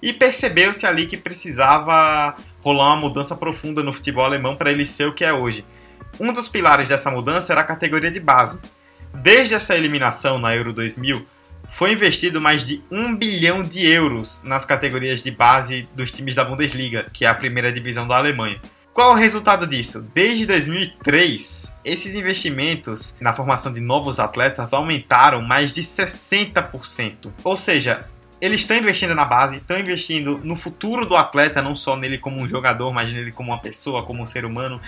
E 0.00 0.12
percebeu-se 0.12 0.86
ali 0.86 1.06
que 1.06 1.16
precisava 1.16 2.34
rolar 2.60 2.94
uma 2.94 2.96
mudança 2.96 3.36
profunda 3.36 3.82
no 3.82 3.92
futebol 3.92 4.24
alemão 4.24 4.56
para 4.56 4.72
ele 4.72 4.86
ser 4.86 5.06
o 5.06 5.12
que 5.12 5.24
é 5.24 5.32
hoje. 5.32 5.64
Um 6.18 6.32
dos 6.32 6.48
pilares 6.48 6.88
dessa 6.88 7.10
mudança 7.10 7.52
era 7.52 7.60
a 7.60 7.64
categoria 7.64 8.10
de 8.10 8.20
base. 8.20 8.58
Desde 9.14 9.54
essa 9.54 9.76
eliminação 9.76 10.38
na 10.38 10.54
Euro 10.54 10.72
2000, 10.72 11.26
foi 11.68 11.92
investido 11.92 12.40
mais 12.40 12.64
de 12.64 12.82
um 12.90 13.14
bilhão 13.14 13.62
de 13.62 13.86
euros 13.86 14.42
nas 14.44 14.64
categorias 14.64 15.22
de 15.22 15.30
base 15.30 15.88
dos 15.94 16.10
times 16.10 16.34
da 16.34 16.44
Bundesliga, 16.44 17.06
que 17.12 17.24
é 17.24 17.28
a 17.28 17.34
primeira 17.34 17.72
divisão 17.72 18.06
da 18.06 18.16
Alemanha. 18.16 18.60
Qual 18.92 19.12
o 19.12 19.14
resultado 19.14 19.66
disso? 19.66 20.08
Desde 20.14 20.46
2003, 20.46 21.74
esses 21.84 22.14
investimentos 22.14 23.14
na 23.20 23.34
formação 23.34 23.70
de 23.70 23.80
novos 23.80 24.18
atletas 24.18 24.72
aumentaram 24.72 25.42
mais 25.42 25.70
de 25.70 25.82
60%. 25.82 27.30
Ou 27.44 27.58
seja, 27.58 28.08
eles 28.40 28.60
estão 28.60 28.74
investindo 28.74 29.14
na 29.14 29.26
base, 29.26 29.56
estão 29.56 29.78
investindo 29.78 30.40
no 30.42 30.56
futuro 30.56 31.04
do 31.04 31.14
atleta, 31.14 31.60
não 31.60 31.74
só 31.74 31.94
nele 31.94 32.16
como 32.16 32.40
um 32.40 32.48
jogador, 32.48 32.90
mas 32.92 33.12
nele 33.12 33.32
como 33.32 33.50
uma 33.50 33.60
pessoa, 33.60 34.02
como 34.02 34.22
um 34.22 34.26
ser 34.26 34.46
humano. 34.46 34.80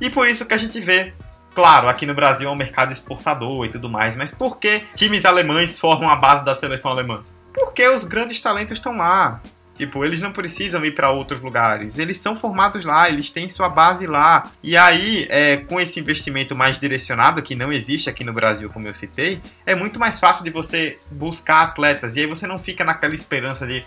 E 0.00 0.10
por 0.10 0.28
isso 0.28 0.46
que 0.46 0.54
a 0.54 0.58
gente 0.58 0.80
vê 0.80 1.12
Claro, 1.54 1.86
aqui 1.86 2.06
no 2.06 2.14
Brasil 2.14 2.48
é 2.48 2.52
um 2.52 2.56
mercado 2.56 2.92
exportador 2.92 3.66
e 3.66 3.68
tudo 3.68 3.88
mais, 3.88 4.16
mas 4.16 4.30
por 4.30 4.58
que 4.58 4.84
times 4.94 5.26
alemães 5.26 5.78
formam 5.78 6.08
a 6.08 6.16
base 6.16 6.44
da 6.44 6.54
seleção 6.54 6.90
alemã? 6.90 7.22
Porque 7.52 7.86
os 7.86 8.04
grandes 8.04 8.40
talentos 8.40 8.78
estão 8.78 8.96
lá. 8.96 9.42
Tipo, 9.74 10.04
eles 10.04 10.20
não 10.20 10.32
precisam 10.32 10.84
ir 10.84 10.94
para 10.94 11.10
outros 11.10 11.40
lugares. 11.40 11.98
Eles 11.98 12.18
são 12.18 12.36
formados 12.36 12.84
lá, 12.84 13.08
eles 13.08 13.30
têm 13.30 13.48
sua 13.48 13.68
base 13.68 14.06
lá. 14.06 14.50
E 14.62 14.76
aí, 14.76 15.26
é, 15.30 15.56
com 15.56 15.80
esse 15.80 15.98
investimento 15.98 16.54
mais 16.54 16.78
direcionado, 16.78 17.42
que 17.42 17.54
não 17.54 17.72
existe 17.72 18.08
aqui 18.08 18.22
no 18.22 18.32
Brasil, 18.32 18.68
como 18.68 18.86
eu 18.86 18.94
citei, 18.94 19.40
é 19.64 19.74
muito 19.74 19.98
mais 19.98 20.20
fácil 20.20 20.44
de 20.44 20.50
você 20.50 20.98
buscar 21.10 21.62
atletas. 21.62 22.16
E 22.16 22.20
aí 22.20 22.26
você 22.26 22.46
não 22.46 22.58
fica 22.58 22.84
naquela 22.84 23.14
esperança 23.14 23.66
de 23.66 23.82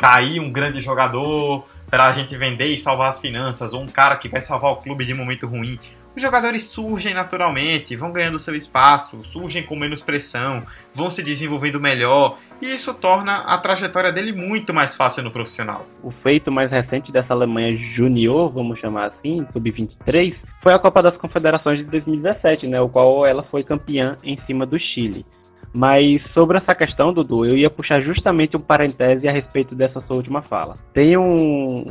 cair 0.00 0.40
um 0.40 0.50
grande 0.50 0.80
jogador 0.80 1.66
para 1.90 2.06
a 2.06 2.12
gente 2.14 2.34
vender 2.34 2.68
e 2.68 2.78
salvar 2.78 3.10
as 3.10 3.20
finanças, 3.20 3.74
ou 3.74 3.82
um 3.82 3.86
cara 3.86 4.16
que 4.16 4.30
vai 4.30 4.40
salvar 4.40 4.72
o 4.72 4.76
clube 4.76 5.04
de 5.04 5.12
momento 5.12 5.46
ruim 5.46 5.78
os 6.14 6.20
jogadores 6.20 6.64
surgem 6.64 7.14
naturalmente, 7.14 7.94
vão 7.94 8.12
ganhando 8.12 8.38
seu 8.38 8.54
espaço, 8.56 9.24
surgem 9.24 9.62
com 9.62 9.76
menos 9.76 10.00
pressão, 10.00 10.64
vão 10.92 11.08
se 11.08 11.22
desenvolvendo 11.22 11.80
melhor, 11.80 12.36
e 12.60 12.66
isso 12.66 12.92
torna 12.92 13.38
a 13.38 13.56
trajetória 13.58 14.12
dele 14.12 14.32
muito 14.32 14.74
mais 14.74 14.94
fácil 14.94 15.22
no 15.22 15.30
profissional. 15.30 15.86
O 16.02 16.10
feito 16.10 16.50
mais 16.50 16.70
recente 16.70 17.12
dessa 17.12 17.32
Alemanha 17.32 17.76
Junior, 17.94 18.50
vamos 18.50 18.80
chamar 18.80 19.06
assim, 19.06 19.46
sub-23, 19.52 20.34
foi 20.62 20.74
a 20.74 20.78
Copa 20.78 21.02
das 21.02 21.16
Confederações 21.16 21.78
de 21.78 21.84
2017, 21.84 22.66
né, 22.66 22.80
o 22.80 22.88
qual 22.88 23.24
ela 23.24 23.44
foi 23.44 23.62
campeã 23.62 24.16
em 24.24 24.38
cima 24.46 24.66
do 24.66 24.78
Chile. 24.78 25.24
Mas 25.72 26.20
sobre 26.34 26.58
essa 26.58 26.74
questão, 26.74 27.12
Dudu, 27.12 27.46
eu 27.46 27.56
ia 27.56 27.70
puxar 27.70 28.02
justamente 28.02 28.56
um 28.56 28.60
parêntese 28.60 29.28
a 29.28 29.32
respeito 29.32 29.74
dessa 29.74 30.00
sua 30.00 30.16
última 30.16 30.42
fala. 30.42 30.74
Tem 30.92 31.16
um, 31.16 31.84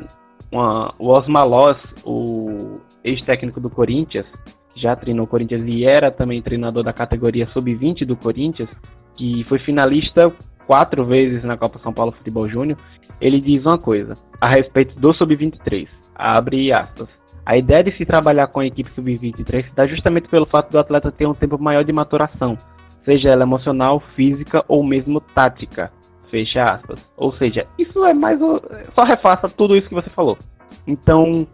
uma, 0.52 0.94
o 1.00 1.10
Osmar 1.10 1.48
Loss, 1.48 1.78
o 2.04 2.80
ex-técnico 3.04 3.60
do 3.60 3.70
Corinthians, 3.70 4.26
que 4.74 4.82
já 4.82 4.96
treinou 4.96 5.26
o 5.26 5.28
Corinthians 5.28 5.64
e 5.66 5.86
era 5.86 6.12
também 6.12 6.42
treinador 6.42 6.84
da 6.84 6.92
categoria 6.92 7.48
sub-20 7.54 8.06
do 8.06 8.18
Corinthians, 8.18 8.70
que 9.16 9.46
foi 9.48 9.60
finalista 9.60 10.32
quatro 10.68 11.04
vezes 11.04 11.44
na 11.44 11.58
Copa 11.58 11.80
São 11.80 11.94
Paulo 11.94 12.12
Futebol 12.12 12.48
Júnior, 12.48 12.78
ele 13.20 13.42
diz 13.42 13.66
uma 13.66 13.78
coisa 13.78 14.14
a 14.40 14.48
respeito 14.48 15.00
do 15.00 15.14
sub-23, 15.14 15.88
abre 16.16 16.72
aspas. 16.72 17.08
A 17.46 17.58
ideia 17.58 17.84
de 17.84 17.92
se 17.92 18.06
trabalhar 18.06 18.48
com 18.48 18.60
a 18.60 18.66
equipe 18.66 18.92
sub-23 18.94 19.66
se 19.66 19.76
dá 19.76 19.88
justamente 19.88 20.28
pelo 20.28 20.46
fato 20.46 20.72
do 20.72 20.80
atleta 20.80 21.12
ter 21.12 21.26
um 21.26 21.34
tempo 21.34 21.58
maior 21.58 21.84
de 21.84 21.92
maturação, 21.92 22.56
seja 23.06 23.32
ela 23.32 23.44
emocional, 23.44 24.02
física 24.16 24.64
ou 24.68 24.84
mesmo 24.84 25.20
tática. 25.20 25.92
Fecha 26.30 26.62
aspas. 26.62 27.10
Ou 27.18 27.36
seja, 27.36 27.66
isso 27.78 28.06
é 28.06 28.14
mais. 28.14 28.40
Só 28.40 29.04
refaça 29.04 29.48
tudo 29.48 29.76
isso 29.76 29.90
que 29.90 29.96
você 29.96 30.10
falou. 30.10 30.38
Então, 30.86 31.48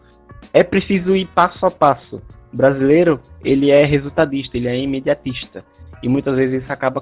é 0.54 0.64
preciso 0.64 1.16
ir 1.16 1.28
passo 1.28 1.66
a 1.66 1.72
passo. 1.72 2.22
O 2.54 2.58
brasileiro, 2.58 3.20
ele 3.44 3.72
é 3.72 3.86
resultadista, 3.86 4.58
ele 4.58 4.68
é 4.68 4.78
imediatista. 4.78 5.64
E 6.04 6.10
muitas 6.10 6.38
vezes 6.38 6.64
isso 6.64 6.74
acaba 6.74 7.02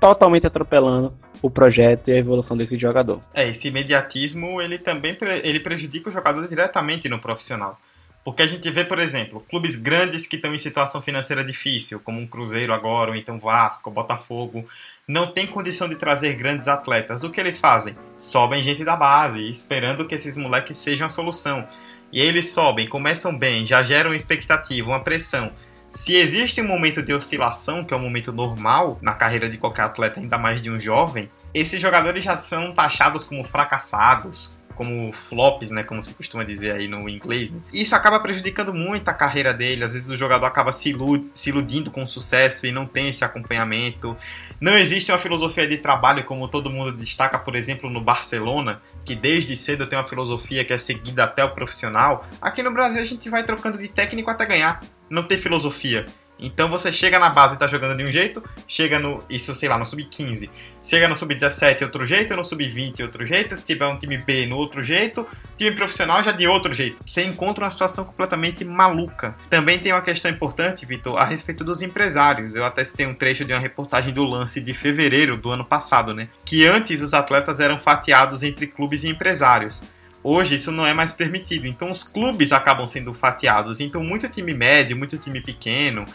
totalmente 0.00 0.46
atropelando 0.46 1.14
o 1.40 1.50
projeto 1.50 2.08
e 2.08 2.12
a 2.12 2.16
evolução 2.16 2.56
desse 2.56 2.76
jogador. 2.76 3.20
É, 3.34 3.48
esse 3.48 3.68
imediatismo, 3.68 4.60
ele 4.60 4.78
também 4.78 5.16
ele 5.42 5.60
prejudica 5.60 6.08
o 6.08 6.12
jogador 6.12 6.46
diretamente 6.48 7.08
no 7.08 7.20
profissional. 7.20 7.78
Porque 8.24 8.42
a 8.42 8.46
gente 8.46 8.70
vê, 8.70 8.84
por 8.84 8.98
exemplo, 8.98 9.44
clubes 9.48 9.74
grandes 9.74 10.26
que 10.26 10.36
estão 10.36 10.54
em 10.54 10.58
situação 10.58 11.02
financeira 11.02 11.44
difícil, 11.44 11.98
como 11.98 12.20
um 12.20 12.26
Cruzeiro 12.26 12.72
agora, 12.72 13.10
ou 13.10 13.16
então 13.16 13.38
Vasco, 13.38 13.90
Botafogo, 13.90 14.64
não 15.08 15.26
tem 15.26 15.46
condição 15.46 15.88
de 15.88 15.96
trazer 15.96 16.34
grandes 16.34 16.68
atletas. 16.68 17.24
O 17.24 17.30
que 17.30 17.40
eles 17.40 17.58
fazem? 17.58 17.96
Sobem 18.16 18.62
gente 18.62 18.84
da 18.84 18.94
base, 18.94 19.48
esperando 19.48 20.06
que 20.06 20.14
esses 20.14 20.36
moleques 20.36 20.76
sejam 20.76 21.06
a 21.06 21.10
solução. 21.10 21.66
E 22.12 22.20
eles 22.20 22.50
sobem, 22.52 22.86
começam 22.86 23.36
bem, 23.36 23.66
já 23.66 23.82
geram 23.82 24.14
expectativa, 24.14 24.88
uma 24.88 25.02
pressão. 25.02 25.52
Se 25.90 26.14
existe 26.14 26.60
um 26.62 26.66
momento 26.66 27.02
de 27.02 27.12
oscilação, 27.12 27.84
que 27.84 27.92
é 27.92 27.96
um 27.96 28.00
momento 28.00 28.32
normal 28.32 28.98
na 29.02 29.12
carreira 29.12 29.48
de 29.48 29.58
qualquer 29.58 29.82
atleta, 29.82 30.20
ainda 30.20 30.38
mais 30.38 30.60
de 30.60 30.70
um 30.70 30.80
jovem, 30.80 31.28
esses 31.52 31.80
jogadores 31.82 32.24
já 32.24 32.38
são 32.38 32.72
taxados 32.72 33.24
como 33.24 33.44
fracassados, 33.44 34.58
como 34.74 35.12
flops, 35.12 35.70
né, 35.70 35.82
como 35.82 36.02
se 36.02 36.14
costuma 36.14 36.44
dizer 36.44 36.72
aí 36.72 36.88
no 36.88 37.08
inglês. 37.08 37.50
Né? 37.50 37.60
Isso 37.72 37.94
acaba 37.94 38.20
prejudicando 38.20 38.72
muito 38.72 39.08
a 39.08 39.14
carreira 39.14 39.52
dele. 39.54 39.84
Às 39.84 39.94
vezes 39.94 40.08
o 40.08 40.16
jogador 40.16 40.46
acaba 40.46 40.72
se, 40.72 40.94
se 41.34 41.50
iludindo 41.50 41.90
com 41.90 42.02
o 42.02 42.06
sucesso 42.06 42.66
e 42.66 42.72
não 42.72 42.86
tem 42.86 43.08
esse 43.08 43.24
acompanhamento. 43.24 44.16
Não 44.60 44.78
existe 44.78 45.10
uma 45.10 45.18
filosofia 45.18 45.66
de 45.66 45.78
trabalho 45.78 46.24
como 46.24 46.46
todo 46.46 46.70
mundo 46.70 46.92
destaca, 46.92 47.38
por 47.38 47.56
exemplo, 47.56 47.90
no 47.90 48.00
Barcelona, 48.00 48.80
que 49.04 49.16
desde 49.16 49.56
cedo 49.56 49.86
tem 49.88 49.98
uma 49.98 50.06
filosofia 50.06 50.64
que 50.64 50.72
é 50.72 50.78
seguida 50.78 51.24
até 51.24 51.44
o 51.44 51.52
profissional. 51.52 52.24
Aqui 52.40 52.62
no 52.62 52.72
Brasil 52.72 53.00
a 53.00 53.04
gente 53.04 53.28
vai 53.28 53.42
trocando 53.42 53.76
de 53.76 53.88
técnico 53.88 54.30
até 54.30 54.46
ganhar. 54.46 54.80
Não 55.10 55.24
tem 55.24 55.36
filosofia. 55.36 56.06
Então 56.42 56.68
você 56.68 56.90
chega 56.90 57.18
na 57.20 57.30
base 57.30 57.54
e 57.54 57.58
tá 57.58 57.68
jogando 57.68 57.96
de 57.96 58.04
um 58.04 58.10
jeito, 58.10 58.42
chega 58.66 58.98
no, 58.98 59.24
isso 59.30 59.54
sei 59.54 59.68
lá, 59.68 59.78
no 59.78 59.86
sub-15, 59.86 60.50
chega 60.82 61.06
no 61.06 61.14
sub-17 61.14 61.82
outro 61.82 62.04
jeito, 62.04 62.34
no 62.34 62.44
sub-20 62.44 63.00
outro 63.02 63.24
jeito, 63.24 63.56
se 63.56 63.64
tiver 63.64 63.86
um 63.86 63.96
time 63.96 64.18
B 64.18 64.44
no 64.46 64.56
outro 64.56 64.82
jeito, 64.82 65.24
time 65.56 65.70
profissional 65.70 66.20
já 66.22 66.32
de 66.32 66.48
outro 66.48 66.74
jeito. 66.74 66.98
Você 67.06 67.22
encontra 67.22 67.64
uma 67.64 67.70
situação 67.70 68.04
completamente 68.04 68.64
maluca. 68.64 69.36
Também 69.48 69.78
tem 69.78 69.92
uma 69.92 70.02
questão 70.02 70.30
importante, 70.30 70.84
Vitor, 70.84 71.16
a 71.16 71.24
respeito 71.24 71.62
dos 71.62 71.80
empresários. 71.80 72.56
Eu 72.56 72.64
até 72.64 72.84
citei 72.84 73.06
um 73.06 73.14
trecho 73.14 73.44
de 73.44 73.52
uma 73.52 73.60
reportagem 73.60 74.12
do 74.12 74.24
lance 74.24 74.60
de 74.60 74.74
fevereiro 74.74 75.36
do 75.36 75.50
ano 75.50 75.64
passado, 75.64 76.12
né? 76.12 76.28
Que 76.44 76.66
antes 76.66 77.00
os 77.00 77.14
atletas 77.14 77.60
eram 77.60 77.78
fatiados 77.78 78.42
entre 78.42 78.66
clubes 78.66 79.04
e 79.04 79.08
empresários. 79.08 79.82
Hoje 80.24 80.54
isso 80.54 80.70
não 80.70 80.86
é 80.86 80.94
mais 80.94 81.10
permitido, 81.10 81.66
então 81.66 81.90
os 81.90 82.04
clubes 82.04 82.52
acabam 82.52 82.86
sendo 82.86 83.12
fatiados. 83.12 83.80
Então, 83.80 84.04
muito 84.04 84.28
time 84.28 84.54
médio, 84.54 84.96
muito 84.96 85.18
time 85.18 85.40
pequeno, 85.40 86.06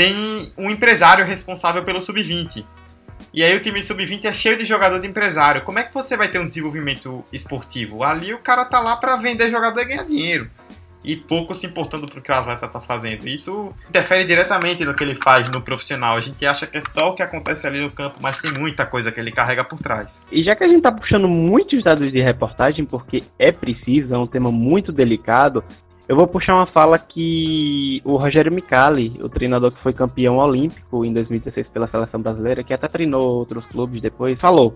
tem 0.00 0.50
um 0.56 0.70
empresário 0.70 1.26
responsável 1.26 1.84
pelo 1.84 2.00
sub-20. 2.00 2.64
E 3.34 3.44
aí 3.44 3.54
o 3.54 3.60
time 3.60 3.82
sub-20 3.82 4.24
é 4.24 4.32
cheio 4.32 4.56
de 4.56 4.64
jogador 4.64 4.98
de 4.98 5.06
empresário. 5.06 5.60
Como 5.60 5.78
é 5.78 5.82
que 5.82 5.92
você 5.92 6.16
vai 6.16 6.28
ter 6.28 6.38
um 6.38 6.46
desenvolvimento 6.48 7.22
esportivo? 7.30 8.02
Ali 8.02 8.32
o 8.32 8.38
cara 8.38 8.64
tá 8.64 8.80
lá 8.80 8.96
para 8.96 9.16
vender 9.16 9.50
jogador 9.50 9.78
e 9.82 9.84
ganhar 9.84 10.04
dinheiro. 10.04 10.50
E 11.04 11.14
pouco 11.14 11.54
se 11.54 11.66
importando 11.66 12.06
pro 12.06 12.22
que 12.22 12.32
o 12.32 12.34
atleta 12.34 12.66
tá 12.66 12.80
fazendo. 12.80 13.28
Isso 13.28 13.74
interfere 13.90 14.24
diretamente 14.24 14.86
no 14.86 14.94
que 14.94 15.04
ele 15.04 15.14
faz 15.14 15.50
no 15.50 15.60
profissional. 15.60 16.16
A 16.16 16.20
gente 16.20 16.46
acha 16.46 16.66
que 16.66 16.78
é 16.78 16.80
só 16.80 17.10
o 17.10 17.14
que 17.14 17.22
acontece 17.22 17.66
ali 17.66 17.82
no 17.82 17.90
campo, 17.90 18.20
mas 18.22 18.38
tem 18.38 18.52
muita 18.52 18.86
coisa 18.86 19.12
que 19.12 19.20
ele 19.20 19.30
carrega 19.30 19.64
por 19.64 19.78
trás. 19.80 20.22
E 20.32 20.42
já 20.42 20.56
que 20.56 20.64
a 20.64 20.68
gente 20.68 20.80
tá 20.80 20.92
puxando 20.92 21.28
muitos 21.28 21.84
dados 21.84 22.10
de 22.10 22.22
reportagem, 22.22 22.86
porque 22.86 23.22
é 23.38 23.52
preciso, 23.52 24.14
é 24.14 24.18
um 24.18 24.26
tema 24.26 24.50
muito 24.50 24.92
delicado, 24.92 25.62
eu 26.10 26.16
vou 26.16 26.26
puxar 26.26 26.56
uma 26.56 26.66
fala 26.66 26.98
que 26.98 28.02
o 28.04 28.16
Rogério 28.16 28.52
Micali, 28.52 29.12
o 29.22 29.28
treinador 29.28 29.70
que 29.70 29.78
foi 29.78 29.92
campeão 29.92 30.38
olímpico 30.38 31.04
em 31.04 31.12
2016 31.12 31.68
pela 31.68 31.86
seleção 31.86 32.20
brasileira, 32.20 32.64
que 32.64 32.74
até 32.74 32.88
treinou 32.88 33.22
outros 33.22 33.64
clubes 33.66 34.02
depois, 34.02 34.36
falou. 34.40 34.74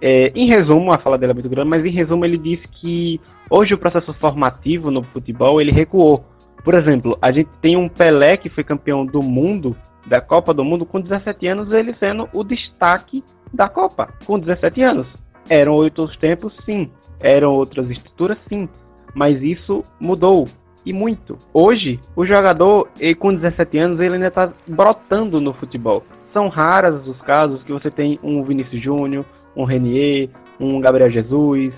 É, 0.00 0.28
em 0.28 0.46
resumo, 0.46 0.92
a 0.92 0.98
fala 0.98 1.18
dele 1.18 1.32
é 1.32 1.34
muito 1.34 1.48
grande, 1.48 1.70
mas 1.70 1.84
em 1.84 1.90
resumo 1.90 2.24
ele 2.24 2.38
disse 2.38 2.68
que 2.68 3.20
hoje 3.50 3.74
o 3.74 3.78
processo 3.78 4.14
formativo 4.14 4.92
no 4.92 5.02
futebol 5.02 5.60
ele 5.60 5.72
recuou. 5.72 6.24
Por 6.62 6.74
exemplo, 6.74 7.18
a 7.20 7.32
gente 7.32 7.50
tem 7.60 7.76
um 7.76 7.88
Pelé 7.88 8.36
que 8.36 8.48
foi 8.48 8.62
campeão 8.62 9.04
do 9.04 9.20
mundo, 9.20 9.76
da 10.06 10.20
Copa 10.20 10.54
do 10.54 10.64
Mundo, 10.64 10.86
com 10.86 11.00
17 11.00 11.48
anos, 11.48 11.74
ele 11.74 11.96
sendo 11.98 12.28
o 12.32 12.44
destaque 12.44 13.24
da 13.52 13.68
Copa, 13.68 14.14
com 14.24 14.38
17 14.38 14.82
anos. 14.82 15.08
Eram 15.50 15.72
outros 15.72 16.16
tempos, 16.16 16.56
sim. 16.64 16.88
Eram 17.18 17.54
outras 17.54 17.90
estruturas, 17.90 18.38
sim. 18.48 18.68
Mas 19.12 19.42
isso 19.42 19.82
mudou 19.98 20.46
e 20.86 20.92
muito. 20.92 21.36
Hoje, 21.52 21.98
o 22.14 22.24
jogador 22.24 22.88
com 23.18 23.34
17 23.34 23.76
anos 23.76 24.00
ele 24.00 24.14
ainda 24.14 24.28
está 24.28 24.52
brotando 24.66 25.40
no 25.40 25.52
futebol. 25.52 26.04
São 26.32 26.48
raras 26.48 27.06
os 27.06 27.20
casos 27.22 27.62
que 27.64 27.72
você 27.72 27.90
tem 27.90 28.20
um 28.22 28.44
Vinícius 28.44 28.82
Júnior, 28.82 29.24
um 29.56 29.64
Renier, 29.64 30.30
um 30.60 30.80
Gabriel 30.80 31.10
Jesus 31.10 31.74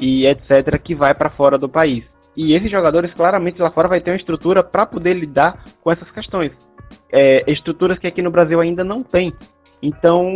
e 0.00 0.26
etc 0.26 0.80
que 0.82 0.94
vai 0.94 1.14
para 1.14 1.28
fora 1.28 1.58
do 1.58 1.68
país. 1.68 2.04
E 2.34 2.54
esses 2.54 2.70
jogadores, 2.70 3.12
claramente, 3.14 3.60
lá 3.60 3.70
fora 3.70 3.88
vai 3.88 4.00
ter 4.00 4.10
uma 4.10 4.16
estrutura 4.16 4.62
para 4.62 4.86
poder 4.86 5.14
lidar 5.14 5.64
com 5.82 5.90
essas 5.90 6.10
questões. 6.10 6.52
É, 7.10 7.50
estruturas 7.50 7.98
que 7.98 8.06
aqui 8.06 8.22
no 8.22 8.30
Brasil 8.30 8.60
ainda 8.60 8.84
não 8.84 9.02
tem. 9.02 9.32
Então, 9.82 10.32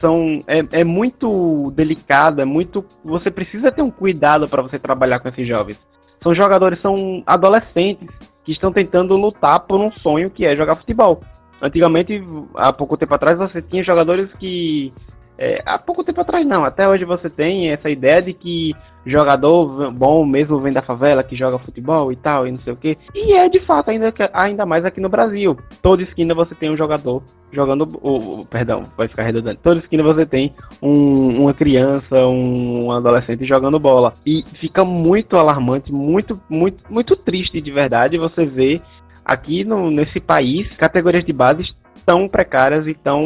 são, 0.00 0.38
é, 0.46 0.80
é 0.80 0.84
muito 0.84 1.70
delicado, 1.74 2.40
é 2.40 2.44
muito. 2.44 2.84
Você 3.04 3.30
precisa 3.30 3.70
ter 3.70 3.82
um 3.82 3.90
cuidado 3.90 4.46
para 4.48 4.62
você 4.62 4.78
trabalhar 4.78 5.20
com 5.20 5.28
esses 5.28 5.46
jovens. 5.46 5.80
São 6.26 6.34
jogadores, 6.34 6.82
são 6.82 7.22
adolescentes 7.24 8.08
que 8.44 8.50
estão 8.50 8.72
tentando 8.72 9.14
lutar 9.14 9.60
por 9.60 9.80
um 9.80 9.92
sonho 9.92 10.28
que 10.28 10.44
é 10.44 10.56
jogar 10.56 10.74
futebol. 10.74 11.20
Antigamente, 11.62 12.20
há 12.56 12.72
pouco 12.72 12.96
tempo 12.96 13.14
atrás, 13.14 13.38
você 13.38 13.62
tinha 13.62 13.84
jogadores 13.84 14.28
que 14.32 14.92
é, 15.38 15.62
há 15.66 15.78
pouco 15.78 16.02
tempo 16.02 16.20
atrás 16.20 16.46
não, 16.46 16.64
até 16.64 16.88
hoje 16.88 17.04
você 17.04 17.28
tem 17.28 17.70
essa 17.70 17.90
ideia 17.90 18.22
de 18.22 18.32
que 18.32 18.74
jogador 19.04 19.90
bom 19.92 20.24
mesmo 20.24 20.58
vem 20.60 20.72
da 20.72 20.80
favela, 20.80 21.22
que 21.22 21.36
joga 21.36 21.58
futebol 21.58 22.10
e 22.10 22.16
tal, 22.16 22.46
e 22.46 22.52
não 22.52 22.58
sei 22.58 22.72
o 22.72 22.76
que. 22.76 22.96
E 23.14 23.32
é 23.34 23.48
de 23.48 23.60
fato, 23.60 23.90
ainda, 23.90 24.12
ainda 24.32 24.64
mais 24.64 24.84
aqui 24.84 25.00
no 25.00 25.08
Brasil. 25.08 25.56
Toda 25.82 26.02
esquina 26.02 26.34
você 26.34 26.54
tem 26.54 26.70
um 26.70 26.76
jogador 26.76 27.22
jogando. 27.52 27.86
Oh, 28.02 28.44
perdão, 28.46 28.82
vai 28.96 29.08
ficar 29.08 29.24
redundante. 29.24 29.60
Toda 29.62 29.80
esquina 29.80 30.02
você 30.02 30.24
tem 30.24 30.54
um, 30.82 31.42
uma 31.42 31.54
criança, 31.54 32.26
um, 32.26 32.86
um 32.86 32.90
adolescente 32.92 33.46
jogando 33.46 33.78
bola. 33.78 34.14
E 34.24 34.42
fica 34.58 34.84
muito 34.84 35.36
alarmante, 35.36 35.92
muito, 35.92 36.40
muito, 36.48 36.82
muito 36.90 37.14
triste 37.14 37.60
de 37.60 37.70
verdade 37.70 38.18
você 38.18 38.46
ver 38.46 38.80
aqui 39.24 39.64
no, 39.64 39.90
nesse 39.90 40.20
país 40.20 40.68
categorias 40.76 41.24
de 41.24 41.32
base 41.32 41.74
tão 42.06 42.28
precárias 42.28 42.86
e 42.86 42.94
tão 42.94 43.20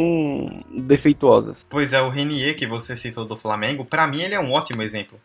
defeituosas. 0.69 1.55
Pois 1.69 1.93
é, 1.93 2.01
o 2.01 2.09
Renier 2.09 2.57
que 2.57 2.65
você 2.65 2.97
citou 2.97 3.23
do 3.23 3.37
Flamengo, 3.37 3.85
para 3.85 4.07
mim 4.07 4.23
ele 4.23 4.33
é 4.33 4.39
um 4.39 4.51
ótimo 4.51 4.81
exemplo. 4.81 5.19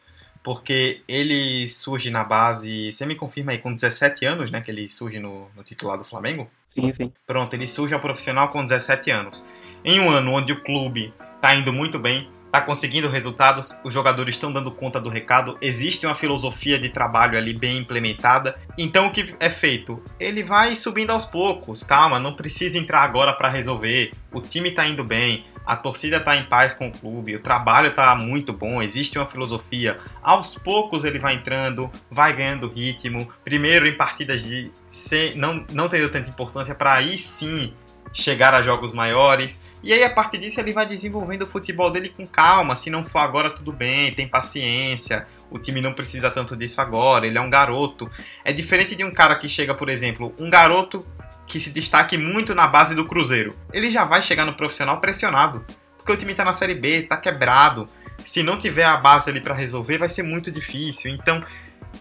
Porque 0.44 1.00
ele 1.08 1.66
surge 1.66 2.08
na 2.08 2.22
base, 2.22 2.92
você 2.92 3.04
me 3.04 3.16
confirma 3.16 3.50
aí, 3.50 3.58
com 3.58 3.74
17 3.74 4.24
anos, 4.24 4.48
né? 4.48 4.60
Que 4.60 4.70
ele 4.70 4.88
surge 4.88 5.18
no, 5.18 5.48
no 5.56 5.64
titular 5.64 5.98
do 5.98 6.04
Flamengo? 6.04 6.48
Sim, 6.72 6.92
sim. 6.96 7.12
Pronto, 7.26 7.52
ele 7.54 7.66
surge 7.66 7.94
ao 7.94 8.00
profissional 8.00 8.48
com 8.50 8.62
17 8.62 9.10
anos. 9.10 9.44
Em 9.84 9.98
um 9.98 10.08
ano 10.08 10.32
onde 10.32 10.52
o 10.52 10.60
clube 10.60 11.12
tá 11.40 11.52
indo 11.56 11.72
muito 11.72 11.98
bem, 11.98 12.28
está 12.56 12.64
conseguindo 12.64 13.10
resultados, 13.10 13.76
os 13.84 13.92
jogadores 13.92 14.34
estão 14.34 14.50
dando 14.50 14.70
conta 14.70 14.98
do 14.98 15.10
recado, 15.10 15.58
existe 15.60 16.06
uma 16.06 16.14
filosofia 16.14 16.78
de 16.78 16.88
trabalho 16.88 17.36
ali 17.36 17.52
bem 17.52 17.76
implementada. 17.76 18.58
Então 18.78 19.08
o 19.08 19.10
que 19.10 19.34
é 19.38 19.50
feito? 19.50 20.02
Ele 20.18 20.42
vai 20.42 20.74
subindo 20.74 21.10
aos 21.10 21.26
poucos, 21.26 21.82
calma, 21.82 22.18
não 22.18 22.34
precisa 22.34 22.78
entrar 22.78 23.02
agora 23.02 23.34
para 23.34 23.50
resolver. 23.50 24.12
O 24.32 24.40
time 24.40 24.70
está 24.70 24.86
indo 24.86 25.04
bem, 25.04 25.44
a 25.66 25.76
torcida 25.76 26.16
está 26.16 26.34
em 26.34 26.44
paz 26.44 26.72
com 26.72 26.88
o 26.88 26.92
clube, 26.92 27.36
o 27.36 27.40
trabalho 27.40 27.88
está 27.88 28.14
muito 28.14 28.54
bom, 28.54 28.82
existe 28.82 29.18
uma 29.18 29.26
filosofia. 29.26 29.98
Aos 30.22 30.54
poucos 30.54 31.04
ele 31.04 31.18
vai 31.18 31.34
entrando, 31.34 31.90
vai 32.10 32.32
ganhando 32.32 32.72
ritmo. 32.72 33.28
Primeiro 33.44 33.86
em 33.86 33.96
partidas 33.96 34.42
de 34.42 34.70
ser, 34.88 35.36
não, 35.36 35.66
não 35.72 35.90
tendo 35.90 36.08
tanta 36.08 36.30
importância 36.30 36.74
para 36.74 36.94
aí 36.94 37.18
sim 37.18 37.74
chegar 38.16 38.54
a 38.54 38.62
jogos 38.62 38.92
maiores. 38.92 39.62
E 39.82 39.92
aí, 39.92 40.02
a 40.02 40.08
partir 40.08 40.38
disso, 40.38 40.58
ele 40.58 40.72
vai 40.72 40.86
desenvolvendo 40.86 41.42
o 41.42 41.46
futebol 41.46 41.90
dele 41.90 42.08
com 42.08 42.26
calma. 42.26 42.74
Se 42.74 42.88
não 42.88 43.04
for 43.04 43.18
agora, 43.18 43.50
tudo 43.50 43.72
bem, 43.72 44.10
tem 44.12 44.26
paciência. 44.26 45.26
O 45.50 45.58
time 45.58 45.82
não 45.82 45.92
precisa 45.92 46.30
tanto 46.30 46.56
disso 46.56 46.80
agora. 46.80 47.26
Ele 47.26 47.36
é 47.36 47.40
um 47.40 47.50
garoto. 47.50 48.10
É 48.42 48.52
diferente 48.52 48.94
de 48.94 49.04
um 49.04 49.12
cara 49.12 49.36
que 49.36 49.48
chega, 49.48 49.74
por 49.74 49.90
exemplo, 49.90 50.34
um 50.38 50.48
garoto 50.48 51.06
que 51.46 51.60
se 51.60 51.70
destaque 51.70 52.16
muito 52.16 52.54
na 52.54 52.66
base 52.66 52.94
do 52.94 53.04
Cruzeiro. 53.04 53.54
Ele 53.70 53.90
já 53.90 54.04
vai 54.04 54.22
chegar 54.22 54.46
no 54.46 54.54
profissional 54.54 54.98
pressionado. 54.98 55.64
Porque 55.98 56.10
o 56.10 56.16
time 56.16 56.34
tá 56.34 56.44
na 56.44 56.54
Série 56.54 56.74
B, 56.74 57.02
tá 57.02 57.18
quebrado. 57.18 57.86
Se 58.24 58.42
não 58.42 58.58
tiver 58.58 58.84
a 58.84 58.96
base 58.96 59.28
ali 59.28 59.42
para 59.42 59.54
resolver, 59.54 59.98
vai 59.98 60.08
ser 60.08 60.22
muito 60.22 60.50
difícil. 60.50 61.12
Então, 61.12 61.44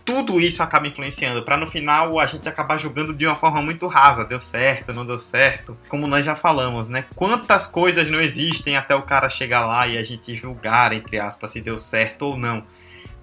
tudo 0.03 0.39
isso 0.39 0.61
acaba 0.61 0.87
influenciando 0.87 1.43
para 1.43 1.57
no 1.57 1.67
final 1.67 2.19
a 2.19 2.25
gente 2.25 2.47
acabar 2.47 2.77
jogando 2.77 3.13
de 3.13 3.25
uma 3.25 3.35
forma 3.35 3.61
muito 3.61 3.87
rasa, 3.87 4.25
deu 4.25 4.41
certo, 4.41 4.93
não 4.93 5.05
deu 5.05 5.19
certo, 5.19 5.77
como 5.87 6.07
nós 6.07 6.25
já 6.25 6.35
falamos, 6.35 6.89
né? 6.89 7.05
Quantas 7.15 7.67
coisas 7.67 8.09
não 8.09 8.19
existem 8.19 8.75
até 8.75 8.95
o 8.95 9.01
cara 9.01 9.29
chegar 9.29 9.65
lá 9.65 9.87
e 9.87 9.97
a 9.97 10.03
gente 10.03 10.35
julgar 10.35 10.93
entre 10.93 11.19
aspas 11.19 11.51
se 11.51 11.61
deu 11.61 11.77
certo 11.77 12.23
ou 12.23 12.37
não. 12.37 12.63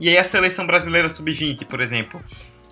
E 0.00 0.08
aí 0.08 0.18
a 0.18 0.24
seleção 0.24 0.66
brasileira 0.66 1.08
sub-20, 1.08 1.66
por 1.66 1.80
exemplo, 1.80 2.20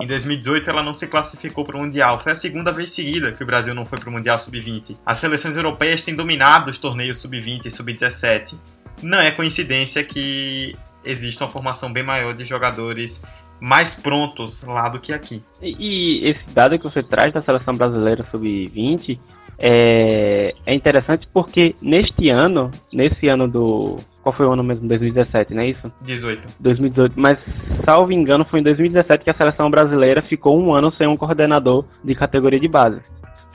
em 0.01 0.07
2018 0.07 0.69
ela 0.71 0.83
não 0.83 0.95
se 0.95 1.07
classificou 1.07 1.65
para 1.65 1.77
o 1.77 1.81
Mundial. 1.81 2.19
Foi 2.19 2.33
a 2.33 2.35
segunda 2.35 2.73
vez 2.73 2.91
seguida 2.91 3.33
que 3.33 3.43
o 3.43 3.47
Brasil 3.47 3.75
não 3.75 3.85
foi 3.85 3.99
para 3.99 4.09
o 4.09 4.13
Mundial 4.13 4.39
Sub-20. 4.39 4.97
As 5.05 5.19
seleções 5.19 5.57
europeias 5.57 6.03
têm 6.03 6.15
dominado 6.15 6.71
os 6.71 6.79
torneios 6.79 7.19
Sub-20 7.19 7.67
e 7.67 7.71
Sub-17. 7.71 8.59
Não 9.03 9.21
é 9.21 9.31
coincidência 9.31 10.03
que 10.03 10.75
existe 11.05 11.43
uma 11.43 11.51
formação 11.51 11.93
bem 11.93 12.03
maior 12.03 12.33
de 12.33 12.45
jogadores 12.45 13.23
mais 13.61 13.95
prontos 13.95 14.63
lá 14.63 14.89
do 14.89 14.99
que 14.99 15.13
aqui. 15.13 15.43
E, 15.61 15.77
e 15.79 16.29
esse 16.31 16.55
dado 16.55 16.79
que 16.79 16.85
você 16.85 17.03
traz 17.03 17.33
da 17.33 17.43
seleção 17.43 17.75
brasileira 17.75 18.27
sub-20 18.31 19.19
é, 19.63 20.53
é 20.65 20.75
interessante 20.75 21.29
porque 21.33 21.75
neste 21.83 22.31
ano, 22.31 22.71
nesse 22.91 23.29
ano 23.29 23.47
do. 23.47 23.97
Qual 24.23 24.35
foi 24.35 24.47
o 24.47 24.53
ano 24.53 24.63
mesmo? 24.63 24.89
2017, 24.89 25.55
não 25.55 25.63
é 25.63 25.69
isso? 25.69 25.93
18. 26.03 26.49
2018. 26.59 27.21
Mas, 27.21 27.39
salvo 27.85 28.13
engano, 28.13 28.45
foi 28.45 28.61
em 28.61 28.63
2017 28.63 29.25
que 29.25 29.31
a 29.31 29.35
seleção 29.35 29.71
brasileira 29.71 30.23
ficou 30.23 30.59
um 30.59 30.75
ano 30.75 30.93
sem 30.97 31.07
um 31.07 31.17
coordenador 31.17 31.85
de 32.03 32.15
categoria 32.15 32.61
de 32.61 32.69
base. 32.69 33.01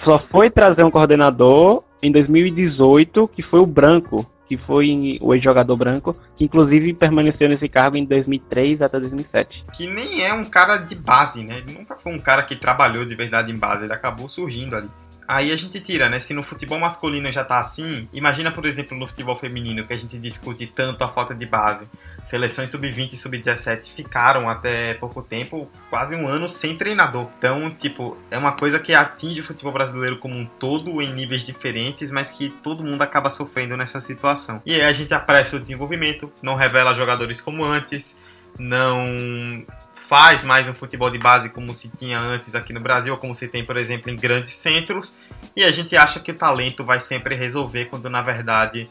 Só 0.04 0.20
foi 0.32 0.50
trazer 0.50 0.84
um 0.84 0.92
coordenador 0.92 1.84
em 2.02 2.12
2018, 2.12 3.28
que 3.30 3.42
foi 3.44 3.60
o 3.60 3.66
Branco, 3.66 4.30
que 4.48 4.58
foi 4.58 5.18
o 5.22 5.34
ex-jogador 5.34 5.76
branco, 5.76 6.16
que 6.36 6.44
inclusive 6.44 6.94
permaneceu 6.94 7.50
nesse 7.50 7.68
cargo 7.68 7.98
em 7.98 8.06
2003 8.06 8.82
até 8.82 9.00
2007. 9.00 9.66
Que 9.74 9.88
nem 9.88 10.24
é 10.24 10.34
um 10.34 10.46
cara 10.46 10.78
de 10.78 10.96
base, 10.96 11.44
né? 11.44 11.58
Ele 11.58 11.74
nunca 11.74 11.96
foi 11.98 12.14
um 12.14 12.20
cara 12.20 12.44
que 12.44 12.56
trabalhou 12.56 13.06
de 13.06 13.16
verdade 13.16 13.52
em 13.52 13.58
base, 13.58 13.86
ele 13.86 13.94
acabou 13.94 14.30
surgindo 14.30 14.76
ali. 14.76 14.90
Aí 15.28 15.52
a 15.52 15.56
gente 15.56 15.80
tira, 15.80 16.10
né? 16.10 16.20
Se 16.20 16.34
no 16.34 16.44
futebol 16.44 16.80
masculino 16.80 17.32
já 17.32 17.44
tá 17.44 17.60
assim, 17.60 18.08
imagina, 18.14 18.52
por 18.52 18.66
exemplo, 18.66 18.98
no 18.98 19.08
futebol 19.08 19.36
feminino, 19.36 19.86
que 19.86 19.94
a 19.94 19.98
gente 19.98 20.18
discute 20.20 20.68
tanto 20.68 21.04
a 21.04 21.10
falta 21.10 21.34
de 21.34 21.46
base. 21.46 21.88
Seleções 22.24 22.70
sub-20 22.70 23.14
e 23.14 23.18
sub-17 23.18 23.94
ficaram 23.94 24.48
até 24.48 24.94
pouco 24.96 25.22
tempo, 25.22 25.70
quase 25.90 26.16
um 26.16 26.28
ano 26.28 26.48
sem 26.48 26.78
treinador. 26.78 27.28
Então, 27.38 27.70
tipo, 27.72 28.18
é 28.30 28.38
uma 28.38 28.52
coisa 28.52 28.80
que 28.80 28.94
atinge 28.94 29.42
o 29.42 29.44
futebol 29.44 29.74
brasileiro 29.74 30.18
como 30.18 30.36
um 30.36 30.46
todo 30.46 31.02
em 31.02 31.12
níveis 31.14 31.46
diferentes, 31.46 32.12
mas 32.12 32.32
que 32.32 32.50
todo 32.50 32.84
mundo 32.84 33.02
acaba 33.02 33.30
sofrendo 33.30 33.76
nessa 33.76 34.00
situação. 34.00 34.62
E 34.66 34.74
aí 34.74 34.84
a 34.84 34.94
gente 34.94 35.14
apressa 35.14 35.56
o 35.56 35.60
desenvolvimento, 35.60 36.32
não 36.42 36.56
revela 36.56 36.94
jogadores 36.94 37.42
como 37.42 37.64
antes, 37.64 38.20
não 38.60 39.66
faz 40.08 40.44
mais 40.44 40.70
um 40.70 40.74
futebol 40.74 41.10
de 41.10 41.18
base 41.18 41.50
como 41.50 41.74
se 41.74 41.90
tinha 41.90 42.20
antes 42.20 42.54
aqui 42.54 42.72
no 42.72 42.80
Brasil, 42.80 43.18
como 43.18 43.34
se 43.34 43.48
tem, 43.48 43.66
por 43.66 43.76
exemplo, 43.76 44.12
em 44.12 44.16
grandes 44.16 44.54
centros, 44.54 45.18
e 45.56 45.64
a 45.64 45.72
gente 45.72 45.96
acha 45.98 46.20
que 46.20 46.32
o 46.32 46.36
talento 46.36 46.84
vai 46.84 47.00
sempre 47.00 47.36
resolver, 47.36 47.86
quando 47.86 48.10
na 48.10 48.22
verdade 48.22 48.86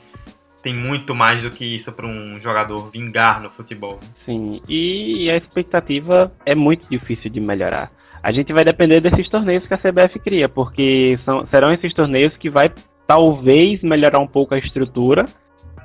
tem 0.63 0.75
muito 0.75 1.15
mais 1.15 1.43
do 1.43 1.51
que 1.51 1.65
isso 1.75 1.93
para 1.93 2.07
um 2.07 2.41
jogador 2.41 2.91
vingar 2.91 3.41
no 3.41 3.51
futebol. 3.51 4.01
Sim, 4.25 4.61
e 4.69 5.31
a 5.31 5.37
expectativa 5.37 6.33
é 6.45 6.55
muito 6.55 6.89
difícil 6.91 7.31
de 7.31 7.39
melhorar. 7.39 7.93
A 8.23 8.33
gente 8.33 8.53
vai 8.53 8.65
depender 8.65 9.01
desses 9.01 9.29
torneios 9.29 9.69
que 9.69 9.75
a 9.75 9.79
CBF 9.79 10.19
cria, 10.19 10.49
porque 10.49 11.19
são, 11.25 11.47
serão 11.47 11.73
esses 11.73 11.93
torneios 11.93 12.35
que 12.39 12.51
vai 12.51 12.73
talvez 13.07 13.83
melhorar 13.83 14.19
um 14.19 14.27
pouco 14.27 14.55
a 14.55 14.59
estrutura, 14.59 15.27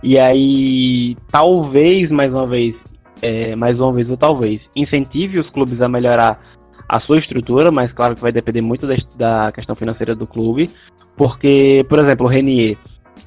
e 0.02 0.18
aí 0.18 1.18
talvez 1.30 2.10
mais 2.10 2.34
uma 2.34 2.48
vez 2.48 2.76
é, 3.22 3.56
mais 3.56 3.80
uma 3.80 3.94
vez 3.94 4.10
ou 4.10 4.18
talvez, 4.18 4.62
incentive 4.76 5.40
os 5.40 5.50
clubes 5.50 5.82
a 5.82 5.88
melhorar 5.88 6.40
a 6.88 7.00
sua 7.02 7.20
estrutura, 7.20 7.72
mas 7.72 7.92
claro 7.92 8.16
que 8.16 8.22
vai 8.22 8.32
depender 8.32 8.62
muito 8.62 8.88
da, 9.16 9.52
questão 9.52 9.76
financeira 9.76 10.16
do 10.16 10.26
clube, 10.26 10.70
porque, 11.16 11.86
por 11.88 12.04
exemplo, 12.04 12.26
o 12.26 12.30
Renier, 12.30 12.78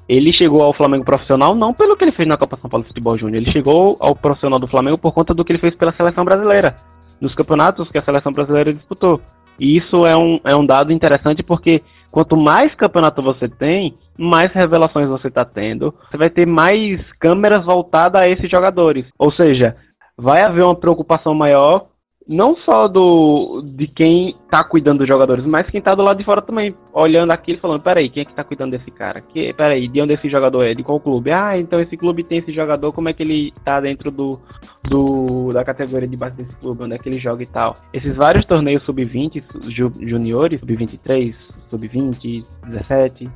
ele 0.08 0.32
chegou 0.32 0.62
ao 0.62 0.74
Flamengo 0.74 1.04
profissional 1.04 1.54
não 1.54 1.72
pelo 1.72 1.96
que 1.96 2.04
ele 2.04 2.12
fez 2.12 2.28
na 2.28 2.36
Copa 2.36 2.58
São 2.60 2.68
Paulo 2.68 2.84
Futebol 2.84 3.16
Júnior, 3.16 3.40
ele 3.40 3.52
chegou 3.52 3.96
ao 4.00 4.16
profissional 4.16 4.58
do 4.58 4.66
Flamengo 4.66 4.98
por 4.98 5.12
conta 5.12 5.32
do 5.32 5.44
que 5.44 5.52
ele 5.52 5.60
fez 5.60 5.76
pela 5.76 5.94
seleção 5.94 6.24
brasileira, 6.24 6.74
nos 7.20 7.34
campeonatos 7.34 7.88
que 7.88 7.98
a 7.98 8.02
seleção 8.02 8.32
brasileira 8.32 8.74
disputou. 8.74 9.20
E 9.60 9.76
isso 9.76 10.06
é 10.06 10.16
um, 10.16 10.40
é 10.44 10.56
um 10.56 10.66
dado 10.66 10.92
interessante 10.92 11.42
porque 11.42 11.82
quanto 12.12 12.36
mais 12.36 12.72
campeonato 12.74 13.22
você 13.22 13.48
tem, 13.48 13.96
mais 14.16 14.52
revelações 14.52 15.08
você 15.08 15.28
está 15.28 15.44
tendo. 15.44 15.92
Você 16.08 16.16
vai 16.18 16.28
ter 16.28 16.46
mais 16.46 17.00
câmeras 17.18 17.64
voltadas 17.64 18.20
a 18.20 18.30
esses 18.30 18.48
jogadores. 18.50 19.06
Ou 19.18 19.32
seja, 19.32 19.74
vai 20.16 20.44
haver 20.44 20.62
uma 20.62 20.78
preocupação 20.78 21.34
maior 21.34 21.86
não 22.26 22.56
só 22.58 22.88
do 22.88 23.62
de 23.62 23.86
quem 23.86 24.36
tá 24.50 24.62
cuidando 24.62 24.98
dos 24.98 25.08
jogadores, 25.08 25.44
mas 25.44 25.68
quem 25.70 25.80
tá 25.80 25.94
do 25.94 26.02
lado 26.02 26.18
de 26.18 26.24
fora 26.24 26.42
também, 26.42 26.74
olhando 26.92 27.32
aquilo 27.32 27.58
falando, 27.58 27.82
peraí, 27.82 28.08
quem 28.08 28.22
é 28.22 28.24
que 28.24 28.34
tá 28.34 28.44
cuidando 28.44 28.72
desse 28.72 28.90
cara? 28.90 29.20
Que, 29.20 29.52
peraí, 29.54 29.88
de 29.88 30.00
onde 30.00 30.14
esse 30.14 30.28
jogador 30.28 30.64
é? 30.64 30.74
De 30.74 30.82
qual 30.82 31.00
clube? 31.00 31.30
Ah, 31.32 31.58
então 31.58 31.80
esse 31.80 31.96
clube 31.96 32.24
tem 32.24 32.38
esse 32.38 32.52
jogador, 32.52 32.92
como 32.92 33.08
é 33.08 33.12
que 33.12 33.22
ele 33.22 33.52
tá 33.64 33.80
dentro 33.80 34.10
do, 34.10 34.40
do 34.84 35.52
da 35.52 35.64
categoria 35.64 36.08
de 36.08 36.16
base 36.16 36.36
desse 36.36 36.56
clube, 36.56 36.84
onde 36.84 36.94
é 36.94 36.98
que 36.98 37.08
ele 37.08 37.20
joga 37.20 37.42
e 37.42 37.46
tal. 37.46 37.74
Esses 37.92 38.14
vários 38.14 38.44
torneios 38.44 38.82
sub-20, 38.84 39.42
ju, 39.70 39.90
juniores, 40.00 40.60
sub-23, 40.60 41.34
sub-20, 41.70 42.46
17, 42.66 43.30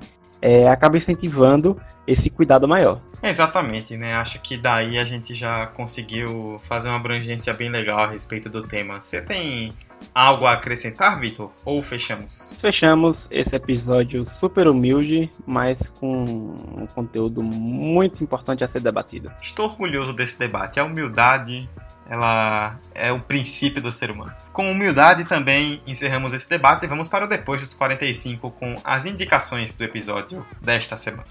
é, 0.47 0.69
acaba 0.69 0.97
incentivando 0.97 1.77
esse 2.07 2.31
cuidado 2.31 2.69
maior. 2.69 3.01
Exatamente, 3.21 3.97
né? 3.97 4.15
Acho 4.15 4.41
que 4.41 4.57
daí 4.57 4.97
a 4.97 5.03
gente 5.03 5.35
já 5.35 5.67
conseguiu 5.67 6.57
fazer 6.63 6.89
uma 6.89 6.99
abrangência 6.99 7.53
bem 7.53 7.69
legal 7.69 7.99
a 7.99 8.07
respeito 8.07 8.49
do 8.49 8.63
tema. 8.63 9.01
Você 9.01 9.21
tem 9.21 9.73
algo 10.15 10.47
a 10.47 10.53
acrescentar, 10.53 11.19
Vitor? 11.19 11.51
Ou 11.65 11.83
fechamos? 11.83 12.57
Fechamos 12.61 13.19
esse 13.29 13.57
episódio 13.57 14.25
super 14.39 14.69
humilde, 14.69 15.29
mas 15.45 15.77
com 15.99 16.23
um 16.23 16.87
conteúdo 16.95 17.43
muito 17.43 18.23
importante 18.23 18.63
a 18.63 18.69
ser 18.69 18.81
debatido. 18.81 19.33
Estou 19.43 19.67
orgulhoso 19.67 20.15
desse 20.15 20.39
debate. 20.39 20.79
A 20.79 20.85
humildade 20.85 21.69
ela 22.09 22.79
é 22.95 23.13
o 23.13 23.21
princípio 23.21 23.83
do 23.83 23.93
ser 23.93 24.11
humano. 24.11 24.33
Com 24.53 24.71
humildade 24.71 25.25
também 25.25 25.81
encerramos 25.87 26.33
esse 26.33 26.49
debate 26.49 26.85
e 26.85 26.89
vamos 26.89 27.09
para 27.09 27.25
o 27.25 27.29
depois 27.29 27.61
dos 27.61 27.75
45 27.75 28.51
com 28.53 28.77
as 28.85 29.07
indicações 29.07 29.75
do 29.75 29.85
episódio 29.85 30.47
desta 30.61 30.97
semana. 30.97 31.25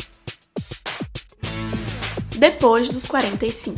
Depois 2.38 2.90
dos 2.90 3.08
45. 3.08 3.78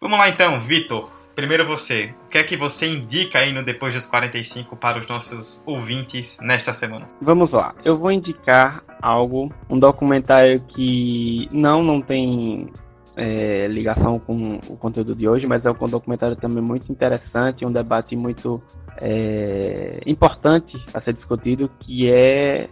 Vamos 0.00 0.18
lá 0.18 0.28
então, 0.28 0.58
Vitor. 0.58 1.22
Primeiro 1.34 1.66
você, 1.66 2.14
o 2.26 2.28
que 2.28 2.36
é 2.36 2.44
que 2.44 2.56
você 2.56 2.86
indica 2.86 3.38
aí 3.38 3.52
no 3.52 3.62
Depois 3.62 3.94
dos 3.94 4.04
45 4.04 4.76
para 4.76 4.98
os 4.98 5.06
nossos 5.06 5.62
ouvintes 5.66 6.38
nesta 6.42 6.74
semana? 6.74 7.08
Vamos 7.22 7.50
lá, 7.50 7.74
eu 7.84 7.96
vou 7.96 8.12
indicar 8.12 8.84
algo, 9.00 9.50
um 9.68 9.78
documentário 9.78 10.60
que 10.60 11.48
não, 11.50 11.80
não 11.80 12.02
tem 12.02 12.70
é, 13.16 13.66
ligação 13.66 14.18
com 14.18 14.58
o 14.68 14.76
conteúdo 14.76 15.14
de 15.14 15.28
hoje, 15.28 15.46
mas 15.46 15.64
é 15.64 15.70
um 15.70 15.88
documentário 15.88 16.36
também 16.36 16.62
muito 16.62 16.90
interessante, 16.90 17.64
um 17.64 17.72
debate 17.72 18.16
muito 18.16 18.62
é, 19.00 20.00
importante 20.06 20.76
a 20.94 21.00
ser 21.00 21.12
discutido, 21.14 21.70
que 21.80 22.10
é 22.10 22.68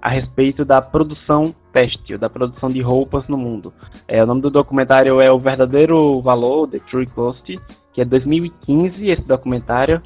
a 0.00 0.10
respeito 0.10 0.64
da 0.64 0.82
produção 0.82 1.54
têxtil, 1.72 2.18
da 2.18 2.28
produção 2.28 2.68
de 2.68 2.82
roupas 2.82 3.26
no 3.26 3.38
mundo. 3.38 3.72
É, 4.06 4.22
o 4.22 4.26
nome 4.26 4.42
do 4.42 4.50
documentário 4.50 5.20
é 5.20 5.32
O 5.32 5.38
Verdadeiro 5.38 6.20
Valor, 6.20 6.68
The 6.68 6.78
True 6.78 7.06
Cost, 7.06 7.58
que 7.92 8.02
é 8.02 8.04
2015 8.04 9.08
esse 9.08 9.22
documentário. 9.22 10.02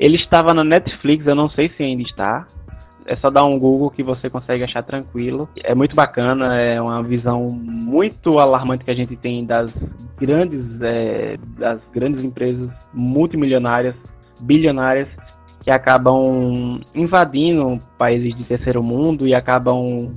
Ele 0.00 0.16
estava 0.16 0.54
na 0.54 0.64
Netflix, 0.64 1.26
eu 1.26 1.34
não 1.34 1.50
sei 1.50 1.68
se 1.76 1.82
ainda 1.82 2.02
está, 2.02 2.46
é 3.06 3.16
só 3.16 3.30
dar 3.30 3.44
um 3.44 3.58
Google 3.58 3.90
que 3.90 4.02
você 4.02 4.30
consegue 4.30 4.64
achar 4.64 4.82
tranquilo. 4.82 5.48
É 5.64 5.74
muito 5.74 5.94
bacana, 5.94 6.56
é 6.60 6.80
uma 6.80 7.02
visão 7.02 7.46
muito 7.48 8.38
alarmante 8.38 8.84
que 8.84 8.90
a 8.90 8.94
gente 8.94 9.16
tem 9.16 9.44
das 9.44 9.74
grandes, 10.16 10.66
é, 10.82 11.36
das 11.58 11.80
grandes 11.92 12.24
empresas 12.24 12.70
multimilionárias, 12.92 13.94
bilionárias, 14.40 15.08
que 15.60 15.70
acabam 15.70 16.80
invadindo 16.94 17.78
países 17.96 18.34
de 18.36 18.44
terceiro 18.44 18.82
mundo 18.82 19.26
e 19.26 19.34
acabam 19.34 20.14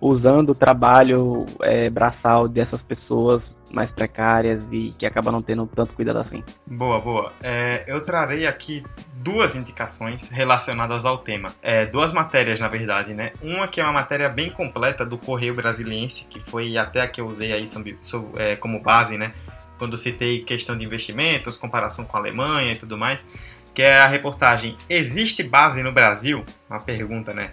usando 0.00 0.50
o 0.50 0.54
trabalho 0.54 1.46
é, 1.62 1.88
braçal 1.88 2.48
dessas 2.48 2.82
pessoas 2.82 3.40
mais 3.70 3.90
precárias 3.90 4.66
e 4.70 4.90
que 4.98 5.06
acabam 5.06 5.32
não 5.32 5.42
tendo 5.42 5.66
tanto 5.66 5.92
cuidado 5.92 6.20
assim. 6.20 6.42
Boa, 6.66 7.00
boa. 7.00 7.32
É, 7.42 7.84
eu 7.86 8.00
trarei 8.00 8.46
aqui 8.46 8.82
duas 9.14 9.54
indicações 9.54 10.28
relacionadas 10.28 11.06
ao 11.06 11.18
tema. 11.18 11.54
É, 11.62 11.86
duas 11.86 12.12
matérias, 12.12 12.58
na 12.58 12.68
verdade, 12.68 13.14
né? 13.14 13.32
Uma 13.40 13.68
que 13.68 13.80
é 13.80 13.84
uma 13.84 13.92
matéria 13.92 14.28
bem 14.28 14.50
completa 14.50 15.06
do 15.06 15.16
Correio 15.16 15.54
Brasiliense, 15.54 16.26
que 16.26 16.40
foi 16.40 16.76
até 16.76 17.00
a 17.00 17.08
que 17.08 17.20
eu 17.20 17.26
usei 17.26 17.52
aí 17.52 17.66
sobre, 17.66 17.96
sobre, 18.02 18.42
é, 18.42 18.56
como 18.56 18.80
base, 18.80 19.16
né? 19.16 19.32
Quando 19.78 19.96
citei 19.96 20.42
questão 20.42 20.76
de 20.76 20.84
investimentos, 20.84 21.56
comparação 21.56 22.04
com 22.04 22.16
a 22.16 22.20
Alemanha 22.20 22.72
e 22.72 22.76
tudo 22.76 22.96
mais, 22.98 23.28
que 23.74 23.82
é 23.82 23.98
a 23.98 24.06
reportagem 24.06 24.76
Existe 24.88 25.42
base 25.42 25.82
no 25.82 25.92
Brasil? 25.92 26.44
Uma 26.68 26.80
pergunta, 26.80 27.32
né? 27.32 27.52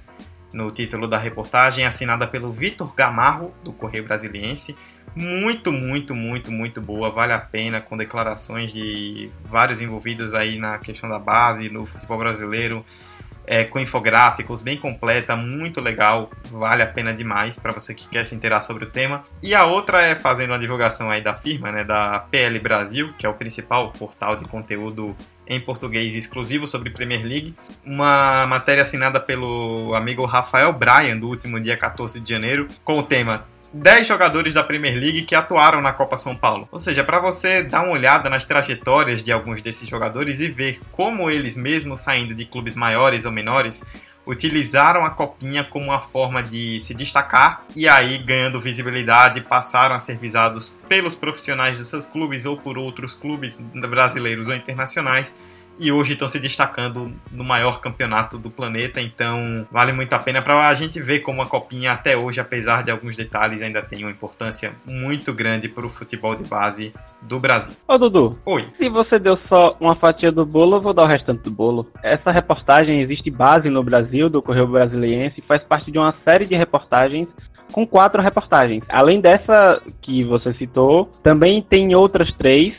No 0.51 0.71
título 0.71 1.07
da 1.07 1.17
reportagem, 1.17 1.85
assinada 1.85 2.27
pelo 2.27 2.51
Vitor 2.51 2.93
Gamarro, 2.95 3.53
do 3.63 3.71
Correio 3.71 4.03
Brasiliense, 4.03 4.75
muito, 5.15 5.71
muito, 5.71 6.15
muito, 6.15 6.51
muito 6.51 6.81
boa, 6.81 7.09
vale 7.09 7.33
a 7.33 7.39
pena, 7.39 7.81
com 7.81 7.97
declarações 7.97 8.73
de 8.73 9.29
vários 9.43 9.81
envolvidos 9.81 10.33
aí 10.33 10.57
na 10.57 10.77
questão 10.77 11.09
da 11.09 11.19
base, 11.19 11.69
no 11.69 11.85
futebol 11.85 12.17
brasileiro, 12.17 12.85
é, 13.45 13.63
com 13.63 13.79
infográficos, 13.79 14.61
bem 14.61 14.77
completa, 14.77 15.35
muito 15.35 15.81
legal, 15.81 16.29
vale 16.51 16.83
a 16.83 16.87
pena 16.87 17.11
demais 17.11 17.57
para 17.57 17.71
você 17.71 17.95
que 17.95 18.07
quer 18.07 18.23
se 18.23 18.35
inteirar 18.35 18.61
sobre 18.61 18.85
o 18.85 18.89
tema. 18.91 19.23
E 19.41 19.55
a 19.55 19.65
outra 19.65 20.03
é 20.03 20.15
fazendo 20.15 20.53
a 20.53 20.57
divulgação 20.59 21.09
aí 21.09 21.19
da 21.19 21.33
firma, 21.33 21.71
né, 21.71 21.83
da 21.83 22.19
PL 22.19 22.59
Brasil, 22.59 23.11
que 23.17 23.25
é 23.25 23.29
o 23.29 23.33
principal 23.33 23.91
portal 23.91 24.35
de 24.35 24.45
conteúdo 24.45 25.17
em 25.47 25.59
português 25.59 26.13
exclusivo 26.13 26.67
sobre 26.67 26.91
Premier 26.91 27.25
League. 27.25 27.55
Uma 27.83 28.45
matéria 28.45 28.83
assinada 28.83 29.19
pelo 29.19 29.95
amigo 29.95 30.23
Rafael 30.25 30.71
Bryan, 30.71 31.17
do 31.17 31.27
último 31.27 31.59
dia 31.59 31.75
14 31.75 32.19
de 32.19 32.29
janeiro, 32.29 32.67
com 32.83 32.99
o 32.99 33.03
tema 33.03 33.47
10 33.73 34.07
jogadores 34.07 34.53
da 34.53 34.63
Premier 34.63 34.95
League 34.95 35.23
que 35.23 35.35
atuaram 35.35 35.81
na 35.81 35.93
Copa 35.93 36.17
São 36.17 36.35
Paulo. 36.35 36.67
Ou 36.71 36.79
seja, 36.79 37.03
para 37.03 37.19
você 37.19 37.61
dar 37.61 37.83
uma 37.83 37.91
olhada 37.91 38.29
nas 38.29 38.45
trajetórias 38.45 39.23
de 39.23 39.31
alguns 39.31 39.61
desses 39.61 39.87
jogadores 39.87 40.39
e 40.39 40.49
ver 40.49 40.79
como 40.91 41.29
eles, 41.29 41.55
mesmo 41.55 41.95
saindo 41.95 42.33
de 42.33 42.45
clubes 42.45 42.75
maiores 42.75 43.25
ou 43.25 43.31
menores, 43.31 43.85
utilizaram 44.25 45.05
a 45.05 45.09
copinha 45.09 45.63
como 45.63 45.85
uma 45.85 46.01
forma 46.01 46.43
de 46.43 46.79
se 46.81 46.93
destacar 46.93 47.63
e 47.75 47.87
aí, 47.87 48.17
ganhando 48.19 48.59
visibilidade, 48.59 49.41
passaram 49.41 49.95
a 49.95 49.99
ser 49.99 50.17
visados 50.17 50.71
pelos 50.87 51.15
profissionais 51.15 51.77
dos 51.77 51.87
seus 51.87 52.05
clubes 52.05 52.45
ou 52.45 52.55
por 52.57 52.77
outros 52.77 53.13
clubes 53.13 53.59
brasileiros 53.59 54.47
ou 54.47 54.55
internacionais 54.55 55.35
e 55.79 55.91
hoje 55.91 56.13
estão 56.13 56.27
se 56.27 56.39
destacando 56.39 57.11
no 57.31 57.43
maior 57.43 57.79
campeonato 57.79 58.37
do 58.37 58.51
planeta, 58.51 58.99
então 58.99 59.65
vale 59.71 59.93
muito 59.93 60.13
a 60.13 60.19
pena 60.19 60.41
para 60.41 60.67
a 60.67 60.73
gente 60.73 61.01
ver 61.01 61.19
como 61.19 61.41
a 61.41 61.47
Copinha 61.47 61.93
até 61.93 62.17
hoje, 62.17 62.39
apesar 62.39 62.83
de 62.83 62.91
alguns 62.91 63.15
detalhes, 63.15 63.61
ainda 63.61 63.81
tem 63.81 64.03
uma 64.03 64.11
importância 64.11 64.73
muito 64.85 65.33
grande 65.33 65.69
para 65.69 65.85
o 65.85 65.89
futebol 65.89 66.35
de 66.35 66.43
base 66.43 66.93
do 67.21 67.39
Brasil. 67.39 67.75
Ô 67.87 67.97
Dudu, 67.97 68.37
Oi. 68.45 68.65
se 68.77 68.89
você 68.89 69.17
deu 69.17 69.37
só 69.47 69.77
uma 69.79 69.95
fatia 69.95 70.31
do 70.31 70.45
bolo, 70.45 70.77
eu 70.77 70.81
vou 70.81 70.93
dar 70.93 71.03
o 71.03 71.07
restante 71.07 71.43
do 71.43 71.51
bolo. 71.51 71.87
Essa 72.03 72.31
reportagem 72.31 72.99
existe 72.99 73.31
base 73.31 73.69
no 73.69 73.83
Brasil, 73.83 74.29
do 74.29 74.41
Correio 74.41 74.67
Brasiliense, 74.67 75.39
e 75.39 75.41
faz 75.41 75.63
parte 75.63 75.91
de 75.91 75.97
uma 75.97 76.11
série 76.11 76.45
de 76.45 76.55
reportagens 76.55 77.27
com 77.71 77.85
quatro 77.85 78.21
reportagens. 78.21 78.83
Além 78.89 79.21
dessa 79.21 79.81
que 80.01 80.23
você 80.23 80.51
citou, 80.53 81.09
também 81.23 81.61
tem 81.61 81.95
outras 81.95 82.31
três 82.33 82.75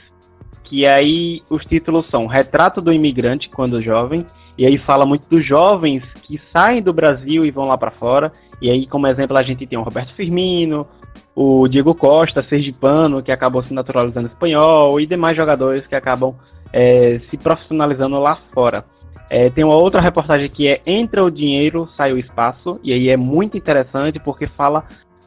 que 0.71 0.89
aí 0.89 1.43
os 1.51 1.65
títulos 1.65 2.07
são 2.09 2.29
Retrato 2.29 2.81
do 2.81 2.93
Imigrante 2.93 3.51
quando 3.51 3.83
jovem, 3.83 4.25
e 4.57 4.65
aí 4.65 4.79
fala 4.79 5.05
muito 5.05 5.29
dos 5.29 5.45
jovens 5.45 6.05
que 6.23 6.41
saem 6.55 6.81
do 6.81 6.93
Brasil 6.93 7.45
e 7.45 7.51
vão 7.51 7.67
lá 7.67 7.77
para 7.77 7.91
fora. 7.91 8.31
E 8.63 8.71
aí, 8.71 8.87
como 8.87 9.09
exemplo, 9.09 9.37
a 9.37 9.43
gente 9.43 9.67
tem 9.67 9.77
o 9.77 9.83
Roberto 9.83 10.15
Firmino, 10.15 10.87
o 11.35 11.67
Diego 11.67 11.93
Costa, 11.93 12.41
sergipano, 12.41 13.21
que 13.21 13.33
acabou 13.33 13.67
se 13.67 13.75
naturalizando 13.75 14.27
espanhol, 14.27 15.01
e 15.01 15.07
demais 15.07 15.37
jogadores 15.37 15.89
que 15.89 15.95
acabam 15.97 16.37
é, 16.73 17.21
se 17.29 17.37
profissionalizando 17.37 18.21
lá 18.21 18.37
fora. 18.55 18.85
É, 19.29 19.51
tem 19.51 19.65
uma 19.65 19.75
outra 19.75 20.01
reportagem 20.01 20.49
que 20.49 20.69
é 20.69 20.81
Entra 20.87 21.25
o 21.25 21.31
Dinheiro, 21.31 21.89
Sai 21.97 22.13
o 22.13 22.19
Espaço, 22.19 22.79
e 22.85 22.93
aí 22.93 23.09
é 23.09 23.17
muito 23.17 23.57
interessante 23.57 24.21
porque 24.21 24.47
fala 24.47 24.85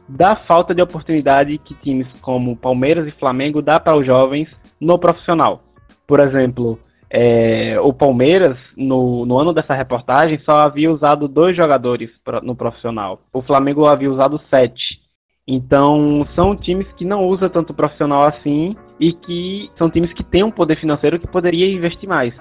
da 0.08 0.36
falta 0.36 0.74
de 0.74 0.80
oportunidade 0.80 1.58
que 1.58 1.74
times 1.74 2.06
como 2.22 2.56
Palmeiras 2.56 3.06
e 3.06 3.10
Flamengo 3.10 3.60
dá 3.60 3.78
para 3.78 3.98
os 3.98 4.06
jovens 4.06 4.48
no 4.84 4.98
profissional. 4.98 5.62
Por 6.06 6.20
exemplo, 6.20 6.78
é, 7.10 7.78
o 7.80 7.92
Palmeiras, 7.92 8.58
no, 8.76 9.24
no 9.24 9.38
ano 9.38 9.52
dessa 9.52 9.74
reportagem, 9.74 10.40
só 10.44 10.60
havia 10.60 10.92
usado 10.92 11.26
dois 11.26 11.56
jogadores 11.56 12.10
no 12.42 12.54
profissional. 12.54 13.20
O 13.32 13.40
Flamengo 13.42 13.86
havia 13.86 14.10
usado 14.10 14.40
sete. 14.50 15.02
Então, 15.46 16.26
são 16.34 16.56
times 16.56 16.86
que 16.96 17.04
não 17.04 17.26
usam 17.26 17.48
tanto 17.48 17.74
profissional 17.74 18.22
assim 18.28 18.76
e 18.98 19.12
que 19.12 19.70
são 19.76 19.90
times 19.90 20.12
que 20.12 20.24
têm 20.24 20.42
um 20.42 20.50
poder 20.50 20.78
financeiro 20.78 21.18
que 21.18 21.26
poderia 21.26 21.70
investir 21.70 22.08
mais. 22.08 22.34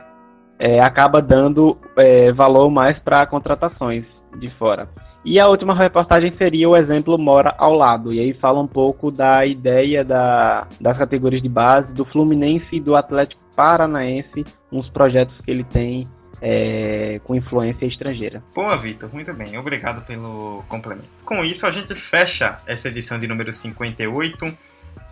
É, 0.65 0.79
acaba 0.79 1.21
dando 1.21 1.77
é, 1.97 2.31
valor 2.31 2.69
mais 2.71 2.97
para 2.99 3.25
contratações 3.25 4.05
de 4.39 4.47
fora. 4.47 4.87
E 5.25 5.37
a 5.37 5.45
última 5.47 5.73
reportagem 5.73 6.31
seria 6.31 6.69
o 6.69 6.77
exemplo 6.77 7.17
Mora 7.17 7.53
ao 7.57 7.73
lado. 7.73 8.13
E 8.13 8.19
aí 8.21 8.33
fala 8.33 8.61
um 8.61 8.67
pouco 8.67 9.11
da 9.11 9.45
ideia 9.45 10.05
da, 10.05 10.65
das 10.79 10.97
categorias 10.97 11.41
de 11.41 11.49
base 11.49 11.91
do 11.91 12.05
Fluminense 12.05 12.67
e 12.71 12.79
do 12.79 12.95
Atlético 12.95 13.41
Paranaense, 13.53 14.45
uns 14.71 14.89
projetos 14.89 15.35
que 15.43 15.51
ele 15.51 15.65
tem 15.65 16.07
é, 16.41 17.19
com 17.25 17.35
influência 17.35 17.85
estrangeira. 17.85 18.41
Boa, 18.55 18.77
Vitor, 18.77 19.09
muito 19.13 19.33
bem, 19.33 19.57
obrigado 19.57 20.05
pelo 20.05 20.63
complemento. 20.69 21.09
Com 21.25 21.43
isso, 21.43 21.67
a 21.67 21.71
gente 21.71 21.93
fecha 21.93 22.57
essa 22.65 22.87
edição 22.87 23.19
de 23.19 23.27
número 23.27 23.51
58. 23.51 24.45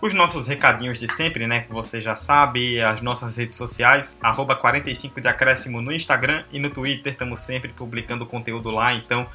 Os 0.02 0.16
nossos 0.16 0.47
recadinhos 0.47 0.97
de 0.97 1.08
sempre, 1.08 1.45
né? 1.45 1.62
Que 1.62 1.72
você 1.72 2.02
já 2.02 2.16
sabe, 2.16 2.82
as 2.82 3.04
nossas 3.04 3.38
redes 3.38 3.56
sociais, 3.56 4.18
arroba 4.20 4.56
45 4.56 5.22
de 5.22 5.28
acréscimo 5.28 5.80
no 5.80 5.93
Instagram 5.93 6.43
e 6.52 6.58
no 6.58 6.72
Twitter, 6.72 7.14
estamos 7.14 7.39
sempre 7.41 7.72
publicando 7.72 8.26
conteúdo 8.26 8.72
lá, 8.72 8.93
então 8.95 9.28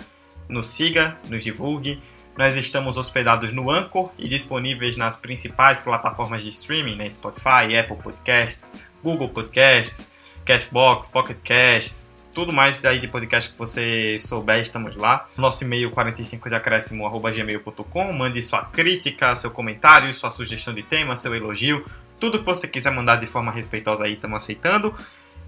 nos 0.49 0.67
siga, 0.67 1.17
nos 1.29 1.45
divulgue. 1.45 2.03
Nós 2.37 2.57
estamos 2.57 2.97
hospedados 2.97 3.53
no 3.53 3.71
Anchor 3.71 4.11
e 4.19 4.29
disponíveis 4.29 4.97
nas 4.97 5.15
principais 5.15 5.81
plataformas 5.81 6.43
de 6.43 6.49
streaming, 6.49 6.97
né? 6.97 7.09
Spotify, 7.09 7.79
Apple 7.79 7.99
Podcasts, 8.03 8.75
Google 9.05 9.29
Podcasts, 9.29 10.11
Castbox, 10.45 11.07
Pocket 11.07 11.39
Casts, 11.45 12.13
tudo 12.37 12.53
mais 12.53 12.85
aí 12.85 13.01
de 13.01 13.09
podcast 13.09 13.51
que 13.51 13.59
você 13.59 14.19
souber, 14.19 14.61
estamos 14.61 14.95
lá. 14.95 15.27
Nosso 15.39 15.65
e-mail 15.65 15.91
45deacréscimo.gmail.com. 15.91 18.13
Mande 18.13 18.43
sua 18.43 18.67
crítica, 18.67 19.35
seu 19.35 19.51
comentário, 19.51 20.13
sua 20.13 20.29
sugestão 20.29 20.75
de 20.75 20.83
tema, 20.83 21.17
seu 21.17 21.35
elogio. 21.35 21.83
Tudo 22.21 22.41
que 22.41 22.45
você 22.45 22.69
quiser 22.69 22.91
mandar 22.91 23.17
de 23.17 23.25
forma 23.25 23.51
respeitosa 23.51 24.05
aí, 24.05 24.13
estamos 24.13 24.43
aceitando. 24.43 24.95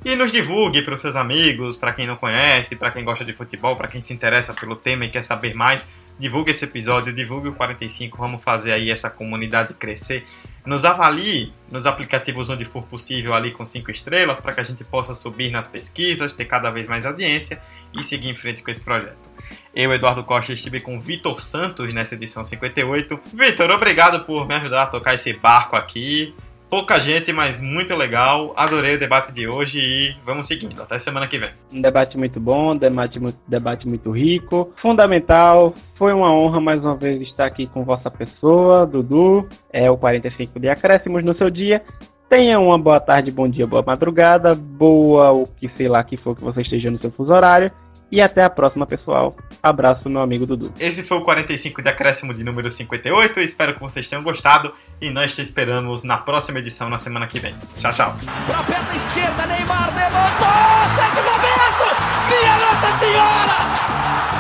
E 0.03 0.17
nos 0.17 0.33
divulgue 0.33 0.81
para 0.81 0.95
os 0.95 1.01
seus 1.01 1.15
amigos, 1.15 1.77
para 1.77 1.93
quem 1.93 2.07
não 2.07 2.17
conhece, 2.17 2.75
para 2.75 2.91
quem 2.91 3.05
gosta 3.05 3.23
de 3.23 3.35
futebol, 3.35 3.77
para 3.77 3.89
quem 3.89 4.01
se 4.01 4.15
interessa 4.15 4.55
pelo 4.55 4.75
tema 4.75 5.05
e 5.05 5.11
quer 5.11 5.23
saber 5.23 5.55
mais. 5.55 5.87
Divulgue 6.19 6.51
esse 6.51 6.65
episódio, 6.65 7.13
divulgue 7.13 7.49
o 7.49 7.53
45, 7.53 8.19
vamos 8.19 8.43
fazer 8.43 8.73
aí 8.73 8.91
essa 8.91 9.09
comunidade 9.09 9.75
crescer. 9.75 10.27
Nos 10.67 10.85
avalie 10.85 11.53
nos 11.71 11.87
aplicativos 11.87 12.51
onde 12.51 12.65
for 12.65 12.83
possível 12.83 13.35
ali 13.35 13.53
com 13.53 13.65
5 13.65 13.91
estrelas 13.91 14.41
para 14.41 14.53
que 14.53 14.61
a 14.61 14.65
gente 14.65 14.85
possa 14.85 15.15
subir 15.15 15.51
nas 15.51 15.67
pesquisas, 15.67 16.33
ter 16.33 16.45
cada 16.45 16.69
vez 16.71 16.87
mais 16.87 17.07
audiência 17.07 17.61
e 17.97 18.03
seguir 18.03 18.29
em 18.29 18.35
frente 18.35 18.63
com 18.63 18.71
esse 18.71 18.81
projeto. 18.81 19.31
Eu, 19.75 19.93
Eduardo 19.95 20.25
Costa, 20.25 20.53
estive 20.53 20.81
com 20.81 21.01
Vitor 21.01 21.41
Santos 21.41 21.95
nessa 21.95 22.17
edição 22.17 22.43
58. 22.43 23.21
Vitor, 23.33 23.71
obrigado 23.71 24.25
por 24.25 24.47
me 24.47 24.55
ajudar 24.57 24.83
a 24.83 24.87
tocar 24.89 25.15
esse 25.15 25.33
barco 25.33 25.77
aqui. 25.77 26.35
Pouca 26.69 26.99
gente, 26.99 27.33
mas 27.33 27.63
muito 27.63 27.95
legal. 27.95 28.53
Adorei 28.55 28.97
o 28.97 29.01
debate 29.01 29.33
de 29.33 29.49
hoje 29.49 29.79
e 29.81 30.17
vamos 30.23 30.47
seguindo. 30.47 30.83
Até 30.83 30.99
semana 30.99 31.27
que 31.27 31.39
vem. 31.39 31.51
Um 31.73 31.81
debate 31.81 32.19
muito 32.19 32.39
bom, 32.39 32.77
debate, 32.77 33.19
debate 33.47 33.89
muito 33.89 34.11
rico, 34.11 34.71
fundamental. 34.83 35.75
Foi 35.97 36.13
uma 36.13 36.31
honra 36.31 36.61
mais 36.61 36.81
uma 36.83 36.95
vez 36.95 37.23
estar 37.23 37.47
aqui 37.47 37.67
com 37.67 37.85
vossa 37.85 38.11
pessoa, 38.11 38.87
Dudu. 38.87 39.49
É 39.73 39.91
o 39.91 39.97
45 39.97 40.61
de 40.61 40.69
acréscimos 40.69 41.25
no 41.25 41.37
seu 41.37 41.49
dia. 41.49 41.83
Tenha 42.29 42.61
uma 42.61 42.77
boa 42.77 43.01
tarde, 43.01 43.31
bom 43.31 43.49
dia, 43.49 43.67
boa 43.67 43.83
madrugada, 43.83 44.55
boa 44.55 45.33
o 45.33 45.45
que 45.47 45.71
sei 45.75 45.89
lá 45.89 46.05
que 46.05 46.19
for 46.19 46.37
que 46.37 46.45
você 46.45 46.61
esteja 46.61 46.91
no 46.91 47.01
seu 47.01 47.11
fuso 47.11 47.33
horário. 47.33 47.73
E 48.11 48.21
até 48.23 48.43
a 48.43 48.49
próxima, 48.51 48.87
pessoal. 48.87 49.37
Abraço, 49.63 50.09
meu 50.09 50.23
amigo 50.23 50.47
Dudu. 50.47 50.73
Esse 50.81 51.03
foi 51.03 51.19
o 51.19 51.25
45 51.25 51.83
de 51.83 51.89
acréscimo 51.89 52.33
de 52.33 52.43
número 52.43 52.71
58. 52.71 53.41
Espero 53.41 53.75
que 53.75 53.81
vocês 53.81 54.09
tenham 54.09 54.23
gostado. 54.23 54.73
E 55.01 55.11
nós 55.11 55.35
te 55.35 55.43
esperamos 55.43 56.05
na 56.05 56.17
próxima 56.17 56.59
edição, 56.59 56.89
na 56.89 56.97
semana 56.97 57.27
que 57.27 57.39
vem. 57.39 57.55
Tchau, 57.77 57.93
tchau. 57.93 58.17
Pra 58.47 58.63
perna 58.63 58.97
esquerda, 58.97 59.47
Neymar 59.47 59.95
levantou! 59.95 60.49
Sete 60.97 61.21
Roberto! 61.21 61.89
Minha 62.29 62.57
Nossa 62.57 62.99
Senhora! 62.99 63.59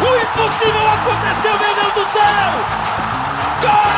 O 0.01 0.17
impossível 0.17 0.89
aconteceu, 0.89 1.59
meu 1.59 1.75
Deus 1.75 1.95
do 1.95 2.13
céu! 2.13 2.53
Gol! 3.63 3.98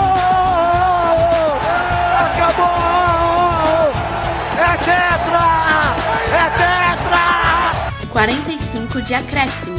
45 8.11 9.01
de 9.01 9.13
acréscimo. 9.13 9.77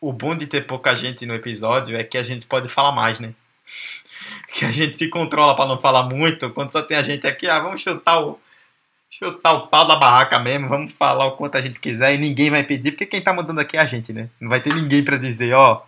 O 0.00 0.12
bom 0.12 0.36
de 0.36 0.46
ter 0.46 0.64
pouca 0.64 0.94
gente 0.94 1.26
no 1.26 1.34
episódio 1.34 1.96
é 1.96 2.04
que 2.04 2.16
a 2.16 2.22
gente 2.22 2.46
pode 2.46 2.68
falar 2.68 2.92
mais, 2.92 3.18
né? 3.18 3.34
Que 4.54 4.64
a 4.64 4.70
gente 4.70 4.96
se 4.96 5.08
controla 5.08 5.56
para 5.56 5.66
não 5.66 5.80
falar 5.80 6.04
muito. 6.04 6.48
Quando 6.50 6.72
só 6.72 6.80
tem 6.82 6.96
a 6.96 7.02
gente 7.02 7.26
aqui, 7.26 7.48
ah, 7.48 7.58
vamos 7.58 7.80
chutar 7.80 8.20
o 8.20 8.38
chutar 9.10 9.54
o 9.54 9.66
pau 9.66 9.86
da 9.86 9.96
barraca 9.96 10.38
mesmo, 10.38 10.68
vamos 10.68 10.92
falar 10.92 11.26
o 11.26 11.32
quanto 11.32 11.56
a 11.56 11.60
gente 11.60 11.80
quiser 11.80 12.14
e 12.14 12.18
ninguém 12.18 12.50
vai 12.50 12.62
pedir, 12.62 12.92
porque 12.92 13.06
quem 13.06 13.20
tá 13.20 13.32
mandando 13.32 13.60
aqui 13.60 13.76
é 13.76 13.80
a 13.80 13.86
gente, 13.86 14.12
né? 14.12 14.28
Não 14.40 14.48
vai 14.48 14.60
ter 14.60 14.72
ninguém 14.72 15.04
para 15.04 15.16
dizer, 15.16 15.52
ó, 15.54 15.82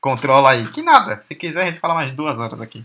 controla 0.00 0.50
aí. 0.50 0.66
Que 0.68 0.82
nada, 0.82 1.20
se 1.22 1.34
quiser 1.34 1.62
a 1.62 1.66
gente 1.66 1.80
fala 1.80 1.94
mais 1.94 2.12
duas 2.12 2.38
horas 2.38 2.60
aqui. 2.60 2.84